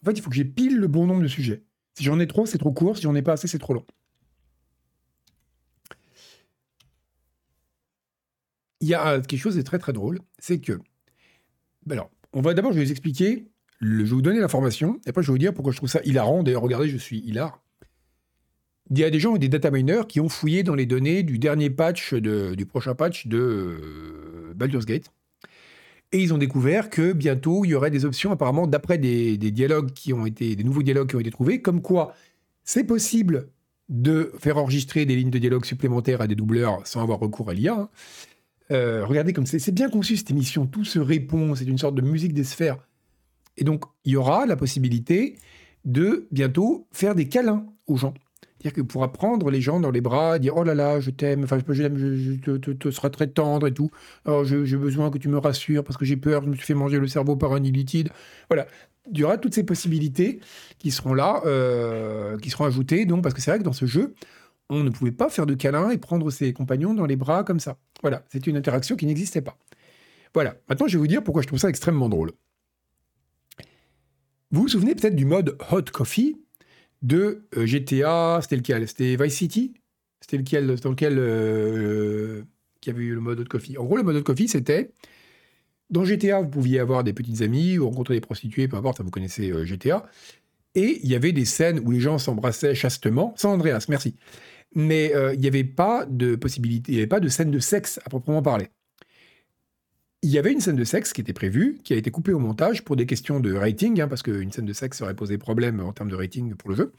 En 0.01 0.05
fait, 0.05 0.13
il 0.13 0.21
faut 0.21 0.31
que 0.31 0.35
j'ai 0.35 0.45
pile 0.45 0.77
le 0.77 0.87
bon 0.87 1.05
nombre 1.05 1.21
de 1.21 1.27
sujets. 1.27 1.63
Si 1.93 2.03
j'en 2.03 2.19
ai 2.19 2.27
trop, 2.27 2.47
c'est 2.47 2.57
trop 2.57 2.71
court. 2.71 2.97
Si 2.97 3.03
j'en 3.03 3.13
ai 3.13 3.21
pas 3.21 3.33
assez, 3.33 3.47
c'est 3.47 3.59
trop 3.59 3.73
long. 3.73 3.85
Il 8.81 8.87
y 8.87 8.95
a 8.95 9.21
quelque 9.21 9.39
chose 9.39 9.55
de 9.55 9.61
très 9.61 9.79
très 9.79 9.93
drôle, 9.93 10.19
c'est 10.39 10.59
que 10.59 10.79
alors, 11.89 12.09
on 12.33 12.41
va 12.41 12.53
d'abord, 12.53 12.71
je 12.71 12.79
vais 12.79 12.85
vous 12.85 12.91
expliquer, 12.91 13.45
je 13.81 13.87
vais 13.87 14.03
vous 14.03 14.21
donner 14.21 14.39
l'information, 14.39 14.99
et 15.05 15.09
après 15.09 15.21
je 15.21 15.27
vais 15.27 15.33
vous 15.33 15.39
dire 15.39 15.53
pourquoi 15.53 15.71
je 15.71 15.77
trouve 15.77 15.89
ça 15.89 16.01
hilarant. 16.03 16.43
D'ailleurs, 16.43 16.61
regardez, 16.61 16.89
je 16.89 16.97
suis 16.97 17.19
hilar. 17.19 17.61
Il 18.91 18.99
y 18.99 19.03
a 19.03 19.09
des 19.09 19.19
gens, 19.19 19.37
des 19.37 19.49
data 19.49 19.71
miners, 19.71 20.07
qui 20.07 20.19
ont 20.19 20.29
fouillé 20.29 20.63
dans 20.63 20.75
les 20.75 20.85
données 20.85 21.23
du 21.23 21.39
dernier 21.39 21.69
patch, 21.69 22.13
du 22.13 22.65
prochain 22.65 22.95
patch 22.95 23.27
de 23.27 23.37
euh, 23.37 24.53
Baldur's 24.55 24.85
Gate. 24.85 25.11
Et 26.11 26.21
ils 26.21 26.33
ont 26.33 26.37
découvert 26.37 26.89
que 26.89 27.13
bientôt, 27.13 27.65
il 27.65 27.69
y 27.69 27.75
aurait 27.75 27.89
des 27.89 28.05
options, 28.05 28.31
apparemment, 28.31 28.67
d'après 28.67 28.99
des, 28.99 29.37
dialogues 29.37 29.91
qui 29.93 30.13
ont 30.13 30.27
été, 30.27 30.55
des 30.55 30.63
nouveaux 30.63 30.83
dialogues 30.83 31.09
qui 31.09 31.15
ont 31.15 31.19
été 31.19 31.31
trouvés, 31.31 31.61
comme 31.61 31.81
quoi 31.81 32.13
c'est 32.63 32.83
possible 32.83 33.49
de 33.89 34.31
faire 34.37 34.57
enregistrer 34.57 35.05
des 35.05 35.15
lignes 35.15 35.31
de 35.31 35.39
dialogue 35.39 35.65
supplémentaires 35.65 36.21
à 36.21 36.27
des 36.27 36.35
doubleurs 36.35 36.85
sans 36.85 37.01
avoir 37.01 37.19
recours 37.19 37.49
à 37.49 37.53
l'IA. 37.53 37.89
Euh, 38.71 39.05
regardez 39.05 39.33
comme 39.33 39.45
c'est 39.45 39.71
bien 39.71 39.89
conçu 39.89 40.17
cette 40.17 40.31
émission, 40.31 40.65
tout 40.65 40.85
se 40.85 40.99
répond, 40.99 41.55
c'est 41.55 41.65
une 41.65 41.77
sorte 41.77 41.95
de 41.95 42.01
musique 42.01 42.33
des 42.33 42.43
sphères. 42.43 42.77
Et 43.57 43.63
donc, 43.63 43.83
il 44.05 44.13
y 44.13 44.15
aura 44.15 44.45
la 44.45 44.55
possibilité 44.55 45.35
de 45.85 46.27
bientôt 46.31 46.87
faire 46.91 47.13
des 47.13 47.27
câlins 47.27 47.65
aux 47.87 47.97
gens. 47.97 48.13
C'est-à-dire 48.63 48.75
qu'il 48.75 48.85
pourra 48.85 49.11
prendre 49.11 49.51
les 49.51 49.59
gens 49.59 49.81
dans 49.81 49.91
les 49.91 49.99
bras, 49.99 50.39
dire 50.39 50.55
Oh 50.55 50.63
là 50.63 50.73
là, 50.73 51.01
je 51.01 51.09
t'aime, 51.09 51.43
enfin, 51.43 51.59
je, 51.67 51.73
je, 51.73 52.15
je 52.15 52.33
te, 52.39 52.71
te, 52.71 52.91
seras 52.91 53.09
très 53.09 53.27
tendre 53.27 53.67
et 53.67 53.73
tout. 53.73 53.91
Alors, 54.25 54.45
j'ai 54.45 54.77
besoin 54.77 55.11
que 55.11 55.17
tu 55.17 55.27
me 55.27 55.37
rassures 55.37 55.83
parce 55.83 55.97
que 55.97 56.05
j'ai 56.05 56.15
peur, 56.15 56.43
je 56.43 56.47
me 56.47 56.55
suis 56.55 56.65
fait 56.65 56.73
manger 56.73 56.97
le 56.97 57.07
cerveau 57.07 57.35
par 57.35 57.51
un 57.51 57.61
illitide. 57.61 58.09
Voilà. 58.49 58.65
Il 59.11 59.17
y 59.19 59.23
aura 59.25 59.37
toutes 59.37 59.53
ces 59.53 59.65
possibilités 59.65 60.39
qui 60.79 60.91
seront 60.91 61.13
là, 61.13 61.41
euh, 61.45 62.37
qui 62.37 62.49
seront 62.49 62.63
ajoutées, 62.63 63.05
donc, 63.05 63.21
parce 63.21 63.35
que 63.35 63.41
c'est 63.41 63.51
vrai 63.51 63.59
que 63.59 63.65
dans 63.65 63.73
ce 63.73 63.85
jeu, 63.85 64.13
on 64.73 64.83
ne 64.83 64.89
pouvait 64.89 65.11
pas 65.11 65.29
faire 65.29 65.45
de 65.45 65.53
câlin 65.53 65.89
et 65.91 65.97
prendre 65.97 66.29
ses 66.31 66.53
compagnons 66.53 66.93
dans 66.93 67.05
les 67.05 67.15
bras 67.15 67.43
comme 67.43 67.59
ça. 67.59 67.77
Voilà, 68.01 68.23
c'est 68.31 68.47
une 68.47 68.57
interaction 68.57 68.95
qui 68.95 69.05
n'existait 69.05 69.41
pas. 69.41 69.57
Voilà, 70.33 70.55
maintenant 70.67 70.87
je 70.87 70.97
vais 70.97 70.99
vous 70.99 71.07
dire 71.07 71.23
pourquoi 71.23 71.41
je 71.41 71.47
trouve 71.47 71.59
ça 71.59 71.69
extrêmement 71.69 72.09
drôle. 72.09 72.31
Vous 74.51 74.63
vous 74.63 74.67
souvenez 74.67 74.95
peut-être 74.95 75.15
du 75.15 75.25
mode 75.25 75.57
Hot 75.71 75.85
Coffee 75.91 76.37
de 77.01 77.45
euh, 77.57 77.65
GTA, 77.65 78.39
c'était 78.41 78.55
lequel? 78.55 78.87
C'était 78.87 79.15
Vice 79.15 79.35
City? 79.35 79.73
C'était 80.21 80.37
lequel 80.37 80.75
dans 80.75 80.89
lequel 80.89 81.15
euh, 81.17 82.43
qui 82.81 82.89
avait 82.89 83.03
eu 83.03 83.13
le 83.13 83.19
mode 83.19 83.39
Hot 83.39 83.45
Coffee? 83.45 83.77
En 83.77 83.85
gros, 83.85 83.97
le 83.97 84.03
mode 84.03 84.15
Hot 84.15 84.23
Coffee, 84.23 84.47
c'était 84.47 84.91
dans 85.89 86.05
GTA, 86.05 86.41
vous 86.41 86.49
pouviez 86.49 86.79
avoir 86.79 87.03
des 87.03 87.13
petites 87.13 87.41
amies 87.41 87.77
ou 87.77 87.85
rencontrer 87.85 88.15
des 88.15 88.21
prostituées, 88.21 88.67
peu 88.67 88.77
importe, 88.77 88.97
ça 88.97 89.03
vous 89.03 89.11
connaissez 89.11 89.51
euh, 89.51 89.65
GTA. 89.65 90.05
Et 90.75 90.99
il 91.03 91.09
y 91.09 91.15
avait 91.15 91.31
des 91.31 91.45
scènes 91.45 91.79
où 91.79 91.91
les 91.91 91.99
gens 91.99 92.17
s'embrassaient 92.17 92.73
chastement, 92.73 93.33
sans 93.37 93.53
Andreas, 93.53 93.85
merci 93.89 94.15
mais 94.75 95.13
euh, 95.15 95.33
il 95.33 95.39
n'y 95.39 95.47
avait 95.47 95.63
pas 95.63 96.05
de 96.05 96.35
possibilité, 96.35 96.91
il 96.91 96.95
n'y 96.95 97.01
avait 97.01 97.07
pas 97.07 97.19
de 97.19 97.27
scène 97.29 97.51
de 97.51 97.59
sexe 97.59 97.99
à 98.05 98.09
proprement 98.09 98.41
parler. 98.41 98.69
Il 100.21 100.29
y 100.29 100.37
avait 100.37 100.53
une 100.53 100.61
scène 100.61 100.77
de 100.77 100.85
sexe 100.85 101.11
qui 101.11 101.19
était 101.19 101.33
prévue, 101.33 101.79
qui 101.83 101.93
a 101.93 101.97
été 101.97 102.09
coupée 102.09 102.31
au 102.31 102.39
montage 102.39 102.83
pour 102.83 102.95
des 102.95 103.05
questions 103.05 103.41
de 103.41 103.53
rating, 103.53 103.99
hein, 103.99 104.07
parce 104.07 104.23
qu'une 104.23 104.51
scène 104.51 104.65
de 104.65 104.73
sexe 104.73 105.01
aurait 105.01 105.15
posé 105.15 105.37
problème 105.37 105.81
en 105.81 105.91
termes 105.91 106.09
de 106.09 106.15
rating 106.15 106.55
pour 106.55 106.69
le 106.69 106.75
jeu. 106.75 106.93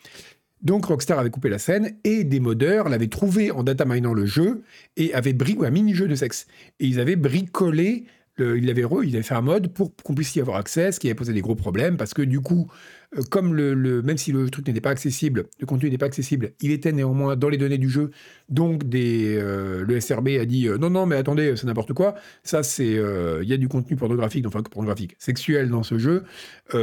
Donc 0.60 0.86
Rockstar 0.86 1.18
avait 1.18 1.30
coupé 1.30 1.48
la 1.50 1.58
scène 1.58 1.96
et 2.04 2.24
des 2.24 2.40
modeurs 2.40 2.88
l'avaient 2.88 3.08
trouvé 3.08 3.50
en 3.50 3.62
data 3.62 3.84
minant 3.84 4.14
le 4.14 4.24
jeu 4.24 4.62
et 4.96 5.12
avaient 5.12 5.34
bricolé 5.34 5.68
un 5.68 5.70
mini-jeu 5.70 6.08
de 6.08 6.14
sexe. 6.14 6.46
Et 6.80 6.86
ils 6.86 7.00
avaient 7.00 7.16
bricolé 7.16 8.04
il, 8.38 8.70
avait 8.70 9.22
fait 9.22 9.34
un 9.34 9.40
mode 9.40 9.68
pour 9.72 9.94
qu'on 10.02 10.14
puisse 10.14 10.34
y 10.36 10.40
avoir 10.40 10.56
accès, 10.56 10.92
ce 10.92 11.00
qui 11.00 11.06
avait 11.06 11.14
posé 11.14 11.32
des 11.32 11.40
gros 11.40 11.54
problèmes, 11.54 11.96
parce 11.96 12.14
que 12.14 12.22
du 12.22 12.40
coup, 12.40 12.70
euh, 13.16 13.22
comme 13.30 13.54
le, 13.54 14.02
même 14.02 14.18
si 14.18 14.32
le 14.32 14.50
truc 14.50 14.66
n'était 14.66 14.80
pas 14.80 14.90
accessible, 14.90 15.44
le 15.60 15.66
contenu 15.66 15.86
n'était 15.86 15.98
pas 15.98 16.06
accessible, 16.06 16.52
il 16.60 16.70
était 16.70 16.92
néanmoins 16.92 17.36
dans 17.36 17.48
les 17.48 17.58
données 17.58 17.78
du 17.78 17.88
jeu, 17.88 18.10
donc 18.48 18.82
euh, 18.94 19.84
le 19.86 20.00
SRB 20.00 20.28
a 20.40 20.44
dit 20.44 20.68
euh, 20.68 20.78
non, 20.78 20.90
non, 20.90 21.06
mais 21.06 21.16
attendez, 21.16 21.54
c'est 21.56 21.66
n'importe 21.66 21.92
quoi, 21.92 22.14
ça 22.42 22.62
c'est, 22.62 22.94
il 22.94 23.48
y 23.48 23.52
a 23.52 23.56
du 23.56 23.68
contenu 23.68 23.96
pornographique, 23.96 24.46
enfin 24.46 24.62
pornographique, 24.62 25.16
sexuel 25.18 25.70
dans 25.70 25.82
ce 25.82 25.98
jeu, 25.98 26.24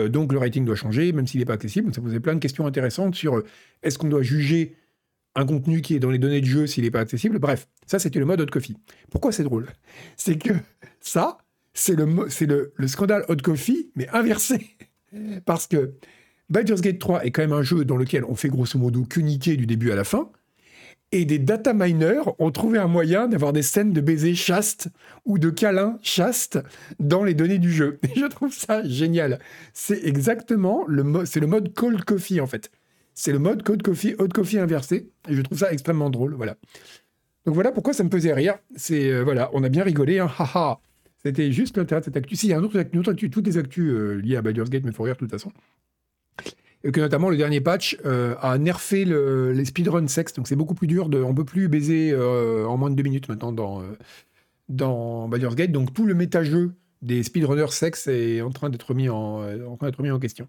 donc 0.10 0.32
le 0.32 0.40
rating 0.40 0.66
doit 0.66 0.76
changer, 0.76 1.12
même 1.12 1.28
s'il 1.28 1.40
n'est 1.40 1.46
pas 1.46 1.54
accessible, 1.54 1.88
donc 1.88 1.96
ça 1.96 2.02
posait 2.02 2.20
plein 2.20 2.36
de 2.36 2.40
questions 2.40 2.66
intéressantes 2.66 3.16
sur 3.16 3.44
est-ce 3.84 3.98
qu'on 3.98 4.10
doit 4.10 4.22
juger 4.22 4.76
un 5.36 5.46
contenu 5.46 5.82
qui 5.82 5.96
est 5.96 6.00
dans 6.00 6.12
les 6.12 6.20
données 6.20 6.42
du 6.42 6.50
jeu 6.50 6.68
s'il 6.68 6.84
n'est 6.84 6.92
pas 6.92 7.00
accessible. 7.00 7.40
Bref, 7.40 7.68
ça 7.86 8.00
c'était 8.00 8.20
le 8.20 8.26
mode 8.26 8.42
Hot 8.42 8.48
Coffee. 8.48 8.76
Pourquoi 9.10 9.32
c'est 9.32 9.44
drôle? 9.44 9.68
C'est 10.18 10.38
que 10.38 10.54
ça, 11.00 11.38
c'est 11.74 11.96
le, 11.96 12.06
le, 12.06 12.74
le, 12.76 12.88
scandale 12.88 13.26
Hot 13.30 13.38
Coffee, 13.38 13.92
mais 13.96 14.08
inversé. 14.10 14.78
Parce 15.46 15.68
que 15.68 15.94
Baldur's 16.50 16.82
Gate 16.82 17.00
3 17.00 17.26
est 17.26 17.32
quand 17.32 17.42
même 17.42 17.54
un 17.54 17.64
jeu 17.64 17.86
dans 17.86 17.96
lequel 17.96 18.26
on 18.26 18.36
fait 18.36 18.50
grosso 18.50 18.78
modo 18.78 19.04
qu'uniquer 19.04 19.56
du 19.56 19.66
début 19.66 19.92
à 19.92 19.96
la 19.96 20.04
fin. 20.04 20.30
Et 21.14 21.26
des 21.26 21.40
data 21.40 21.74
miners 21.74 22.22
ont 22.40 22.52
trouvé 22.52 22.78
un 22.78 22.88
moyen 22.88 23.28
d'avoir 23.28 23.52
des 23.52 23.64
scènes 23.64 23.92
de 23.92 24.00
baisers 24.00 24.36
chastes 24.36 24.88
ou 25.26 25.40
de 25.40 25.50
câlins 25.50 25.98
chastes 26.02 26.60
dans 27.00 27.24
les 27.24 27.34
données 27.34 27.58
du 27.58 27.72
jeu. 27.72 28.00
Et 28.16 28.20
je 28.20 28.26
trouve 28.26 28.54
ça 28.54 28.84
génial. 28.84 29.40
C'est 29.74 30.06
exactement 30.06 30.86
le, 30.88 31.04
le 31.04 31.48
mode 31.48 31.74
cold 31.74 32.04
coffee 32.06 32.40
en 32.40 32.48
fait. 32.48 32.72
C'est 33.24 33.32
le 33.32 33.38
mode 33.38 33.62
Cold 33.62 33.84
Coffee, 33.84 34.16
Hot 34.18 34.30
Coffee 34.30 34.58
inversé. 34.58 35.12
Et 35.30 35.36
je 35.36 35.44
trouve 35.44 35.60
ça 35.60 35.72
extrêmement 35.72 36.10
drôle. 36.10 36.34
Voilà. 36.34 36.58
Donc 37.46 37.54
voilà 37.54 37.72
pourquoi 37.72 37.94
ça 37.94 38.04
me 38.04 38.10
faisait 38.10 38.34
rire. 38.34 38.56
C'est 38.76 39.12
euh, 39.12 39.22
voilà, 39.24 39.52
on 39.54 39.64
a 39.64 39.70
bien 39.70 39.84
rigolé. 39.84 40.18
Hein, 40.18 40.28
C'était 41.24 41.52
juste 41.52 41.78
l'intérêt 41.78 42.02
de 42.02 42.06
cette 42.06 42.18
actu. 42.18 42.36
Si, 42.36 42.48
il 42.48 42.50
y 42.50 42.54
a 42.54 42.58
un 42.58 42.62
une 42.62 43.00
autre 43.00 43.12
actu, 43.12 43.30
toutes 43.30 43.46
les 43.46 43.60
actus 43.60 43.94
euh, 43.94 44.16
liées 44.16 44.38
à 44.38 44.42
Baldur's 44.42 44.72
Gate 44.72 44.86
me 44.86 44.92
font 44.92 45.04
rire 45.04 45.14
de 45.14 45.20
toute 45.20 45.30
façon. 45.30 45.52
Et 46.84 46.92
que 46.92 47.00
notamment 47.00 47.30
le 47.30 47.38
dernier 47.38 47.62
patch 47.62 47.96
euh, 48.06 48.34
a 48.42 48.58
nerfé 48.58 49.06
le, 49.06 49.52
les 49.52 49.66
speedrun 49.66 50.08
sexe. 50.08 50.34
Donc 50.34 50.48
c'est 50.48 50.56
beaucoup 50.56 50.74
plus 50.74 50.88
dur. 50.88 51.08
De, 51.08 51.22
on 51.22 51.36
peut 51.36 51.46
plus 51.46 51.68
baiser 51.68 52.16
en 52.16 52.76
moins 52.76 52.90
de 52.90 52.96
deux 52.96 53.04
minutes 53.04 53.30
maintenant 53.30 53.52
dans, 53.52 53.84
dans 54.68 55.28
Baldur's 55.28 55.56
Gate. 55.56 55.72
Donc 55.72 55.94
tout 55.94 56.08
le 56.08 56.16
méta-jeu 56.16 56.72
des 57.04 57.22
speedrunners 57.22 57.72
sexe 57.72 58.08
est 58.08 58.42
en 58.42 58.50
train 58.50 58.72
d'être 58.72 58.96
mis 58.96 59.10
en, 59.10 59.44
en 59.44 59.78
train 59.78 59.90
d'être 59.90 60.02
mis 60.02 60.10
en 60.10 60.18
question. 60.18 60.48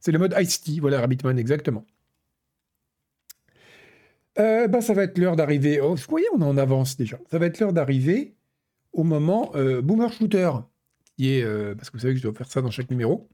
C'est 0.00 0.12
le 0.12 0.18
mode 0.18 0.34
Ice-T, 0.38 0.80
voilà 0.80 1.00
Rabbitman 1.00 1.38
exactement. 1.38 1.86
Euh, 4.40 4.68
bah, 4.68 4.80
ça 4.80 4.94
va 4.94 5.04
être 5.04 5.18
l'heure 5.18 5.36
d'arriver. 5.36 5.78
Vous 5.80 5.96
voyez, 6.08 6.26
on 6.34 6.40
est 6.40 6.44
en 6.44 6.56
avance 6.56 6.96
déjà. 6.96 7.18
Ça 7.30 7.38
va 7.38 7.46
être 7.46 7.60
l'heure 7.60 7.72
d'arriver 7.72 8.34
au 8.92 9.04
moment 9.04 9.52
euh, 9.54 9.82
Boomer 9.82 10.12
Shooter, 10.12 10.50
euh, 11.20 11.74
parce 11.74 11.90
que 11.90 11.96
vous 11.96 12.00
savez 12.00 12.14
que 12.14 12.18
je 12.18 12.24
dois 12.24 12.32
faire 12.32 12.50
ça 12.50 12.62
dans 12.62 12.70
chaque 12.70 12.90
numéro. 12.90 13.28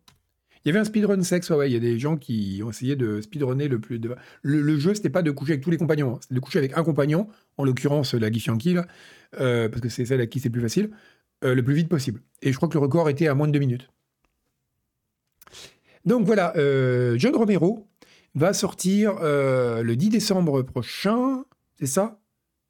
Il 0.64 0.68
y 0.68 0.70
avait 0.70 0.80
un 0.80 0.84
speedrun 0.84 1.22
sexe, 1.22 1.50
ouais, 1.50 1.70
il 1.70 1.72
y 1.72 1.76
a 1.76 1.80
des 1.80 2.00
gens 2.00 2.16
qui 2.16 2.61
ont 2.64 2.70
essayé 2.70 2.96
de 2.96 3.20
speedrunner 3.20 3.68
le 3.68 3.78
plus. 3.78 4.00
De... 4.00 4.16
Le, 4.42 4.61
le 4.61 4.78
jeu, 4.78 4.94
c'était 4.94 5.11
pas 5.11 5.22
de 5.22 5.30
coucher 5.30 5.52
avec 5.52 5.62
tous 5.62 5.70
les 5.70 5.76
compagnons, 5.76 6.16
hein. 6.16 6.18
c'était 6.20 6.34
de 6.34 6.40
coucher 6.40 6.59
avec 6.59 6.76
un 6.76 6.82
compagnon, 6.82 7.28
en 7.57 7.64
l'occurrence 7.64 8.14
la 8.14 8.28
euh, 9.40 9.68
parce 9.68 9.80
que 9.80 9.88
c'est 9.88 10.07
celle 10.07 10.20
à 10.20 10.26
qui 10.26 10.40
c'est 10.40 10.50
plus 10.50 10.61
facile, 10.62 10.90
le 11.42 11.61
plus 11.62 11.74
vite 11.74 11.88
possible. 11.88 12.20
Et 12.42 12.50
je 12.50 12.57
crois 12.57 12.68
que 12.68 12.74
le 12.74 12.80
record 12.80 13.09
était 13.09 13.28
à 13.28 13.34
moins 13.34 13.46
de 13.46 13.52
deux 13.52 13.61
minutes. 13.61 13.88
Donc 16.04 16.26
voilà, 16.26 16.52
John 17.16 17.36
Romero 17.36 17.86
va 18.37 18.53
sortir 18.53 19.16
euh, 19.22 19.82
le 19.82 19.97
10 19.97 20.11
décembre 20.11 20.62
prochain, 20.62 21.45
c'est 21.78 21.87
ça? 21.87 22.20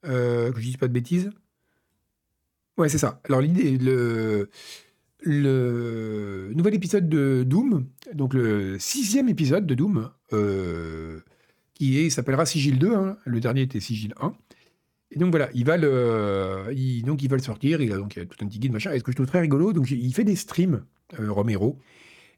Euh, 0.07 0.53
Que 0.53 0.61
je 0.61 0.65
dise 0.65 0.77
pas 0.77 0.89
de 0.89 0.93
bêtises. 0.93 1.31
Ouais, 2.79 2.89
c'est 2.89 2.99
ça. 2.99 3.21
Alors 3.25 3.41
l'idée, 3.41 3.77
le, 3.77 4.49
le 5.21 6.53
nouvel 6.55 6.75
épisode 6.75 7.09
de 7.09 7.43
Doom, 7.43 7.87
donc 8.15 8.33
le 8.33 8.79
sixième 8.79 9.29
épisode 9.29 9.67
de 9.67 9.75
Doom, 9.75 10.11
euh, 10.33 11.21
qui 11.75 11.99
est, 11.99 12.11
s'appellera 12.11 12.47
Sigil 12.47 12.79
2, 12.79 12.95
hein. 12.95 13.17
le 13.25 13.41
dernier 13.41 13.63
était 13.63 13.81
Sigil 13.81 14.15
1. 14.21 14.35
Et 15.13 15.19
donc 15.19 15.31
voilà, 15.31 15.49
il 15.55 15.65
va 15.65 15.77
le, 15.77 16.67
il, 16.75 17.03
donc 17.03 17.23
le 17.23 17.39
sortir, 17.39 17.81
il 17.81 17.93
a 17.93 17.97
donc 17.97 18.17
a 18.19 18.25
tout 18.25 18.45
un 18.45 18.49
petit 18.49 18.59
guide 18.59 18.73
machin. 18.73 18.93
Et 18.93 18.99
ce 18.99 19.05
que 19.05 19.11
je 19.11 19.17
trouve 19.17 19.27
très 19.27 19.41
rigolo, 19.41 19.73
donc 19.73 19.91
il 19.91 20.15
fait 20.15 20.25
des 20.25 20.37
streams, 20.37 20.85
Romero, 21.19 21.79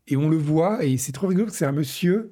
et 0.06 0.16
on 0.16 0.28
le 0.28 0.36
voit, 0.36 0.84
et 0.84 0.96
c'est 0.96 1.12
trop 1.12 1.26
rigolo, 1.26 1.48
c'est 1.50 1.66
un 1.66 1.72
monsieur 1.72 2.30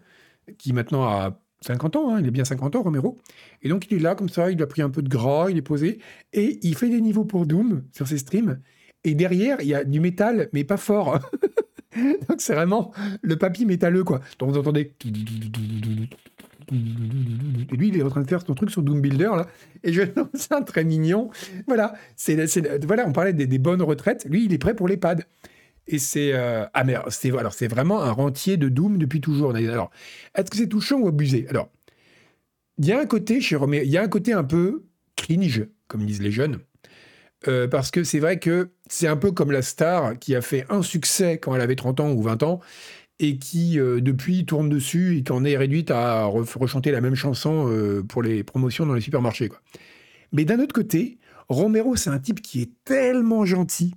qui 0.58 0.72
maintenant 0.72 1.04
a 1.04 1.40
50 1.62 1.96
ans, 1.96 2.14
hein, 2.14 2.20
il 2.20 2.26
est 2.26 2.30
bien 2.30 2.44
50 2.44 2.76
ans, 2.76 2.82
Romero. 2.82 3.16
Et 3.62 3.68
donc 3.68 3.86
il 3.90 3.96
est 3.96 4.00
là 4.00 4.14
comme 4.14 4.28
ça, 4.28 4.50
il 4.50 4.62
a 4.62 4.66
pris 4.66 4.82
un 4.82 4.90
peu 4.90 5.02
de 5.02 5.08
gras, 5.08 5.50
il 5.50 5.56
est 5.56 5.62
posé, 5.62 5.98
et 6.32 6.58
il 6.62 6.76
fait 6.76 6.88
des 6.88 7.00
niveaux 7.00 7.24
pour 7.24 7.46
Doom 7.46 7.84
sur 7.92 8.06
ses 8.06 8.18
streams. 8.18 8.60
Et 9.04 9.14
derrière, 9.14 9.60
il 9.60 9.68
y 9.68 9.74
a 9.74 9.84
du 9.84 10.00
métal, 10.00 10.48
mais 10.52 10.64
pas 10.64 10.76
fort. 10.76 11.18
donc 12.28 12.40
c'est 12.40 12.54
vraiment 12.54 12.92
le 13.22 13.36
papy 13.36 13.64
métalleux, 13.64 14.04
quoi. 14.04 14.20
Donc 14.38 14.50
vous 14.50 14.58
entendez. 14.58 14.92
Et 16.72 17.76
lui, 17.76 17.88
il 17.88 17.96
est 17.96 18.02
en 18.02 18.08
train 18.10 18.22
de 18.22 18.28
faire 18.28 18.44
son 18.44 18.54
truc 18.54 18.70
sur 18.70 18.82
Doom 18.82 19.00
Builder, 19.00 19.30
là. 19.36 19.46
Et 19.84 19.92
je 19.92 20.02
trouve 20.02 20.28
ça 20.34 20.60
très 20.62 20.84
mignon. 20.84 21.30
Voilà, 21.66 21.94
c'est, 22.16 22.84
voilà 22.84 23.06
on 23.06 23.12
parlait 23.12 23.32
des, 23.32 23.46
des 23.46 23.58
bonnes 23.58 23.82
retraites. 23.82 24.26
Lui, 24.28 24.44
il 24.44 24.52
est 24.52 24.58
prêt 24.58 24.74
pour 24.74 24.88
l'EHPAD. 24.88 25.24
Et 25.86 25.98
c'est. 25.98 26.32
euh, 26.34 26.64
ah, 26.74 26.84
c'est, 27.10 27.36
alors, 27.36 27.52
c'est 27.52 27.68
vraiment 27.68 28.02
un 28.02 28.12
rentier 28.12 28.56
de 28.56 28.68
Doom 28.68 28.98
depuis 28.98 29.20
toujours. 29.20 29.54
Alors, 29.54 29.90
est-ce 30.34 30.50
que 30.50 30.56
c'est 30.56 30.68
touchant 30.68 30.98
ou 30.98 31.08
abusé? 31.08 31.46
Alors, 31.48 31.70
il 32.78 32.86
y 32.86 32.92
a 32.92 33.00
un 33.00 33.06
côté 33.06 33.40
chez 33.40 33.56
Romero, 33.56 33.84
il 33.84 33.90
y 33.90 33.96
a 33.96 34.02
un 34.02 34.08
côté 34.08 34.32
un 34.32 34.44
peu 34.44 34.84
cringe, 35.16 35.66
comme 35.88 36.04
disent 36.04 36.22
les 36.22 36.30
jeunes. 36.30 36.58
Euh, 37.48 37.68
parce 37.68 37.90
que 37.90 38.02
c'est 38.02 38.18
vrai 38.18 38.38
que 38.38 38.70
c'est 38.88 39.06
un 39.06 39.16
peu 39.16 39.30
comme 39.30 39.52
la 39.52 39.62
star 39.62 40.18
qui 40.18 40.34
a 40.34 40.40
fait 40.40 40.64
un 40.70 40.82
succès 40.82 41.38
quand 41.38 41.54
elle 41.54 41.60
avait 41.60 41.76
30 41.76 42.00
ans 42.00 42.10
ou 42.10 42.22
20 42.22 42.42
ans 42.42 42.60
et 43.18 43.38
qui, 43.38 43.78
euh, 43.78 44.00
depuis, 44.00 44.44
tourne 44.44 44.68
dessus 44.68 45.18
et 45.18 45.22
qui 45.22 45.32
en 45.32 45.44
est 45.44 45.56
réduite 45.56 45.90
à 45.90 46.24
re- 46.24 46.58
rechanter 46.58 46.90
la 46.90 47.00
même 47.00 47.14
chanson 47.14 47.68
euh, 47.70 48.02
pour 48.02 48.22
les 48.22 48.42
promotions 48.42 48.84
dans 48.86 48.94
les 48.94 49.00
supermarchés. 49.00 49.48
Quoi. 49.48 49.60
Mais 50.32 50.44
d'un 50.44 50.58
autre 50.60 50.74
côté, 50.74 51.18
Romero, 51.48 51.96
c'est 51.96 52.10
un 52.10 52.18
type 52.18 52.42
qui 52.42 52.62
est 52.62 52.70
tellement 52.84 53.44
gentil. 53.44 53.94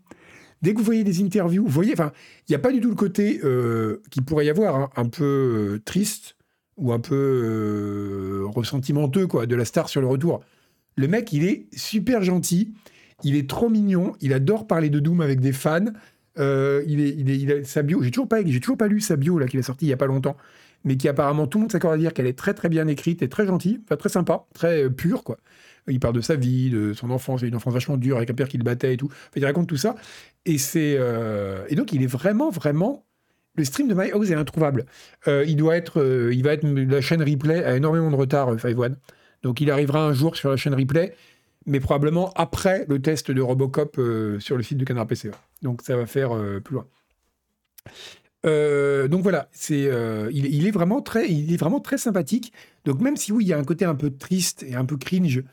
Dès 0.62 0.74
que 0.74 0.80
vous 0.80 0.84
voyez 0.84 1.03
des 1.03 1.22
interviews, 1.24 1.64
vous 1.64 1.72
voyez, 1.72 1.93
enfin, 1.93 2.12
il 2.47 2.51
n'y 2.51 2.55
a 2.55 2.60
pas 2.60 2.72
du 2.72 2.82
tout 2.82 2.89
le 2.89 2.95
côté 2.95 3.39
euh, 3.43 4.01
qui 4.10 4.22
pourrait 4.22 4.45
y 4.45 4.49
avoir, 4.49 4.76
hein, 4.76 4.89
un 4.95 5.05
peu 5.05 5.24
euh, 5.24 5.82
triste 5.86 6.36
ou 6.78 6.91
un 6.91 6.99
peu 6.99 7.16
euh, 7.16 8.43
ressentimenteux 8.47 9.28
quoi, 9.28 9.45
de 9.45 9.55
la 9.55 9.66
star 9.66 9.89
sur 9.89 10.01
le 10.01 10.07
retour. 10.07 10.41
Le 10.95 11.07
mec, 11.07 11.32
il 11.32 11.45
est 11.45 11.68
super 11.78 12.24
gentil, 12.24 12.74
il 13.24 13.36
est 13.36 13.49
trop 13.49 13.70
mignon, 13.70 14.14
il 14.22 14.34
adore 14.34 14.68
parler 14.68 14.89
de 14.89 14.99
Doom 14.99 15.22
avec 15.22 15.39
des 15.39 15.53
fans. 15.53 15.86
Euh, 16.38 16.84
il 16.88 17.01
est, 17.01 17.10
il 17.10 17.51
est, 17.51 17.62
a 17.62 17.64
sa 17.64 17.82
bio. 17.82 18.01
J'ai 18.01 18.12
toujours 18.12 18.28
pas, 18.28 18.41
toujours 18.43 18.78
pas 18.78 18.88
lu 18.88 19.01
sa 19.01 19.16
bio 19.16 19.39
là 19.39 19.47
qu'il 19.47 19.60
a 19.60 19.64
sorti 19.64 19.86
il 19.86 19.89
y 19.89 19.93
a 19.93 19.97
pas 19.97 20.05
longtemps, 20.05 20.38
mais 20.84 20.95
qui 20.95 21.07
apparemment 21.07 21.47
tout 21.47 21.57
le 21.57 21.64
monde 21.64 21.72
s'accorde 21.72 21.95
à 21.95 21.97
dire 21.97 22.14
qu'elle 22.14 22.28
est 22.28 22.38
très 22.38 22.53
très 22.53 22.70
bien 22.70 22.88
écrite 22.88 23.22
et 23.22 23.30
très 23.30 23.45
gentille, 23.45 23.82
très 23.97 24.10
sympa, 24.10 24.45
très 24.53 24.89
pure 24.89 25.24
quoi. 25.24 25.38
Il 25.88 25.99
parle 25.99 26.15
de 26.15 26.21
sa 26.21 26.36
vie, 26.36 26.69
de 26.69 26.93
son 26.93 27.09
enfance, 27.09 27.41
une 27.41 27.55
enfance 27.55 27.73
vachement 27.73 27.97
dure 27.97 28.17
avec 28.17 28.30
un 28.30 28.34
père 28.34 28.47
qui 28.47 28.57
le 28.57 28.63
battait 28.63 28.93
et 28.93 28.97
tout. 28.97 29.07
Enfin, 29.07 29.38
il 29.38 29.45
raconte 29.45 29.67
tout 29.67 29.77
ça 29.77 29.95
et 30.45 30.57
c'est 30.57 30.95
euh, 30.97 31.65
et 31.69 31.75
donc 31.75 31.93
il 31.93 32.01
est 32.03 32.07
vraiment 32.07 32.49
vraiment 32.49 33.05
le 33.55 33.65
stream 33.65 33.88
de 33.88 33.93
My 33.93 34.11
House 34.11 34.30
est 34.30 34.36
introuvable. 34.36 34.86
Euh, 35.27 35.43
il 35.45 35.57
doit 35.57 35.75
être, 35.75 35.99
euh, 35.99 36.34
il 36.34 36.43
va 36.43 36.53
être 36.53 36.65
la 36.65 37.01
chaîne 37.01 37.21
replay 37.21 37.61
a 37.65 37.75
énormément 37.75 38.09
de 38.09 38.15
retard, 38.15 38.57
Five 38.57 38.80
One. 38.80 38.95
Donc 39.43 39.59
il 39.59 39.69
arrivera 39.69 40.05
un 40.05 40.13
jour 40.13 40.38
sur 40.38 40.49
la 40.49 40.55
chaîne 40.55 40.73
replay, 40.73 41.13
mais 41.65 41.82
probablement 41.82 42.32
après 42.36 42.86
le 42.88 43.01
test 43.01 43.32
de 43.32 43.41
Robocop 43.41 43.99
sur 44.39 44.55
le 44.55 44.63
site 44.63 44.77
de 44.77 44.86
Canard 44.86 45.07
PC. 45.07 45.32
Donc 45.61 45.82
ça 45.82 45.97
va 45.97 46.05
faire 46.05 46.32
plus 46.63 46.75
loin. 46.75 46.88
Donc 49.07 49.23
voilà, 49.23 49.49
c'est, 49.51 49.89
il 50.32 50.67
est 50.67 50.71
vraiment 50.71 51.01
très, 51.01 51.30
il 51.30 51.53
est 51.53 51.57
vraiment 51.57 51.82
très 51.82 51.97
sympathique. 51.97 52.53
Donc 52.86 53.01
même 53.01 53.17
si 53.17 53.34
oui, 53.34 53.43
il 53.43 53.47
y 53.49 53.53
a 53.53 53.57
un 53.57 53.65
côté 53.65 53.84
un 53.84 53.95
peu 53.95 54.09
triste 54.09 54.63
et 54.63 54.75
un 54.75 54.86
peu 54.86 54.95
cringe 54.95 55.43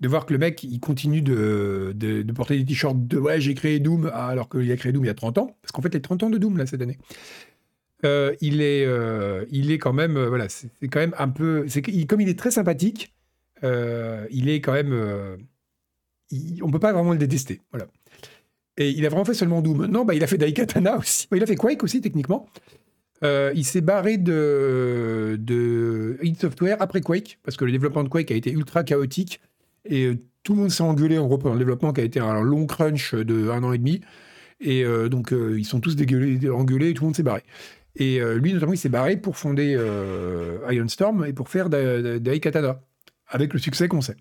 de 0.00 0.08
voir 0.08 0.26
que 0.26 0.32
le 0.32 0.38
mec 0.38 0.62
il 0.62 0.78
continue 0.80 1.22
de, 1.22 1.94
porter 2.34 2.58
des 2.58 2.64
t-shirts 2.64 3.06
de 3.06 3.18
ouais 3.18 3.40
j'ai 3.40 3.54
créé 3.54 3.80
Doom 3.80 4.10
alors 4.12 4.48
qu'il 4.48 4.70
a 4.70 4.76
créé 4.76 4.92
Doom 4.92 5.04
il 5.04 5.08
y 5.08 5.10
a 5.10 5.14
30 5.14 5.38
ans, 5.38 5.56
parce 5.62 5.72
qu'en 5.72 5.82
fait 5.82 5.88
il 5.88 5.94
y 5.94 5.98
a 5.98 6.00
30 6.00 6.24
ans 6.24 6.30
de 6.30 6.38
Doom 6.38 6.58
là 6.58 6.66
cette 6.66 6.82
année. 6.82 6.98
Euh, 8.04 8.34
il 8.40 8.60
est, 8.60 8.84
euh, 8.84 9.46
il 9.50 9.70
est 9.72 9.78
quand 9.78 9.94
même, 9.94 10.16
euh, 10.16 10.28
voilà, 10.28 10.48
c'est 10.50 10.68
quand 10.88 11.00
même 11.00 11.14
un 11.18 11.28
peu, 11.28 11.66
comme 12.08 12.20
il 12.20 12.28
est 12.28 12.38
très 12.38 12.50
sympathique, 12.50 13.14
il 13.62 14.48
est 14.48 14.60
quand 14.60 14.72
même, 14.72 15.38
il- 16.30 16.62
on 16.62 16.70
peut 16.70 16.78
pas 16.78 16.92
vraiment 16.92 17.12
le 17.12 17.18
détester, 17.18 17.62
voilà. 17.72 17.86
Et 18.76 18.90
il 18.90 19.06
a 19.06 19.08
vraiment 19.08 19.24
fait 19.24 19.34
seulement 19.34 19.62
Doom. 19.62 19.86
Non, 19.86 20.04
bah 20.04 20.14
il 20.14 20.22
a 20.22 20.26
fait 20.26 20.36
Daikatana 20.36 20.98
aussi. 20.98 21.26
Bah, 21.30 21.38
il 21.38 21.42
a 21.42 21.46
fait 21.46 21.56
Quake 21.56 21.82
aussi 21.82 22.02
techniquement. 22.02 22.46
Il 23.22 23.64
s'est 23.64 23.80
barré 23.80 24.18
de, 24.18 25.36
de 25.40 26.18
Software 26.38 26.76
après 26.80 27.00
Quake 27.00 27.38
parce 27.42 27.56
que 27.56 27.64
le 27.64 27.72
développement 27.72 28.04
de 28.04 28.10
Quake 28.10 28.30
a 28.30 28.34
été 28.34 28.52
ultra 28.52 28.84
chaotique 28.84 29.40
et 29.88 30.06
euh, 30.06 30.16
tout 30.42 30.54
le 30.54 30.60
monde 30.60 30.70
s'est 30.70 30.82
engueulé 30.82 31.18
en 31.18 31.26
gros 31.26 31.38
pendant 31.38 31.54
le 31.54 31.58
développement 31.58 31.92
qui 31.92 32.00
a 32.00 32.04
été 32.04 32.20
un 32.20 32.40
long 32.42 32.66
crunch 32.66 33.14
de 33.14 33.50
un 33.50 33.62
an 33.62 33.72
et 33.72 33.78
demi. 33.78 34.00
Et 34.60 34.84
euh, 34.84 35.08
donc 35.08 35.32
euh, 35.32 35.58
ils 35.58 35.64
sont 35.64 35.80
tous 35.80 35.96
dégueulés, 35.96 36.48
engueulés 36.50 36.90
et 36.90 36.94
tout 36.94 37.02
le 37.02 37.06
monde 37.08 37.16
s'est 37.16 37.22
barré. 37.22 37.42
Et 37.96 38.20
lui 38.20 38.52
notamment 38.52 38.74
il 38.74 38.78
s'est 38.78 38.90
barré 38.90 39.16
pour 39.16 39.38
fonder 39.38 39.72
Iron 40.70 40.88
Storm 40.88 41.24
et 41.24 41.32
pour 41.32 41.48
faire 41.48 41.70
Da- 41.70 42.02
Da- 42.02 42.18
Daikatana 42.18 42.82
avec 43.26 43.54
le 43.54 43.58
succès 43.58 43.88
qu'on 43.88 44.02
sait. 44.02 44.16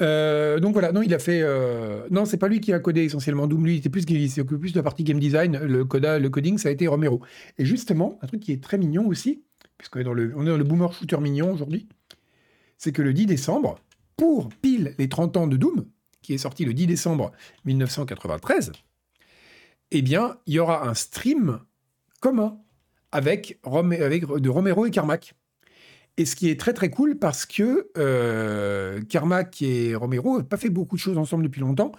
Donc 0.00 0.72
voilà, 0.72 0.90
non, 0.92 1.02
il 1.02 1.12
a 1.12 1.18
fait. 1.18 1.42
Non, 2.10 2.24
c'est 2.24 2.38
pas 2.38 2.48
lui 2.48 2.60
qui 2.60 2.72
a 2.72 2.78
codé 2.78 3.04
essentiellement 3.04 3.46
Doom. 3.46 3.66
Lui, 3.66 3.76
il 3.76 3.90
plus, 3.90 4.04
il 4.08 4.30
s'est 4.30 4.40
occupé 4.40 4.58
plus 4.58 4.72
de 4.72 4.78
la 4.78 4.82
partie 4.82 5.04
game 5.04 5.18
design. 5.18 5.58
Le, 5.58 5.84
coda, 5.84 6.18
le 6.18 6.30
coding, 6.30 6.56
ça 6.56 6.70
a 6.70 6.72
été 6.72 6.86
Romero. 6.86 7.20
Et 7.58 7.66
justement, 7.66 8.18
un 8.22 8.26
truc 8.26 8.40
qui 8.40 8.52
est 8.52 8.62
très 8.62 8.78
mignon 8.78 9.06
aussi, 9.06 9.42
puisqu'on 9.76 9.98
est 9.98 10.02
est 10.02 10.04
dans 10.04 10.14
le 10.14 10.64
boomer 10.64 10.92
shooter 10.94 11.18
mignon 11.18 11.52
aujourd'hui, 11.52 11.88
c'est 12.84 12.92
que 12.92 13.00
le 13.00 13.14
10 13.14 13.24
décembre, 13.24 13.78
pour 14.14 14.50
pile 14.50 14.94
les 14.98 15.08
30 15.08 15.38
ans 15.38 15.46
de 15.46 15.56
Doom, 15.56 15.86
qui 16.20 16.34
est 16.34 16.38
sorti 16.38 16.66
le 16.66 16.74
10 16.74 16.86
décembre 16.86 17.32
1993, 17.64 18.72
eh 19.90 20.02
bien, 20.02 20.36
il 20.46 20.52
y 20.52 20.58
aura 20.58 20.86
un 20.86 20.92
stream 20.92 21.60
commun 22.20 22.58
avec, 23.10 23.58
de 23.64 24.48
Romero 24.50 24.84
et 24.84 24.90
Carmack. 24.90 25.34
Et 26.18 26.26
ce 26.26 26.36
qui 26.36 26.50
est 26.50 26.60
très 26.60 26.74
très 26.74 26.90
cool 26.90 27.18
parce 27.18 27.46
que 27.46 27.88
euh, 27.96 29.00
Carmack 29.08 29.62
et 29.62 29.94
Romero 29.94 30.36
n'ont 30.38 30.44
pas 30.44 30.58
fait 30.58 30.68
beaucoup 30.68 30.96
de 30.96 31.00
choses 31.00 31.16
ensemble 31.16 31.44
depuis 31.44 31.62
longtemps 31.62 31.90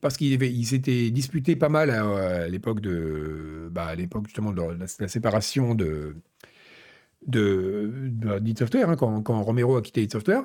parce 0.00 0.16
qu'ils 0.16 0.66
s'étaient 0.66 1.10
disputés 1.10 1.56
pas 1.56 1.68
mal 1.68 1.90
à, 1.90 2.42
à 2.44 2.48
l'époque 2.48 2.80
de 2.80 3.68
bah, 3.70 3.94
justement 4.24 4.52
de 4.52 4.62
la 4.98 5.08
séparation 5.08 5.74
de 5.74 6.16
de, 7.26 7.90
de 8.10 8.58
Software 8.58 8.90
hein, 8.90 8.96
quand, 8.96 9.22
quand 9.22 9.42
Romero 9.42 9.76
a 9.76 9.82
quitté 9.82 10.02
id 10.02 10.12
Software 10.12 10.44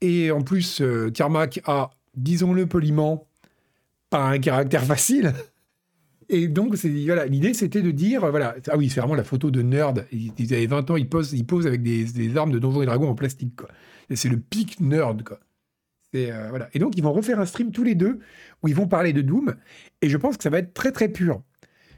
et 0.00 0.30
en 0.30 0.42
plus 0.42 0.80
euh, 0.80 1.10
Carmack 1.10 1.60
a 1.66 1.90
disons-le 2.14 2.66
poliment 2.66 3.26
pas 4.10 4.28
un 4.28 4.38
caractère 4.38 4.84
facile 4.94 5.32
et 6.28 6.48
donc, 6.48 6.74
voilà, 6.74 7.26
l'idée, 7.26 7.54
c'était 7.54 7.82
de 7.82 7.90
dire, 7.92 8.28
voilà, 8.30 8.56
ah 8.68 8.76
oui, 8.76 8.90
c'est 8.90 9.00
vraiment 9.00 9.14
la 9.14 9.22
photo 9.22 9.50
de 9.50 9.62
nerd. 9.62 10.06
Ils, 10.10 10.32
ils 10.38 10.54
avaient 10.54 10.66
20 10.66 10.90
ans, 10.90 10.96
ils 10.96 11.08
posent, 11.08 11.32
ils 11.32 11.46
posent 11.46 11.66
avec 11.66 11.82
des, 11.82 12.36
armes 12.36 12.50
de 12.50 12.58
Donjons 12.58 12.82
et 12.82 12.86
Dragons 12.86 13.08
en 13.08 13.14
plastique, 13.14 13.54
quoi. 13.56 13.68
C'est 14.12 14.28
le 14.28 14.38
pic 14.38 14.80
nerd, 14.80 15.22
quoi. 15.22 15.38
Euh, 16.14 16.46
voilà. 16.48 16.68
Et 16.72 16.78
donc, 16.78 16.96
ils 16.96 17.02
vont 17.02 17.12
refaire 17.12 17.38
un 17.38 17.46
stream 17.46 17.70
tous 17.70 17.84
les 17.84 17.94
deux 17.94 18.20
où 18.62 18.68
ils 18.68 18.74
vont 18.74 18.88
parler 18.88 19.12
de 19.12 19.20
Doom. 19.20 19.54
Et 20.02 20.08
je 20.08 20.16
pense 20.16 20.36
que 20.36 20.42
ça 20.42 20.50
va 20.50 20.58
être 20.58 20.72
très, 20.74 20.92
très 20.92 21.08
pur. 21.08 21.42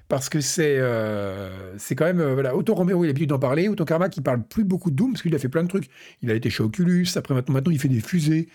Parce 0.09 0.31
que 0.31 0.41
c'est 0.41 0.79
euh, 0.79 1.77
c'est 1.79 1.95
quand 1.95 2.07
même, 2.07 2.21
euh, 2.21 2.33
voilà, 2.33 2.53
Romero, 2.53 3.05
il 3.05 3.07
a 3.07 3.09
l'habitude 3.09 3.29
d'en 3.29 3.39
parler, 3.39 3.69
autant 3.69 3.85
Karma 3.85 4.09
qui 4.09 4.23
parle 4.23 4.43
plus 4.43 4.65
beaucoup 4.65 4.91
de 4.91 4.97
Doom, 4.97 5.13
parce 5.13 5.23
qu'il 5.23 5.35
a 5.35 5.39
fait 5.39 5.51
plein 5.51 5.63
de 5.63 5.69
trucs. 5.69 5.89
Il 6.23 6.31
a 6.31 6.35
été 6.35 6.49
chez 6.49 6.63
Oculus, 6.63 7.07
après 7.17 7.35
maintenant, 7.35 7.55
maintenant 7.55 7.73
il 7.73 7.79
fait 7.79 7.89
des 7.89 8.01
fusées. 8.01 8.49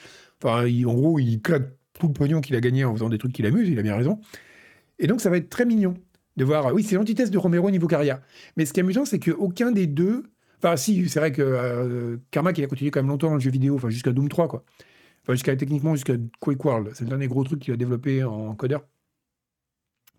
Enfin, 0.44 0.66
en 0.66 0.94
gros, 0.94 1.20
il 1.20 1.42
claque 1.42 1.70
tout 2.00 2.08
le 2.08 2.14
pognon 2.14 2.42
qu'il 2.42 2.56
a 2.56 2.62
gagné 2.62 2.86
en 2.86 2.94
faisant 2.94 3.10
des 3.10 3.20
trucs 3.20 3.34
qui 3.34 3.44
l'amusent, 3.44 3.70
il 3.70 3.78
a 3.78 3.84
bien 3.84 3.96
raison. 3.96 4.20
Et 5.00 5.08
donc, 5.08 5.22
ça 5.22 5.30
va 5.30 5.38
être 5.38 5.50
très 5.50 5.66
mignon 5.66 5.96
de 6.38 6.44
voir. 6.44 6.74
Oui, 6.74 6.84
c'est 6.84 6.96
l'antithèse 6.96 7.32
de 7.32 7.38
Romero 7.38 7.68
au 7.68 7.72
niveau 7.72 7.88
carrière. 7.88 8.22
Mais 8.58 8.66
ce 8.66 8.74
qui 8.74 8.80
est 8.80 8.84
amusant, 8.84 9.06
c'est 9.06 9.20
qu'aucun 9.20 9.72
des 9.72 9.88
deux. 9.88 10.24
Enfin, 10.58 10.76
si, 10.78 11.08
c'est 11.10 11.20
vrai 11.20 11.32
que 11.32 11.42
euh, 11.42 12.18
Karma, 12.32 12.52
il 12.56 12.64
a 12.64 12.68
continué 12.68 12.90
quand 12.90 13.02
même 13.02 13.10
longtemps 13.10 13.30
dans 13.30 13.36
le 13.36 13.42
jeu 13.42 13.52
vidéo, 13.52 13.76
enfin 13.76 13.90
jusqu'à 13.90 14.12
Doom 14.12 14.30
3, 14.30 14.48
quoi. 14.48 14.64
Enfin, 15.24 15.34
jusqu'à 15.34 15.56
techniquement 15.56 15.96
jusqu'à 15.96 16.16
Quake 16.40 16.64
World. 16.66 16.92
C'est 16.94 17.04
le 17.04 17.10
dernier 17.10 17.28
gros 17.28 17.44
truc 17.44 17.60
qu'il 17.62 17.74
a 17.74 17.78
développé 17.78 18.24
en 18.24 18.56
codeur. 18.56 18.84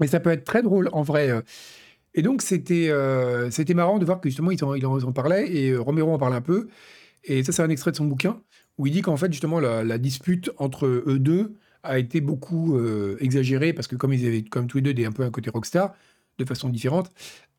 Mais 0.00 0.06
ça 0.06 0.20
peut 0.20 0.30
être 0.30 0.44
très 0.44 0.62
drôle 0.62 0.88
en 0.92 1.02
vrai. 1.02 1.30
Euh. 1.30 1.42
Et 2.14 2.22
donc, 2.22 2.42
c'était 2.42 2.90
euh, 2.90 3.50
c'était 3.50 3.74
marrant 3.74 3.98
de 3.98 4.04
voir 4.04 4.20
que 4.20 4.28
justement, 4.28 4.50
ils 4.50 4.64
en, 4.64 4.74
ils 4.74 4.86
en 4.86 5.12
parlaient 5.12 5.52
et 5.52 5.76
Romero 5.76 6.12
en 6.12 6.18
parle 6.18 6.34
un 6.34 6.40
peu. 6.40 6.68
Et 7.24 7.42
ça, 7.42 7.52
c'est 7.52 7.62
un 7.62 7.70
extrait 7.70 7.90
de 7.90 7.96
son 7.96 8.04
bouquin 8.04 8.40
où 8.78 8.86
il 8.86 8.92
dit 8.92 9.02
qu'en 9.02 9.16
fait, 9.16 9.32
justement, 9.32 9.60
la, 9.60 9.98
dispute 9.98 10.50
entre 10.58 10.86
eux 10.86 11.18
deux 11.18 11.54
a 11.82 11.98
été 11.98 12.20
beaucoup 12.20 12.78
exagérée 13.20 13.72
parce 13.72 13.86
que 13.88 13.96
comme 13.96 14.12
ils 14.12 14.26
avaient 14.26 14.42
comme 14.42 14.66
tous 14.66 14.78
les 14.78 14.82
deux 14.82 14.94
des, 14.94 15.04
un 15.06 15.12
peu 15.12 15.22
un 15.22 15.30
côté 15.30 15.50
rockstar, 15.50 15.94
de 16.38 16.44
façon 16.44 16.68
différente. 16.68 17.12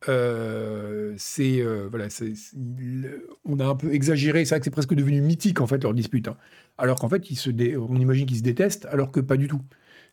Euh, 0.08 1.14
c'est 1.16 1.60
euh, 1.60 1.88
voilà, 1.90 2.08
on 3.44 3.58
a 3.58 3.64
un 3.64 3.74
peu 3.74 3.92
exagéré. 3.92 4.44
C'est 4.44 4.54
vrai 4.54 4.60
que 4.60 4.64
c'est 4.64 4.70
presque 4.70 4.94
devenu 4.94 5.20
mythique 5.20 5.60
en 5.60 5.66
fait 5.66 5.82
leur 5.82 5.94
dispute. 5.94 6.28
Hein. 6.28 6.36
Alors 6.78 6.98
qu'en 6.98 7.08
fait, 7.08 7.30
ils 7.30 7.36
se 7.36 7.50
on 7.76 7.96
imagine 7.96 8.26
qu'ils 8.26 8.38
se 8.38 8.42
détestent, 8.42 8.86
alors 8.86 9.10
que 9.10 9.20
pas 9.20 9.36
du 9.36 9.48
tout. 9.48 9.62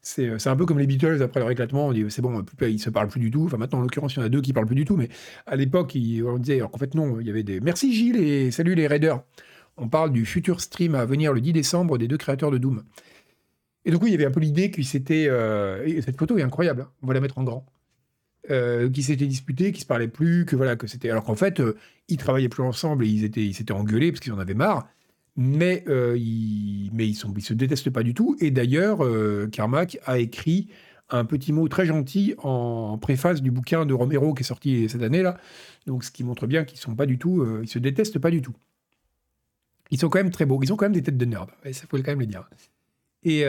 C'est 0.06 0.47
un 0.47 0.56
peu 0.58 0.66
comme 0.66 0.80
les 0.80 0.86
Beatles 0.86 1.24
après 1.24 1.39
leur 1.39 1.49
éclatement. 1.49 1.88
On 1.88 1.93
dit 1.93 2.06
c'est 2.10 2.22
bon, 2.22 2.43
ils 2.62 2.80
se 2.80 2.89
parlent 2.89 3.08
plus 3.08 3.22
du 3.22 3.32
tout. 3.32 3.45
Enfin 3.45 3.58
maintenant, 3.58 3.80
en 3.80 3.84
l'occurrence, 3.84 4.16
il 4.16 4.20
y 4.20 4.22
en 4.22 4.26
a 4.26 4.30
deux 4.30 4.41
qui 4.41 4.51
parlent 4.51 4.66
plus 4.66 4.76
du 4.76 4.84
tout. 4.84 4.97
Mais 4.97 5.08
à 5.45 5.56
l'époque, 5.56 5.95
on 5.95 6.38
disait 6.38 6.58
alors 6.58 6.72
qu'en 6.72 6.78
fait 6.78 6.93
non, 6.93 7.22
il 7.22 7.28
y 7.28 7.30
avait 7.30 7.43
des 7.43 7.62
merci 7.62 7.93
Gilles 7.93 8.18
et 8.18 8.51
salut 8.51 8.76
les 8.76 8.86
Raiders. 8.86 9.24
On 9.78 9.88
parle 9.88 10.12
du 10.12 10.26
futur 10.26 10.60
stream 10.62 10.93
à 10.93 11.06
venir 11.06 11.34
le 11.34 11.41
10 11.41 11.54
décembre 11.54 11.97
des 11.97 12.08
deux 12.08 12.18
créateurs 12.18 12.51
de 12.51 12.58
Doom. 12.58 12.84
Et 13.86 13.91
donc 13.91 14.04
oui, 14.04 14.10
il 14.10 14.12
y 14.12 14.16
avait 14.16 14.26
un 14.26 14.32
peu 14.32 14.39
l'idée 14.39 14.72
que 14.72 14.82
c'était 14.84 15.28
euh, 15.30 16.01
cette 16.01 16.18
photo 16.18 16.38
est 16.38 16.43
incroyable. 16.43 16.82
Hein. 16.82 16.91
On 17.01 17.08
va 17.08 17.14
la 17.14 17.22
mettre 17.22 17.38
en 17.38 17.43
grand. 17.43 17.66
Euh, 18.51 18.89
qui 18.89 19.04
s'étaient 19.04 19.26
disputés, 19.26 19.72
qui 19.72 19.80
se 19.80 19.86
parlaient 19.86 20.10
plus, 20.10 20.45
que 20.45 20.58
voilà, 20.58 20.76
que 20.76 20.86
c'était. 20.86 21.10
Alors 21.10 21.24
qu'en 21.24 21.36
fait, 21.36 21.62
euh, 21.62 21.78
ils 22.10 22.18
travaillaient 22.18 22.49
plus 22.49 22.64
ensemble 22.64 23.06
et 23.06 23.08
ils 23.08 23.24
étaient, 23.24 23.45
ils 23.45 23.54
s'étaient 23.54 23.72
engueulés 23.72 24.12
parce 24.12 24.20
qu'ils 24.20 24.34
en 24.34 24.39
avaient 24.39 24.54
marre. 24.54 24.86
Mais 25.36 25.84
euh, 25.88 26.15
ils, 26.17 26.91
mais 26.93 27.07
ils 27.07 27.17
ils 27.36 27.41
se 27.41 27.53
détestent 27.53 27.89
pas 27.89 28.03
du 28.03 28.13
tout. 28.13 28.36
Et 28.39 28.51
d'ailleurs, 28.51 28.99
Carmack 29.51 29.97
a 30.05 30.19
écrit 30.19 30.69
un 31.09 31.25
petit 31.25 31.53
mot 31.53 31.67
très 31.67 31.86
gentil 31.86 32.34
en 32.38 32.97
préface 32.97 33.41
du 33.41 33.51
bouquin 33.51 33.86
de 33.86 33.93
Romero 33.93 34.34
qui 34.34 34.41
est 34.41 34.45
sorti 34.45 34.89
cette 34.89 35.01
année 35.01 35.21
là. 35.21 35.38
Donc, 35.86 36.03
ce 36.03 36.11
qui 36.11 36.23
montre 36.23 36.47
bien 36.47 36.63
qu'ils 36.65 36.79
sont 36.79 36.95
ils 36.95 37.67
se 37.67 37.79
détestent 37.79 38.19
pas 38.19 38.31
du 38.31 38.41
tout. 38.41 38.55
Ils 39.91 39.99
sont 39.99 40.09
quand 40.09 40.19
même 40.19 40.31
très 40.31 40.45
beaux. 40.45 40.59
Ils 40.63 40.71
ont 40.71 40.75
quand 40.75 40.86
même 40.86 40.93
des 40.93 41.03
têtes 41.03 41.17
de 41.17 41.25
nerd. 41.25 41.49
Et 41.65 41.73
ça 41.73 41.86
faut 41.89 41.97
quand 41.97 42.03
même 42.07 42.19
le 42.19 42.25
dire. 42.25 42.49
Et 43.23 43.45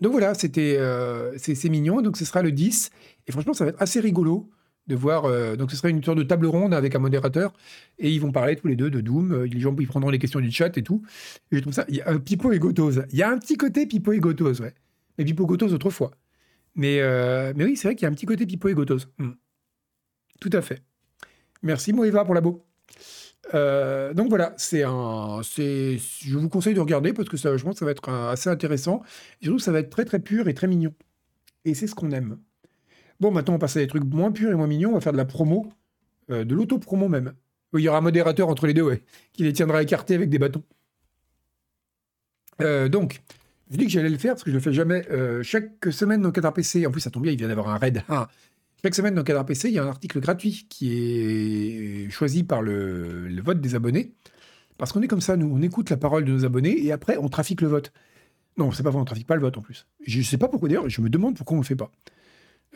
donc 0.00 0.12
voilà, 0.12 0.34
c'était 0.34 0.76
euh, 0.78 1.36
c'est 1.36 1.68
mignon. 1.68 2.00
Donc 2.00 2.16
ce 2.16 2.24
sera 2.24 2.42
le 2.42 2.52
10. 2.52 2.90
Et 3.26 3.32
franchement, 3.32 3.52
ça 3.52 3.64
va 3.64 3.70
être 3.70 3.82
assez 3.82 4.00
rigolo 4.00 4.50
de 4.90 4.96
voir. 4.96 5.24
Euh, 5.24 5.56
donc 5.56 5.70
ce 5.70 5.76
sera 5.76 5.88
une 5.88 6.02
sorte 6.04 6.18
de 6.18 6.22
table 6.22 6.46
ronde 6.46 6.74
avec 6.74 6.94
un 6.94 6.98
modérateur. 6.98 7.52
Et 7.98 8.10
ils 8.10 8.20
vont 8.20 8.32
parler 8.32 8.56
tous 8.56 8.68
les 8.68 8.76
deux 8.76 8.90
de 8.90 9.00
Doom. 9.00 9.32
Euh, 9.32 9.46
les 9.46 9.60
gens 9.60 9.74
ils 9.78 9.86
prendront 9.86 10.10
les 10.10 10.18
questions 10.18 10.40
du 10.40 10.50
chat 10.50 10.76
et 10.76 10.82
tout. 10.82 11.02
Je 11.50 11.58
trouve 11.60 11.72
ça. 11.72 11.84
Y 11.88 12.02
a 12.02 12.10
un 12.10 12.18
Pipo 12.18 12.52
et 12.52 12.58
Gotose. 12.58 13.04
Il 13.10 13.18
y 13.18 13.22
a 13.22 13.30
un 13.30 13.38
petit 13.38 13.56
côté 13.56 13.86
Pipo 13.86 14.12
et 14.12 14.20
Gotose, 14.20 14.60
ouais. 14.60 14.74
Mais 15.18 15.24
Pipo 15.24 15.46
Gotose 15.46 15.72
autrefois. 15.72 16.10
Mais, 16.74 17.00
mais 17.54 17.64
oui, 17.64 17.76
c'est 17.76 17.88
vrai 17.88 17.94
qu'il 17.94 18.04
y 18.04 18.06
a 18.06 18.10
un 18.10 18.14
petit 18.14 18.26
côté 18.26 18.46
Pipo 18.46 18.68
et 18.68 18.74
Gotose. 18.74 19.08
Hmm. 19.18 19.32
Tout 20.40 20.50
à 20.52 20.62
fait. 20.62 20.82
Merci 21.62 21.92
Moeva 21.92 22.24
pour 22.24 22.34
la 22.34 22.40
beau. 22.40 22.64
Euh, 23.54 24.14
donc 24.14 24.28
voilà, 24.28 24.54
c'est 24.56 24.82
un, 24.84 25.40
c'est, 25.42 25.98
je 25.98 26.38
vous 26.38 26.48
conseille 26.48 26.74
de 26.74 26.80
regarder 26.80 27.12
parce 27.12 27.28
que 27.28 27.36
ça, 27.36 27.56
je 27.56 27.64
pense 27.64 27.74
que 27.74 27.78
ça 27.80 27.84
va 27.84 27.90
être 27.90 28.08
assez 28.08 28.48
intéressant. 28.48 29.02
Et 29.40 29.46
surtout, 29.46 29.58
ça 29.58 29.72
va 29.72 29.80
être 29.80 29.90
très 29.90 30.04
très 30.04 30.20
pur 30.20 30.48
et 30.48 30.54
très 30.54 30.66
mignon. 30.66 30.94
Et 31.64 31.74
c'est 31.74 31.86
ce 31.86 31.94
qu'on 31.94 32.10
aime. 32.10 32.38
Bon, 33.20 33.30
maintenant, 33.30 33.54
on 33.54 33.58
passe 33.58 33.76
à 33.76 33.80
des 33.80 33.86
trucs 33.86 34.04
moins 34.04 34.32
purs 34.32 34.50
et 34.50 34.54
moins 34.54 34.66
mignons. 34.66 34.90
On 34.90 34.94
va 34.94 35.00
faire 35.00 35.12
de 35.12 35.18
la 35.18 35.24
promo, 35.24 35.72
euh, 36.30 36.44
de 36.44 36.54
l'auto-promo 36.54 37.08
même. 37.08 37.34
Il 37.74 37.80
y 37.80 37.88
aura 37.88 37.98
un 37.98 38.02
modérateur 38.02 38.48
entre 38.48 38.66
les 38.66 38.74
deux, 38.74 38.82
ouais, 38.82 39.02
qui 39.32 39.44
les 39.44 39.52
tiendra 39.52 39.82
écartés 39.82 40.14
avec 40.14 40.30
des 40.30 40.38
bâtons. 40.38 40.62
Euh, 42.60 42.88
donc, 42.88 43.22
je 43.70 43.76
dis 43.76 43.84
que 43.84 43.90
j'allais 43.90 44.10
le 44.10 44.18
faire 44.18 44.32
parce 44.32 44.44
que 44.44 44.50
je 44.50 44.56
le 44.56 44.60
fais 44.60 44.72
jamais. 44.72 45.06
chaque 45.42 45.86
semaine 45.90 46.22
dans 46.22 46.32
Cadre 46.32 46.52
PC, 46.52 46.86
en 46.86 46.90
plus, 46.90 47.00
ça 47.00 47.10
tombe 47.10 47.22
bien, 47.22 47.32
il 47.32 47.38
vient 47.38 47.48
d'avoir 47.48 47.68
un 47.68 47.78
raid. 47.78 48.02
Ah, 48.08 48.28
chaque 48.82 48.94
semaine 48.94 49.14
dans 49.14 49.22
Cadre 49.22 49.44
PC, 49.44 49.68
il 49.68 49.74
y 49.74 49.78
a 49.78 49.84
un 49.84 49.88
article 49.88 50.20
gratuit 50.20 50.66
qui 50.70 50.92
est 50.94 52.10
choisi 52.10 52.44
par 52.44 52.62
le, 52.62 53.28
vote 53.42 53.60
des 53.60 53.74
abonnés. 53.74 54.14
Parce 54.78 54.92
qu'on 54.92 55.02
est 55.02 55.08
comme 55.08 55.20
ça, 55.20 55.36
nous, 55.36 55.54
on 55.54 55.60
écoute 55.60 55.90
la 55.90 55.98
parole 55.98 56.24
de 56.24 56.32
nos 56.32 56.46
abonnés 56.46 56.82
et 56.82 56.90
après, 56.90 57.18
on 57.18 57.28
trafique 57.28 57.60
le 57.60 57.68
vote. 57.68 57.92
Non, 58.56 58.72
c'est 58.72 58.82
pas 58.82 58.90
vrai, 58.90 59.00
on 59.00 59.04
trafique 59.04 59.26
pas 59.26 59.34
le 59.34 59.42
vote 59.42 59.58
en 59.58 59.60
plus. 59.60 59.86
Je 60.06 60.18
ne 60.18 60.22
sais 60.22 60.38
pas 60.38 60.48
pourquoi 60.48 60.68
d'ailleurs, 60.68 60.88
je 60.88 61.02
me 61.02 61.10
demande 61.10 61.36
pourquoi 61.36 61.58
on 61.58 61.60
le 61.60 61.66
fait 61.66 61.76
pas. 61.76 61.92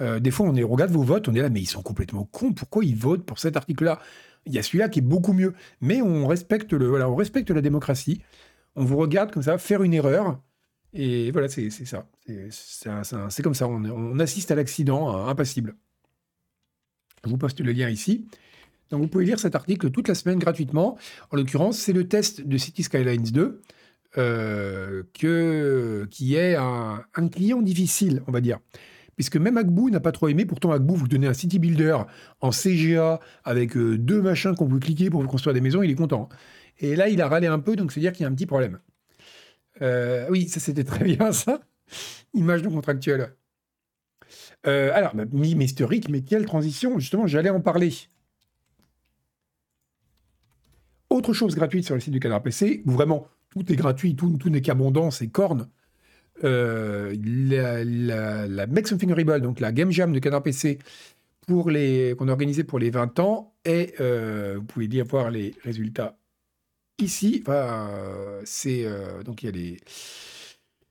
Euh, 0.00 0.20
des 0.20 0.30
fois, 0.30 0.46
on, 0.46 0.54
est, 0.54 0.62
regarde 0.62 0.90
vos 0.90 1.02
votes, 1.02 1.28
on 1.28 1.34
est 1.34 1.40
là, 1.40 1.50
mais 1.50 1.60
ils 1.60 1.66
sont 1.66 1.82
complètement 1.82 2.24
cons. 2.24 2.52
Pourquoi 2.52 2.84
ils 2.84 2.96
votent 2.96 3.24
pour 3.24 3.38
cet 3.38 3.56
article-là? 3.56 4.00
Il 4.46 4.52
y 4.52 4.58
a 4.58 4.62
celui-là 4.62 4.88
qui 4.88 4.98
est 4.98 5.02
beaucoup 5.02 5.32
mieux. 5.32 5.54
Mais 5.80 6.02
on 6.02 6.26
respecte, 6.26 6.72
le, 6.72 6.86
voilà, 6.86 7.08
on 7.08 7.14
respecte 7.14 7.50
la 7.50 7.60
démocratie. 7.60 8.20
On 8.76 8.84
vous 8.84 8.96
regarde 8.96 9.30
comme 9.30 9.42
ça, 9.42 9.58
faire 9.58 9.82
une 9.82 9.94
erreur. 9.94 10.40
Et 10.92 11.30
voilà, 11.32 11.48
c'est 11.48 11.70
ça. 11.70 12.06
C'est 12.50 13.42
comme 13.42 13.54
ça. 13.54 13.66
On, 13.68 14.18
assiste 14.18 14.50
à 14.50 14.54
l'accident 14.54 15.26
impassible. 15.26 15.74
Je 17.24 17.30
vous 17.30 17.38
poste 17.38 17.60
le 17.60 17.72
lien 17.72 17.88
ici. 17.88 18.26
Donc 18.90 19.02
vous 19.02 19.08
pouvez 19.08 19.24
lire 19.24 19.40
cet 19.40 19.54
article 19.54 19.90
toute 19.90 20.08
la 20.08 20.14
semaine 20.14 20.38
gratuitement. 20.38 20.96
En 21.30 21.36
l'occurrence, 21.36 21.78
c'est 21.78 21.92
le 21.92 22.06
test 22.06 22.42
de 22.42 22.56
City 22.58 22.82
Skylines 22.82 23.22
2, 23.22 23.62
euh, 24.18 25.02
qui 25.12 26.36
est 26.36 26.54
un, 26.54 27.04
client 27.32 27.60
difficile, 27.60 28.22
on 28.28 28.32
va 28.32 28.40
dire. 28.40 28.60
Puisque 29.16 29.36
même 29.36 29.56
Agbou 29.56 29.90
n'a 29.90 30.00
pas 30.00 30.12
trop 30.12 30.28
aimé, 30.28 30.44
pourtant 30.44 30.72
Agbou 30.72 30.94
vous 30.94 31.08
donnez 31.08 31.26
un 31.26 31.34
city 31.34 31.58
builder 31.58 31.98
en 32.40 32.50
CGA 32.50 33.20
avec 33.44 33.76
euh, 33.76 33.98
deux 33.98 34.20
machins 34.22 34.54
qu'on 34.54 34.68
peut 34.68 34.78
cliquer 34.78 35.10
pour 35.10 35.22
vous 35.22 35.28
construire 35.28 35.54
des 35.54 35.60
maisons, 35.60 35.82
il 35.82 35.90
est 35.90 35.94
content. 35.94 36.28
Et 36.78 36.96
là, 36.96 37.08
il 37.08 37.20
a 37.20 37.28
râlé 37.28 37.46
un 37.46 37.60
peu, 37.60 37.76
donc 37.76 37.92
c'est 37.92 38.00
dire 38.00 38.12
qu'il 38.12 38.22
y 38.22 38.26
a 38.26 38.28
un 38.28 38.34
petit 38.34 38.46
problème. 38.46 38.80
Euh, 39.82 40.26
oui, 40.30 40.48
ça 40.48 40.60
c'était 40.60 40.84
très 40.84 41.04
bien 41.04 41.32
ça. 41.32 41.60
Image 42.34 42.62
de 42.62 42.68
contractuel. 42.68 43.34
Euh, 44.66 44.90
alors, 44.94 45.14
bah, 45.14 45.24
historique, 45.32 46.08
mais 46.08 46.22
quelle 46.22 46.46
transition 46.46 46.98
Justement, 46.98 47.26
j'allais 47.26 47.50
en 47.50 47.60
parler. 47.60 47.92
Autre 51.10 51.32
chose 51.32 51.54
gratuite 51.54 51.84
sur 51.84 51.94
le 51.94 52.00
site 52.00 52.12
du 52.12 52.20
Canard 52.20 52.42
PC, 52.42 52.82
où 52.86 52.90
vraiment 52.90 53.28
tout 53.50 53.70
est 53.70 53.76
gratuit, 53.76 54.16
tout, 54.16 54.38
n'est 54.46 54.62
qu'abondance 54.62 55.22
et 55.22 55.28
corne. 55.28 55.68
Euh, 56.42 57.14
la, 57.24 57.84
la, 57.84 58.66
Make 58.66 58.88
Something 58.88 59.12
Horrible, 59.12 59.40
donc 59.40 59.60
la 59.60 59.70
Game 59.70 59.92
Jam 59.92 60.12
de 60.12 60.18
Canard 60.18 60.42
PC, 60.42 60.78
qu'on 61.46 61.68
a 61.68 62.30
organisé 62.30 62.64
pour 62.64 62.78
les 62.78 62.90
20 62.90 63.20
ans, 63.20 63.54
et 63.64 63.94
euh, 64.00 64.56
vous 64.56 64.64
pouvez 64.64 64.88
bien 64.88 65.04
voir 65.04 65.30
les 65.30 65.54
résultats 65.62 66.18
ici. 66.98 67.44
c'est, 68.44 68.86
donc 69.24 69.42
il 69.42 69.46
y 69.46 69.48
a 69.48 69.52
les 69.52 69.78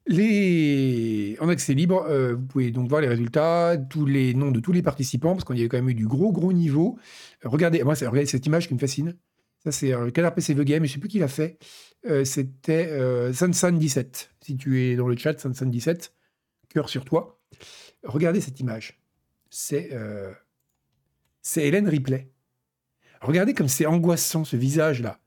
les... 0.06 1.38
En 1.40 1.50
accès 1.50 1.74
libre, 1.74 2.06
euh, 2.10 2.36
vous 2.36 2.46
pouvez 2.46 2.72
donc 2.72 2.90
voir 2.90 3.02
les 3.02 3.08
résultats, 3.08 3.78
tous 3.78 4.06
les 4.06 4.34
noms 4.34 4.52
de 4.52 4.60
tous 4.60 4.72
les 4.72 4.82
participants, 4.82 5.34
parce 5.34 5.44
qu'on 5.44 5.54
y 5.54 5.64
a 5.64 5.68
quand 5.68 5.78
même 5.78 5.90
eu 5.90 5.94
du 5.94 6.08
gros, 6.08 6.32
gros 6.32 6.54
niveau. 6.54 6.98
regardez, 7.44 7.84
moi, 7.84 7.94
regardez 7.94 8.26
cette 8.26 8.46
image 8.46 8.68
qui 8.68 8.74
me 8.74 8.80
fascine. 8.80 9.16
Ça, 9.64 9.72
c'est 9.72 9.94
un 9.94 10.10
Canard 10.10 10.36
PC 10.36 10.56
The 10.56 10.62
Game, 10.62 10.84
je 10.84 10.90
ne 10.90 10.94
sais 10.94 11.00
plus 11.00 11.10
qui 11.10 11.20
l'a 11.20 11.30
fait. 11.30 11.58
Euh, 12.06 12.26
C'était 12.26 12.88
euh, 12.92 13.32
Sansan17. 13.32 14.30
Si 14.42 14.58
tu 14.58 14.84
es 14.84 14.96
dans 14.96 15.08
le 15.08 15.16
chat, 15.16 15.34
Sansan17, 15.34 16.12
cœur 16.70 16.90
sur 16.90 17.06
toi. 17.06 17.40
Regardez 18.04 18.42
cette 18.42 18.60
image. 18.60 19.00
C'est 19.50 19.90
euh, 19.94 20.32
c'est 21.42 21.68
Hélène 21.68 21.88
Ripley. 21.88 22.30
Regardez 23.22 23.54
comme 23.54 23.68
c'est 23.70 23.86
angoissant, 23.86 24.44
ce 24.44 24.58
visage-là. 24.58 25.20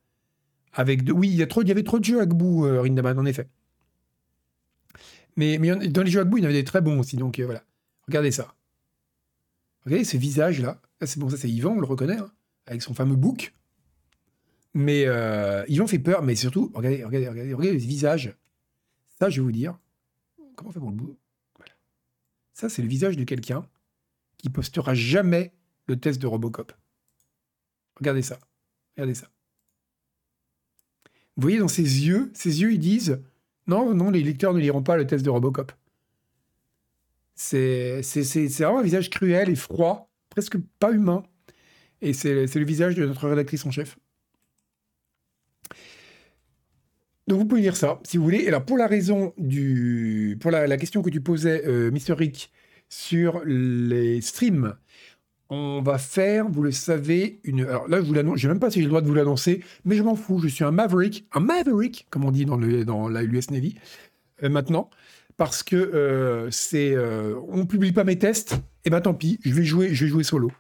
Avec 0.72 1.05
de... 1.05 1.12
Oui, 1.12 1.29
il 1.29 1.35
y, 1.35 1.39
y 1.39 1.70
avait 1.70 1.83
trop 1.83 1.99
de 1.99 2.05
jeux 2.05 2.20
à 2.20 2.27
Gbou, 2.27 2.62
Rindaman, 2.62 3.18
en 3.18 3.24
effet. 3.24 3.49
Mais, 5.37 5.59
dans 5.59 6.03
les 6.03 6.11
jeux 6.11 6.20
Agbo, 6.20 6.39
il 6.39 6.41
y 6.41 6.45
en 6.45 6.49
avait 6.49 6.59
des 6.59 6.64
très 6.64 6.81
bons 6.81 6.99
aussi. 6.99 7.16
Donc 7.16 7.39
euh, 7.39 7.45
voilà. 7.45 7.62
Regardez 8.07 8.31
ça. 8.31 8.55
Regardez 9.85 10.05
ce 10.05 10.16
visage-là. 10.16 10.81
c'est 11.03 11.18
bon, 11.18 11.29
ça 11.29 11.37
c'est 11.37 11.51
Yvan, 11.51 11.72
on 11.77 11.81
le 11.81 11.87
reconnaît, 11.87 12.16
hein, 12.16 12.31
avec 12.66 12.83
son 12.83 12.95
fameux 12.95 13.16
bouc. 13.16 13.55
Mais 14.79 15.07
euh, 15.07 15.64
Yvan 15.68 15.87
fait 15.87 15.99
peur, 15.99 16.22
mais 16.22 16.37
surtout, 16.37 16.70
regardez, 16.74 17.03
regardez, 17.03 17.29
regardez, 17.29 17.55
regardez 17.55 17.79
le 17.79 17.83
visage. 17.83 18.37
Ça, 19.18 19.31
je 19.31 19.41
vais 19.41 19.45
vous 19.47 19.51
dire. 19.51 19.79
Comment 20.55 20.68
on 20.68 20.72
fait 20.74 20.81
pour 20.81 20.91
le 20.91 20.97
bout? 20.97 21.16
Voilà. 21.57 21.72
Ça, 22.53 22.68
c'est 22.68 22.83
le 22.83 22.89
visage 22.89 23.16
de 23.16 23.24
quelqu'un 23.24 23.66
qui 24.37 24.51
postera 24.51 24.93
jamais 24.93 25.55
le 25.87 25.99
test 25.99 26.20
de 26.20 26.27
Robocop. 26.27 26.74
Regardez 27.97 28.20
ça. 28.20 28.39
Regardez 28.97 29.14
ça. 29.14 29.31
Vous 31.37 31.43
voyez 31.43 31.59
dans 31.59 31.68
ses 31.68 32.07
yeux, 32.07 32.31
ses 32.35 32.61
yeux, 32.61 32.74
ils 32.74 32.79
disent 32.79 33.22
non, 33.66 33.95
non, 33.95 34.11
les 34.11 34.22
lecteurs 34.22 34.53
ne 34.53 34.61
liront 34.61 34.83
pas 34.83 34.99
le 34.99 35.07
test 35.07 35.24
de 35.24 35.31
Robocop. 35.31 35.72
C'est 37.35 38.03
vraiment 38.59 38.81
un 38.81 38.83
visage 38.83 39.09
cruel 39.09 39.49
et 39.49 39.57
froid, 39.57 40.11
presque 40.29 40.59
pas 40.79 40.93
humain. 40.93 41.22
Et 42.03 42.12
c'est 42.12 42.35
le 42.35 42.64
visage 42.66 42.95
de 42.95 43.07
notre 43.07 43.27
rédactrice 43.27 43.64
en 43.64 43.70
chef. 43.70 43.99
Donc 47.27 47.41
vous 47.41 47.47
pouvez 47.47 47.62
lire 47.62 47.77
ça, 47.77 48.01
si 48.05 48.16
vous 48.16 48.24
voulez. 48.24 48.45
Et 48.45 48.49
alors 48.49 48.64
pour 48.64 48.77
la 48.77 48.87
raison 48.87 49.33
du... 49.39 50.39
Pour 50.41 50.51
la, 50.51 50.77
question 50.77 51.03
que 51.03 51.11
tu 51.11 51.20
posais, 51.20 51.66
euh, 51.66 51.91
Mister 51.91 52.12
Rick, 52.12 52.53
sur 52.89 53.43
les 53.45 54.20
streams, 54.20 54.74
on 55.49 55.81
va 55.83 55.99
faire, 55.99 56.49
vous 56.49 56.62
le 56.62 56.72
savez, 56.72 57.41
une. 57.45 57.62
Alors 57.62 57.89
là, 57.89 58.01
je 58.01 58.07
vous 58.07 58.14
l'annonce, 58.14 58.37
je 58.39 58.43
sais 58.43 58.49
même 58.49 58.59
pas 58.59 58.70
si 58.70 58.81
j'ai 58.81 58.85
le 58.85 58.89
droit 58.89 59.01
de 59.01 59.07
vous 59.07 59.14
l'annoncer, 59.14 59.62
mais 59.85 59.97
je 59.97 60.03
m'en 60.03 60.16
fous. 60.16 60.41
Je 60.41 60.49
suis 60.49 60.64
un 60.64 60.72
maverick, 60.72 61.27
un 61.33 61.41
maverick, 61.41 62.07
comme 62.11 62.24
on 62.24 62.31
dit 62.31 62.45
dans, 62.45 62.57
le, 62.57 62.85
dans 62.85 63.09
la 63.09 63.22
US 63.22 63.51
Navy, 63.51 63.77
euh, 64.43 64.49
maintenant, 64.49 64.91
parce 65.37 65.62
que 65.62 65.77
euh, 65.77 66.51
c'est. 66.51 66.95
Euh, 66.95 67.35
on 67.49 67.66
publie 67.66 67.93
pas 67.93 68.05
mes 68.05 68.18
tests, 68.18 68.57
et 68.85 68.91
ben 68.91 69.01
tant 69.01 69.14
pis, 69.14 69.39
je 69.45 69.55
vais 69.55 69.64
jouer, 69.64 69.95
je 69.95 70.05
vais 70.05 70.11
jouer 70.11 70.24
solo. 70.24 70.51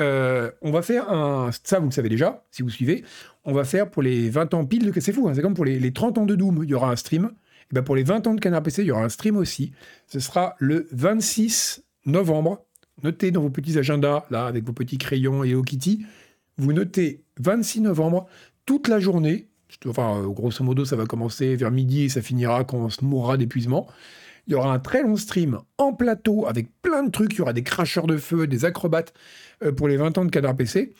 on 0.00 0.70
va 0.70 0.82
faire 0.82 1.10
un. 1.10 1.50
Ça, 1.64 1.78
vous 1.78 1.86
le 1.86 1.92
savez 1.92 2.08
déjà, 2.08 2.44
si 2.50 2.62
vous 2.62 2.70
suivez. 2.70 3.04
On 3.48 3.52
va 3.52 3.64
faire 3.64 3.90
pour 3.90 4.02
les 4.02 4.28
20 4.28 4.54
ans 4.54 4.64
pile 4.66 4.90
de. 4.90 5.00
C'est 5.00 5.12
fou, 5.12 5.28
hein, 5.28 5.32
c'est 5.34 5.42
comme 5.42 5.54
pour 5.54 5.64
les, 5.64 5.80
les, 5.80 5.92
30 5.92 6.18
ans 6.18 6.26
de 6.26 6.34
Doom, 6.34 6.60
il 6.64 6.70
y 6.70 6.74
aura 6.74 6.90
un 6.90 6.96
stream. 6.96 7.30
Et 7.70 7.74
ben 7.74 7.82
pour 7.82 7.96
les 7.96 8.02
20 8.02 8.26
ans 8.26 8.34
de 8.34 8.40
Canard 8.40 8.62
PC, 8.62 8.82
il 8.82 8.88
y 8.88 8.90
aura 8.90 9.04
un 9.04 9.08
stream 9.08 9.36
aussi. 9.36 9.72
Ce 10.06 10.20
sera 10.20 10.54
le 10.58 10.86
26 10.92 11.82
novembre 12.06 12.64
Notez 13.02 13.30
dans 13.30 13.42
vos 13.42 13.50
petits 13.50 13.78
agendas, 13.78 14.24
là, 14.30 14.46
avec 14.46 14.64
vos 14.64 14.72
petits 14.72 14.98
crayons 14.98 15.44
et 15.44 15.54
au 15.54 15.62
Kitty, 15.62 16.04
vous 16.56 16.72
notez 16.72 17.22
26 17.38 17.82
novembre, 17.82 18.26
toute 18.66 18.88
la 18.88 18.98
journée, 18.98 19.46
enfin, 19.86 20.20
euh, 20.20 20.28
grosso 20.28 20.64
modo, 20.64 20.84
ça 20.84 20.96
va 20.96 21.06
commencer 21.06 21.54
vers 21.54 21.70
midi 21.70 22.04
et 22.04 22.08
ça 22.08 22.22
finira 22.22 22.64
quand 22.64 22.78
on 22.78 22.90
se 22.90 23.04
mourra 23.04 23.36
d'épuisement. 23.36 23.86
Il 24.46 24.52
y 24.52 24.54
aura 24.54 24.72
un 24.72 24.78
très 24.78 25.02
long 25.02 25.16
stream 25.16 25.60
en 25.76 25.92
plateau 25.92 26.46
avec 26.46 26.68
plein 26.82 27.04
de 27.04 27.10
trucs. 27.10 27.34
Il 27.34 27.38
y 27.38 27.40
aura 27.42 27.52
des 27.52 27.62
cracheurs 27.62 28.06
de 28.06 28.16
feu, 28.16 28.46
des 28.46 28.64
acrobates 28.64 29.12
euh, 29.62 29.72
pour 29.72 29.86
les 29.86 29.96
20 29.96 30.18
ans 30.18 30.24
de 30.24 30.30
Canard 30.30 30.56
PC. 30.56 30.94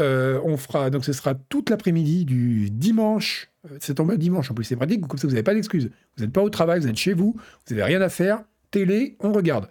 Euh, 0.00 0.40
on 0.44 0.56
fera, 0.56 0.90
donc 0.90 1.04
ce 1.04 1.12
sera 1.12 1.34
toute 1.34 1.70
l'après-midi 1.70 2.24
du 2.24 2.70
dimanche. 2.70 3.50
C'est 3.80 3.94
tombé 3.94 4.16
dimanche 4.16 4.50
en 4.50 4.54
plus, 4.54 4.64
c'est 4.64 4.76
pratique, 4.76 5.06
comme 5.06 5.18
ça 5.18 5.26
vous 5.26 5.32
n'avez 5.32 5.42
pas 5.42 5.54
d'excuses. 5.54 5.90
Vous 6.16 6.24
n'êtes 6.24 6.32
pas 6.32 6.42
au 6.42 6.50
travail, 6.50 6.80
vous 6.80 6.88
êtes 6.88 6.96
chez 6.96 7.14
vous, 7.14 7.34
vous 7.34 7.74
n'avez 7.74 7.82
rien 7.82 8.00
à 8.00 8.08
faire. 8.08 8.44
Télé, 8.70 9.16
on 9.20 9.32
regarde. 9.32 9.68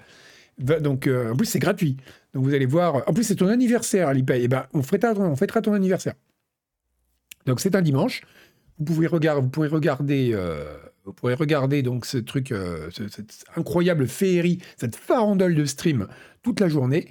Donc, 0.57 1.07
euh, 1.07 1.33
en 1.33 1.35
plus, 1.35 1.45
c'est 1.45 1.59
gratuit. 1.59 1.97
Donc, 2.33 2.43
vous 2.43 2.53
allez 2.53 2.65
voir. 2.65 3.07
En 3.07 3.13
plus, 3.13 3.23
c'est 3.23 3.35
ton 3.35 3.47
anniversaire, 3.47 4.07
Alipay. 4.07 4.43
Eh 4.43 4.47
ben, 4.47 4.65
on 4.73 4.81
fêtera, 4.83 5.13
on 5.13 5.35
fêtera 5.35 5.61
ton 5.61 5.73
anniversaire. 5.73 6.13
Donc, 7.45 7.59
c'est 7.59 7.75
un 7.75 7.81
dimanche. 7.81 8.21
Vous 8.79 8.85
pouvez 8.85 9.07
regarder, 9.07 9.41
vous 9.41 9.49
pourrez 9.49 9.67
regarder, 9.67 10.31
euh, 10.33 10.77
vous 11.03 11.13
pourrez 11.13 11.33
regarder 11.33 11.81
donc 11.81 12.05
ce 12.05 12.17
truc, 12.17 12.51
euh, 12.51 12.89
cette 12.91 13.45
incroyable 13.55 14.07
féerie, 14.07 14.59
cette 14.77 14.95
farandole 14.95 15.55
de 15.55 15.65
stream 15.65 16.07
toute 16.41 16.59
la 16.59 16.67
journée. 16.67 17.07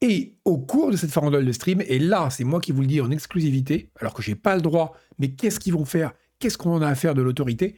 Et 0.00 0.36
au 0.44 0.58
cours 0.58 0.90
de 0.90 0.96
cette 0.96 1.10
farandole 1.10 1.44
de 1.44 1.52
stream, 1.52 1.82
et 1.86 1.98
là, 1.98 2.30
c'est 2.30 2.44
moi 2.44 2.60
qui 2.60 2.72
vous 2.72 2.82
le 2.82 2.86
dis 2.86 3.00
en 3.00 3.10
exclusivité, 3.10 3.90
alors 4.00 4.14
que 4.14 4.22
j'ai 4.22 4.36
pas 4.36 4.54
le 4.54 4.62
droit, 4.62 4.96
mais 5.18 5.30
qu'est-ce 5.32 5.58
qu'ils 5.58 5.72
vont 5.72 5.84
faire? 5.84 6.12
Qu'est-ce 6.38 6.56
qu'on 6.56 6.72
en 6.72 6.82
a 6.82 6.88
à 6.88 6.94
faire 6.94 7.14
de 7.14 7.22
l'autorité? 7.22 7.76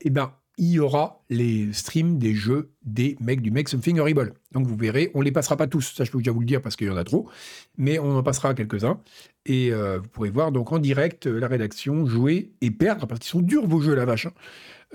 Eh 0.00 0.08
ben, 0.08 0.32
il 0.58 0.70
y 0.70 0.78
aura 0.78 1.22
les 1.28 1.72
streams 1.72 2.18
des 2.18 2.34
jeux 2.34 2.72
des 2.82 3.16
mecs 3.20 3.42
du 3.42 3.50
Make 3.50 3.68
Something 3.68 3.98
Horrible. 3.98 4.32
Donc 4.52 4.66
vous 4.66 4.76
verrez, 4.76 5.10
on 5.14 5.20
les 5.20 5.32
passera 5.32 5.56
pas 5.56 5.66
tous, 5.66 5.92
ça 5.94 6.04
je 6.04 6.10
peux 6.10 6.18
déjà 6.18 6.32
vous 6.32 6.40
le 6.40 6.46
dire 6.46 6.62
parce 6.62 6.76
qu'il 6.76 6.86
y 6.86 6.90
en 6.90 6.96
a 6.96 7.04
trop, 7.04 7.28
mais 7.76 7.98
on 7.98 8.16
en 8.16 8.22
passera 8.22 8.54
quelques-uns. 8.54 9.00
Et 9.44 9.70
euh, 9.72 9.98
vous 9.98 10.08
pourrez 10.08 10.30
voir 10.30 10.52
donc 10.52 10.72
en 10.72 10.78
direct 10.78 11.26
euh, 11.26 11.38
la 11.38 11.48
rédaction 11.48 12.06
jouer 12.06 12.52
et 12.62 12.70
perdre, 12.70 13.06
parce 13.06 13.20
qu'ils 13.20 13.30
sont 13.30 13.42
durs 13.42 13.66
vos 13.66 13.80
jeux, 13.80 13.94
la 13.94 14.06
vache, 14.06 14.26
hein, 14.26 14.32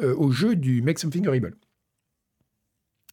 euh, 0.01 0.15
au 0.15 0.31
jeu 0.31 0.55
du 0.55 0.81
Make 0.81 0.97
Something 0.97 1.27
Horrible. 1.27 1.55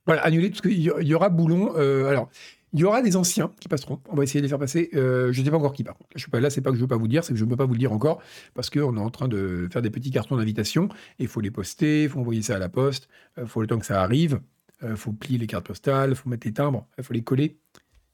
Voilà, 0.07 0.23
annuler, 0.23 0.49
parce 0.49 0.63
qu'il 0.63 0.81
y 0.81 1.15
aura 1.15 1.29
Boulon. 1.29 1.75
alors, 1.75 2.31
il 2.73 2.81
y 2.81 2.85
aura 2.85 3.01
des 3.03 3.17
anciens 3.17 3.53
qui 3.61 3.69
passeront. 3.69 4.01
On 4.09 4.17
va 4.17 4.25
essayer 4.25 4.41
de 4.41 4.45
les 4.45 4.49
faire 4.49 4.59
passer. 4.59 4.91
Euh, 4.95 5.33
je 5.33 5.41
ne 5.41 5.45
sais 5.45 5.51
pas 5.51 5.57
encore 5.57 5.73
qui, 5.73 5.85
part. 5.85 5.97
Je 6.15 6.21
suis 6.21 6.31
pas 6.31 6.41
là, 6.41 6.51
c'est 6.51 6.61
pas 6.61 6.71
que 6.71 6.77
je 6.77 6.81
ne 6.81 6.85
veux 6.85 6.89
pas 6.89 6.97
vous 6.97 7.09
dire, 7.09 7.25
c'est 7.25 7.33
que 7.33 7.39
je 7.39 7.45
ne 7.45 7.51
peux 7.51 7.57
pas 7.57 7.65
vous 7.65 7.73
le 7.73 7.79
dire 7.79 7.93
encore 7.93 8.21
parce 8.55 8.69
qu'on 8.69 8.97
est 8.97 9.01
en 9.01 9.11
train 9.11 9.29
de 9.29 9.69
faire 9.73 9.83
des 9.83 9.91
petits 9.91 10.11
cartons 10.11 10.37
d'invitation. 10.37 10.89
Il 11.19 11.29
faut 11.29 11.41
les 11.41 11.51
poster, 11.51 12.05
il 12.05 12.09
faut 12.09 12.21
envoyer 12.21 12.43
ça 12.43 12.57
à 12.57 12.59
la 12.59 12.69
poste. 12.69 13.09
Il 13.37 13.45
euh, 13.45 13.47
faut 13.47 13.61
le 13.61 13.67
temps 13.67 13.79
que 13.79 13.87
ça 13.87 14.03
arrive. 14.03 14.41
Il 14.83 14.89
euh, 14.89 14.97
faut 14.97 15.13
plier 15.13 15.39
les 15.39 15.47
cartes 15.47 15.67
postales, 15.67 16.11
il 16.11 16.17
faut 16.17 16.29
mettre 16.29 16.47
les 16.47 16.53
timbres, 16.53 16.87
il 16.99 17.05
faut 17.05 17.15
les 17.15 17.23
coller. 17.23 17.59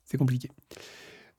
C'est 0.05 0.17
compliqué. 0.17 0.49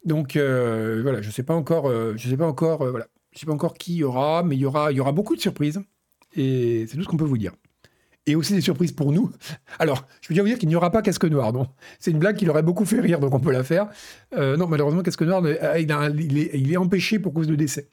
Donc 0.04 0.36
voilà, 0.36 1.20
je 1.20 1.28
ne 1.28 1.32
sais 1.32 1.42
pas 1.42 1.54
encore. 1.54 1.90
je 1.90 2.28
sais 2.28 2.36
pas 2.36 2.46
encore. 2.46 2.78
voilà, 2.88 3.06
je 3.32 3.40
sais 3.40 3.46
pas 3.46 3.52
encore 3.52 3.74
qui 3.74 3.96
y 3.96 4.04
aura, 4.04 4.44
mais 4.44 4.56
y 4.56 4.64
aura, 4.64 4.92
il 4.92 4.96
y 4.96 5.00
aura 5.00 5.12
beaucoup 5.12 5.34
de 5.34 5.40
surprises. 5.40 5.80
Et 6.34 6.86
c'est 6.86 6.96
tout 6.96 7.02
ce 7.02 7.08
qu'on 7.08 7.16
peut 7.16 7.24
vous 7.24 7.38
dire 7.38 7.52
et 8.26 8.34
aussi 8.34 8.52
des 8.52 8.60
surprises 8.60 8.92
pour 8.92 9.12
nous. 9.12 9.30
Alors, 9.78 10.06
je 10.20 10.28
veux 10.28 10.34
bien 10.34 10.42
vous 10.42 10.48
dire 10.48 10.58
qu'il 10.58 10.68
n'y 10.68 10.76
aura 10.76 10.90
pas 10.90 11.02
Casque 11.02 11.24
Noir. 11.24 11.52
C'est 11.98 12.10
une 12.10 12.18
blague 12.18 12.36
qui 12.36 12.44
leur 12.44 12.54
aurait 12.54 12.62
beaucoup 12.62 12.84
fait 12.84 13.00
rire, 13.00 13.20
donc 13.20 13.32
on 13.34 13.40
peut 13.40 13.52
la 13.52 13.64
faire. 13.64 13.88
Euh, 14.36 14.56
non, 14.56 14.66
malheureusement, 14.66 15.02
Casque 15.02 15.22
Noir, 15.22 15.42
euh, 15.44 15.78
il, 15.78 16.72
est, 16.72 16.76
empêché 16.76 17.18
pour 17.18 17.32
cause 17.32 17.46
de 17.46 17.54
décès. 17.54 17.90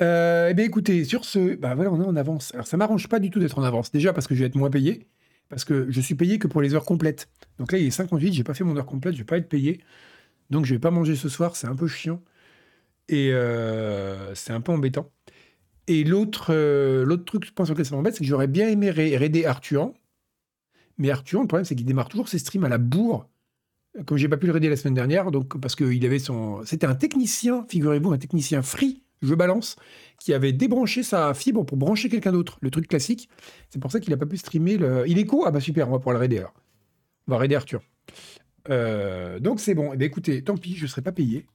Euh, 0.00 0.48
eh 0.50 0.54
bien, 0.54 0.64
écoutez, 0.64 1.04
sur 1.04 1.24
ce, 1.24 1.56
bah 1.56 1.74
voilà, 1.74 1.90
on 1.90 2.00
est 2.00 2.06
en 2.06 2.14
avance. 2.14 2.54
Alors, 2.54 2.68
ça 2.68 2.76
m'arrange 2.76 3.08
pas 3.08 3.18
du 3.18 3.30
tout 3.30 3.40
d'être 3.40 3.58
en 3.58 3.64
avance. 3.64 3.90
Déjà 3.90 4.12
parce 4.12 4.28
que 4.28 4.34
je 4.34 4.40
vais 4.40 4.46
être 4.46 4.54
moins 4.54 4.70
payé, 4.70 5.08
parce 5.48 5.64
que 5.64 5.90
je 5.90 6.00
suis 6.00 6.14
payé 6.14 6.38
que 6.38 6.46
pour 6.46 6.62
les 6.62 6.74
heures 6.74 6.84
complètes. 6.84 7.28
Donc 7.58 7.72
là, 7.72 7.78
il 7.78 7.86
est 7.86 7.90
58, 7.90 8.32
j'ai 8.32 8.44
pas 8.44 8.54
fait 8.54 8.64
mon 8.64 8.76
heure 8.76 8.86
complète, 8.86 9.14
je 9.14 9.18
vais 9.18 9.24
pas 9.24 9.38
être 9.38 9.48
payé. 9.48 9.80
Donc, 10.50 10.66
je 10.66 10.74
vais 10.74 10.80
pas 10.80 10.92
manger 10.92 11.16
ce 11.16 11.28
soir, 11.28 11.56
c'est 11.56 11.66
un 11.66 11.74
peu 11.74 11.88
chiant. 11.88 12.22
Et 13.08 13.32
c'est 14.34 14.52
un 14.52 14.60
peu 14.60 14.72
embêtant. 14.72 15.10
Et 15.88 16.04
l'autre 16.04 16.48
euh, 16.50 17.04
l'autre 17.04 17.24
truc, 17.24 17.50
pense, 17.54 17.66
sur 17.66 17.74
lequel 17.74 17.86
ça 17.86 17.96
m'embête, 17.96 18.14
c'est 18.14 18.20
que 18.20 18.26
j'aurais 18.26 18.46
bien 18.46 18.68
aimé 18.68 18.90
raider 18.90 19.46
Arthur. 19.46 19.92
Mais 20.98 21.10
Arthur, 21.10 21.40
le 21.40 21.46
problème, 21.46 21.64
c'est 21.64 21.74
qu'il 21.74 21.86
démarre 21.86 22.08
toujours 22.08 22.28
ses 22.28 22.38
streams 22.38 22.64
à 22.64 22.68
la 22.68 22.78
bourre. 22.78 23.26
Comme 24.06 24.18
j'ai 24.18 24.28
pas 24.28 24.36
pu 24.36 24.46
le 24.46 24.52
raider 24.52 24.68
la 24.68 24.76
semaine 24.76 24.94
dernière, 24.94 25.30
donc 25.30 25.58
parce 25.60 25.74
qu'il 25.74 26.04
avait 26.04 26.18
son. 26.18 26.62
C'était 26.64 26.86
un 26.86 26.94
technicien, 26.94 27.64
figurez-vous, 27.68 28.12
un 28.12 28.18
technicien 28.18 28.60
free, 28.60 29.02
je 29.22 29.34
balance, 29.34 29.76
qui 30.20 30.34
avait 30.34 30.52
débranché 30.52 31.02
sa 31.02 31.32
fibre 31.32 31.64
pour 31.64 31.78
brancher 31.78 32.10
quelqu'un 32.10 32.32
d'autre, 32.32 32.58
le 32.60 32.70
truc 32.70 32.86
classique. 32.86 33.30
C'est 33.70 33.80
pour 33.80 33.90
ça 33.90 33.98
qu'il 33.98 34.12
a 34.12 34.18
pas 34.18 34.26
pu 34.26 34.36
streamer 34.36 34.76
le. 34.76 35.04
Il 35.08 35.18
est 35.18 35.24
co 35.24 35.44
Ah 35.46 35.50
bah 35.50 35.60
super, 35.60 35.88
on 35.88 35.92
va 35.92 35.98
pouvoir 35.98 36.14
le 36.14 36.20
raider 36.20 36.38
alors. 36.38 36.54
On 37.26 37.32
va 37.32 37.38
raider 37.38 37.54
Arthur. 37.54 37.80
Euh, 38.68 39.40
donc 39.40 39.58
c'est 39.58 39.74
bon. 39.74 39.92
Eh 39.94 39.96
bien, 39.96 40.06
écoutez, 40.06 40.44
tant 40.44 40.56
pis, 40.58 40.76
je 40.76 40.82
ne 40.82 40.88
serai 40.88 41.02
pas 41.02 41.12
payé. 41.12 41.46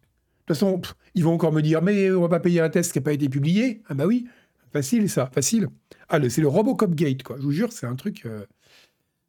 De 0.43 0.53
toute 0.53 0.57
façon, 0.57 0.81
ils 1.15 1.23
vont 1.23 1.33
encore 1.33 1.53
me 1.53 1.61
dire, 1.61 1.81
mais 1.81 2.11
on 2.11 2.19
va 2.19 2.27
pas 2.27 2.41
payer 2.41 2.59
un 2.59 2.69
test 2.69 2.91
qui 2.91 2.99
n'a 2.99 3.03
pas 3.03 3.13
été 3.13 3.29
publié. 3.29 3.81
Ah 3.87 3.93
bah 3.93 4.05
oui, 4.05 4.27
facile 4.73 5.09
ça, 5.09 5.27
facile. 5.27 5.69
Ah, 6.09 6.19
c'est 6.29 6.41
le 6.41 6.49
Robocop 6.49 6.93
Gate, 6.95 7.23
quoi. 7.23 7.37
Je 7.37 7.43
vous 7.43 7.51
jure, 7.51 7.71
c'est 7.71 7.87
un 7.87 7.95
truc 7.95 8.25
euh, 8.25 8.45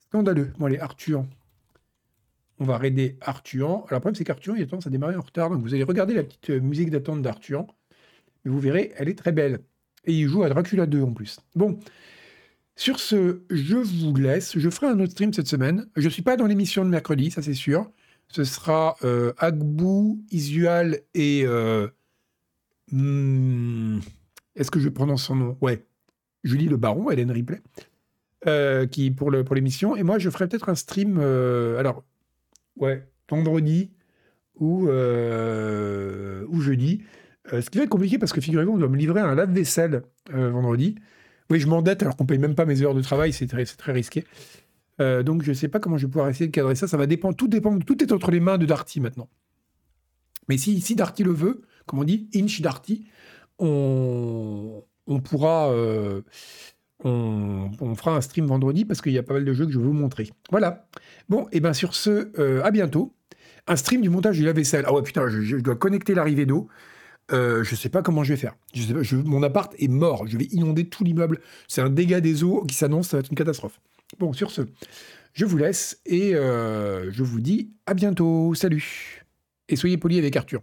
scandaleux. 0.01 0.53
Bon, 0.59 0.67
allez, 0.67 0.81
Arthur. 0.81 1.25
On 2.59 2.65
va 2.65 2.79
raider 2.79 3.17
Arthur. 3.21 3.69
Alors, 3.69 3.85
le 3.91 4.01
problème, 4.01 4.17
c'est 4.17 4.25
qu'Arthur, 4.25 4.57
il 4.57 4.63
a 4.65 4.67
tendance 4.67 4.89
à 4.89 4.91
démarrer 4.91 5.15
en 5.15 5.21
retard. 5.21 5.51
Donc, 5.51 5.63
vous 5.63 5.73
allez 5.73 5.85
regarder 5.85 6.15
la 6.15 6.25
petite 6.25 6.51
euh, 6.51 6.61
musique 6.61 6.91
d'attente 6.91 7.23
d'Arthur. 7.23 7.65
Mais 8.45 8.51
vous 8.51 8.59
verrez, 8.59 8.93
elle 8.97 9.09
est 9.09 9.19
très 9.19 9.33
belle. 9.33 9.61
Et 10.07 10.15
il 10.15 10.27
joue 10.27 10.43
à 10.43 10.49
Dracula 10.49 10.87
2 10.87 11.01
en 11.01 11.13
plus. 11.13 11.39
Bon. 11.55 11.79
Sur 12.75 12.99
ce, 12.99 13.43
je 13.51 13.77
vous 13.77 14.17
laisse. 14.17 14.59
Je 14.59 14.69
ferai 14.69 14.89
un 14.89 14.99
autre 14.99 15.13
stream 15.13 15.33
cette 15.33 15.47
semaine. 15.47 15.87
Je 15.95 16.07
ne 16.07 16.11
suis 16.11 16.23
pas 16.23 16.37
dans 16.37 16.47
l'émission 16.47 16.85
de 16.85 16.91
mercredi, 16.91 17.31
ça 17.31 17.41
c'est 17.41 17.55
sûr 17.55 17.89
ce 18.29 18.45
sera 18.45 18.97
euh, 19.05 19.33
Agbou, 19.39 20.25
Isual 20.31 21.01
et. 21.15 21.45
Euh, 21.47 21.89
hmm, 22.91 24.01
est-ce 24.57 24.71
que 24.71 24.81
je 24.81 24.89
prononce 24.89 25.25
son 25.25 25.37
nom? 25.37 25.59
Ouais. 25.61 25.85
Julie 26.43 26.69
Le 26.69 26.77
Baron, 26.77 27.11
Hélène 27.11 27.31
Ripley, 27.31 27.63
euh, 28.47 28.87
qui 28.87 29.11
pour 29.11 29.31
l'émission. 29.31 29.97
et 29.97 30.03
moi, 30.03 30.19
je 30.19 30.29
ferai 30.29 30.47
peut-être 30.47 30.69
un 30.69 30.75
stream. 30.75 31.19
alors, 31.19 32.05
ouais, 32.77 33.09
vendredi 33.31 33.91
ou, 34.57 34.89
ou 34.89 36.61
jeudi. 36.61 37.03
ce 37.51 37.71
qui 37.71 37.79
va 37.79 37.85
être 37.85 37.91
compliqué 37.91 38.19
parce 38.19 38.33
que 38.33 38.43
figurez-vous, 38.43 38.73
on 38.73 38.79
doit 38.79 38.89
me 38.89 38.99
livrer 38.99 39.21
un 39.21 39.35
lave-vaisselle 39.35 40.03
vendredi. 40.31 40.97
Oui, 41.51 41.61
je 41.61 41.67
m'endette 41.67 42.03
alors 42.03 42.17
qu'on 42.17 42.27
paye 42.27 42.39
même 42.39 42.55
pas 42.55 42.65
mes 42.67 42.83
heures 42.83 42.95
de 42.95 43.03
travail, 43.03 43.33
c'est 43.33 43.47
très, 43.47 43.65
très 43.65 43.93
risqué. 43.93 44.25
Euh, 45.01 45.23
donc 45.23 45.43
je 45.43 45.51
ne 45.51 45.55
sais 45.55 45.69
pas 45.69 45.81
comment 45.81 45.97
je 45.97 46.07
vais 46.07 46.11
pouvoir 46.11 46.29
essayer 46.29 46.47
de 46.47 46.53
cadrer 46.53 46.75
ça. 46.75 46.87
Ça 46.87 46.97
va 46.97 47.07
dépendre. 47.07 47.37
Tout 47.37 47.49
dépend. 47.49 47.79
Tout 47.79 48.03
est 48.03 48.13
entre 48.13 48.31
les 48.31 48.41
mains 48.41 48.59
de 48.59 48.67
Darty 48.67 49.01
maintenant. 49.01 49.29
Mais 50.49 50.59
si, 50.59 50.95
Darty 50.95 51.25
le 51.25 51.33
veut, 51.33 51.63
comme 51.87 52.01
on 52.01 52.05
dit, 52.05 52.29
Inch 52.35 52.61
Darty, 52.61 53.07
on, 53.59 54.83
pourra. 55.25 55.71
Euh, 55.71 56.23
on, 57.03 57.95
fera 57.97 58.17
un 58.17 58.21
stream 58.21 58.47
vendredi 58.47 58.85
parce 58.85 59.01
qu'il 59.01 59.13
y 59.13 59.19
a 59.19 59.23
pas 59.23 59.35
mal 59.35 59.45
de 59.45 59.53
jeux 59.53 59.67
que 59.67 59.73
je 59.73 59.79
veux 59.79 59.87
vous 59.87 59.93
montrer. 59.93 60.31
Voilà. 60.51 60.87
Bon, 61.29 61.49
et 61.53 61.61
bien 61.61 61.73
sur 61.73 61.95
ce, 61.95 62.31
euh, 62.39 62.63
à 62.63 62.71
bientôt. 62.71 63.15
Un 63.67 63.77
stream 63.77 64.03
du 64.03 64.11
montage 64.11 64.37
du 64.37 64.45
lave-vaisselle. 64.45 64.85
Ah 64.87 64.93
ouais, 64.93 65.03
putain, 65.03 65.29
je, 65.29 65.57
dois 65.57 65.77
connecter 65.77 66.15
l'arrivée 66.15 66.47
d'eau. 66.47 66.69
Euh, 67.33 67.65
je 67.65 67.75
sais 67.75 67.89
pas 67.89 68.03
comment 68.03 68.23
je 68.23 68.35
vais 68.35 68.39
faire. 68.39 68.55
Mon 69.25 69.43
appart 69.43 69.75
est 69.79 69.89
mort. 69.89 70.27
Je 70.27 70.37
vais 70.37 70.45
inonder 70.47 70.87
tout 70.87 71.05
l'immeuble. 71.05 71.41
C'est 71.69 71.81
un 71.81 71.89
dégât 71.89 72.21
des 72.21 72.45
eaux 72.45 72.63
qui 72.69 72.75
s'annonce. 72.75 73.09
Ça 73.09 73.17
va 73.17 73.21
être 73.21 73.31
une 73.31 73.37
catastrophe. 73.37 73.81
Bon, 74.19 74.33
sur 74.33 74.51
ce, 74.51 74.63
je 75.33 75.45
vous 75.45 75.57
laisse 75.57 76.01
et 76.07 76.35
euh, 76.35 77.11
je 77.11 77.23
vous 77.23 77.41
dis 77.41 77.73
à 77.87 77.95
bientôt. 77.95 78.55
Salut. 78.55 79.25
Et 79.69 79.77
soyez 79.77 79.97
polis 79.97 80.19
avec 80.19 80.37
Arthur. 80.37 80.63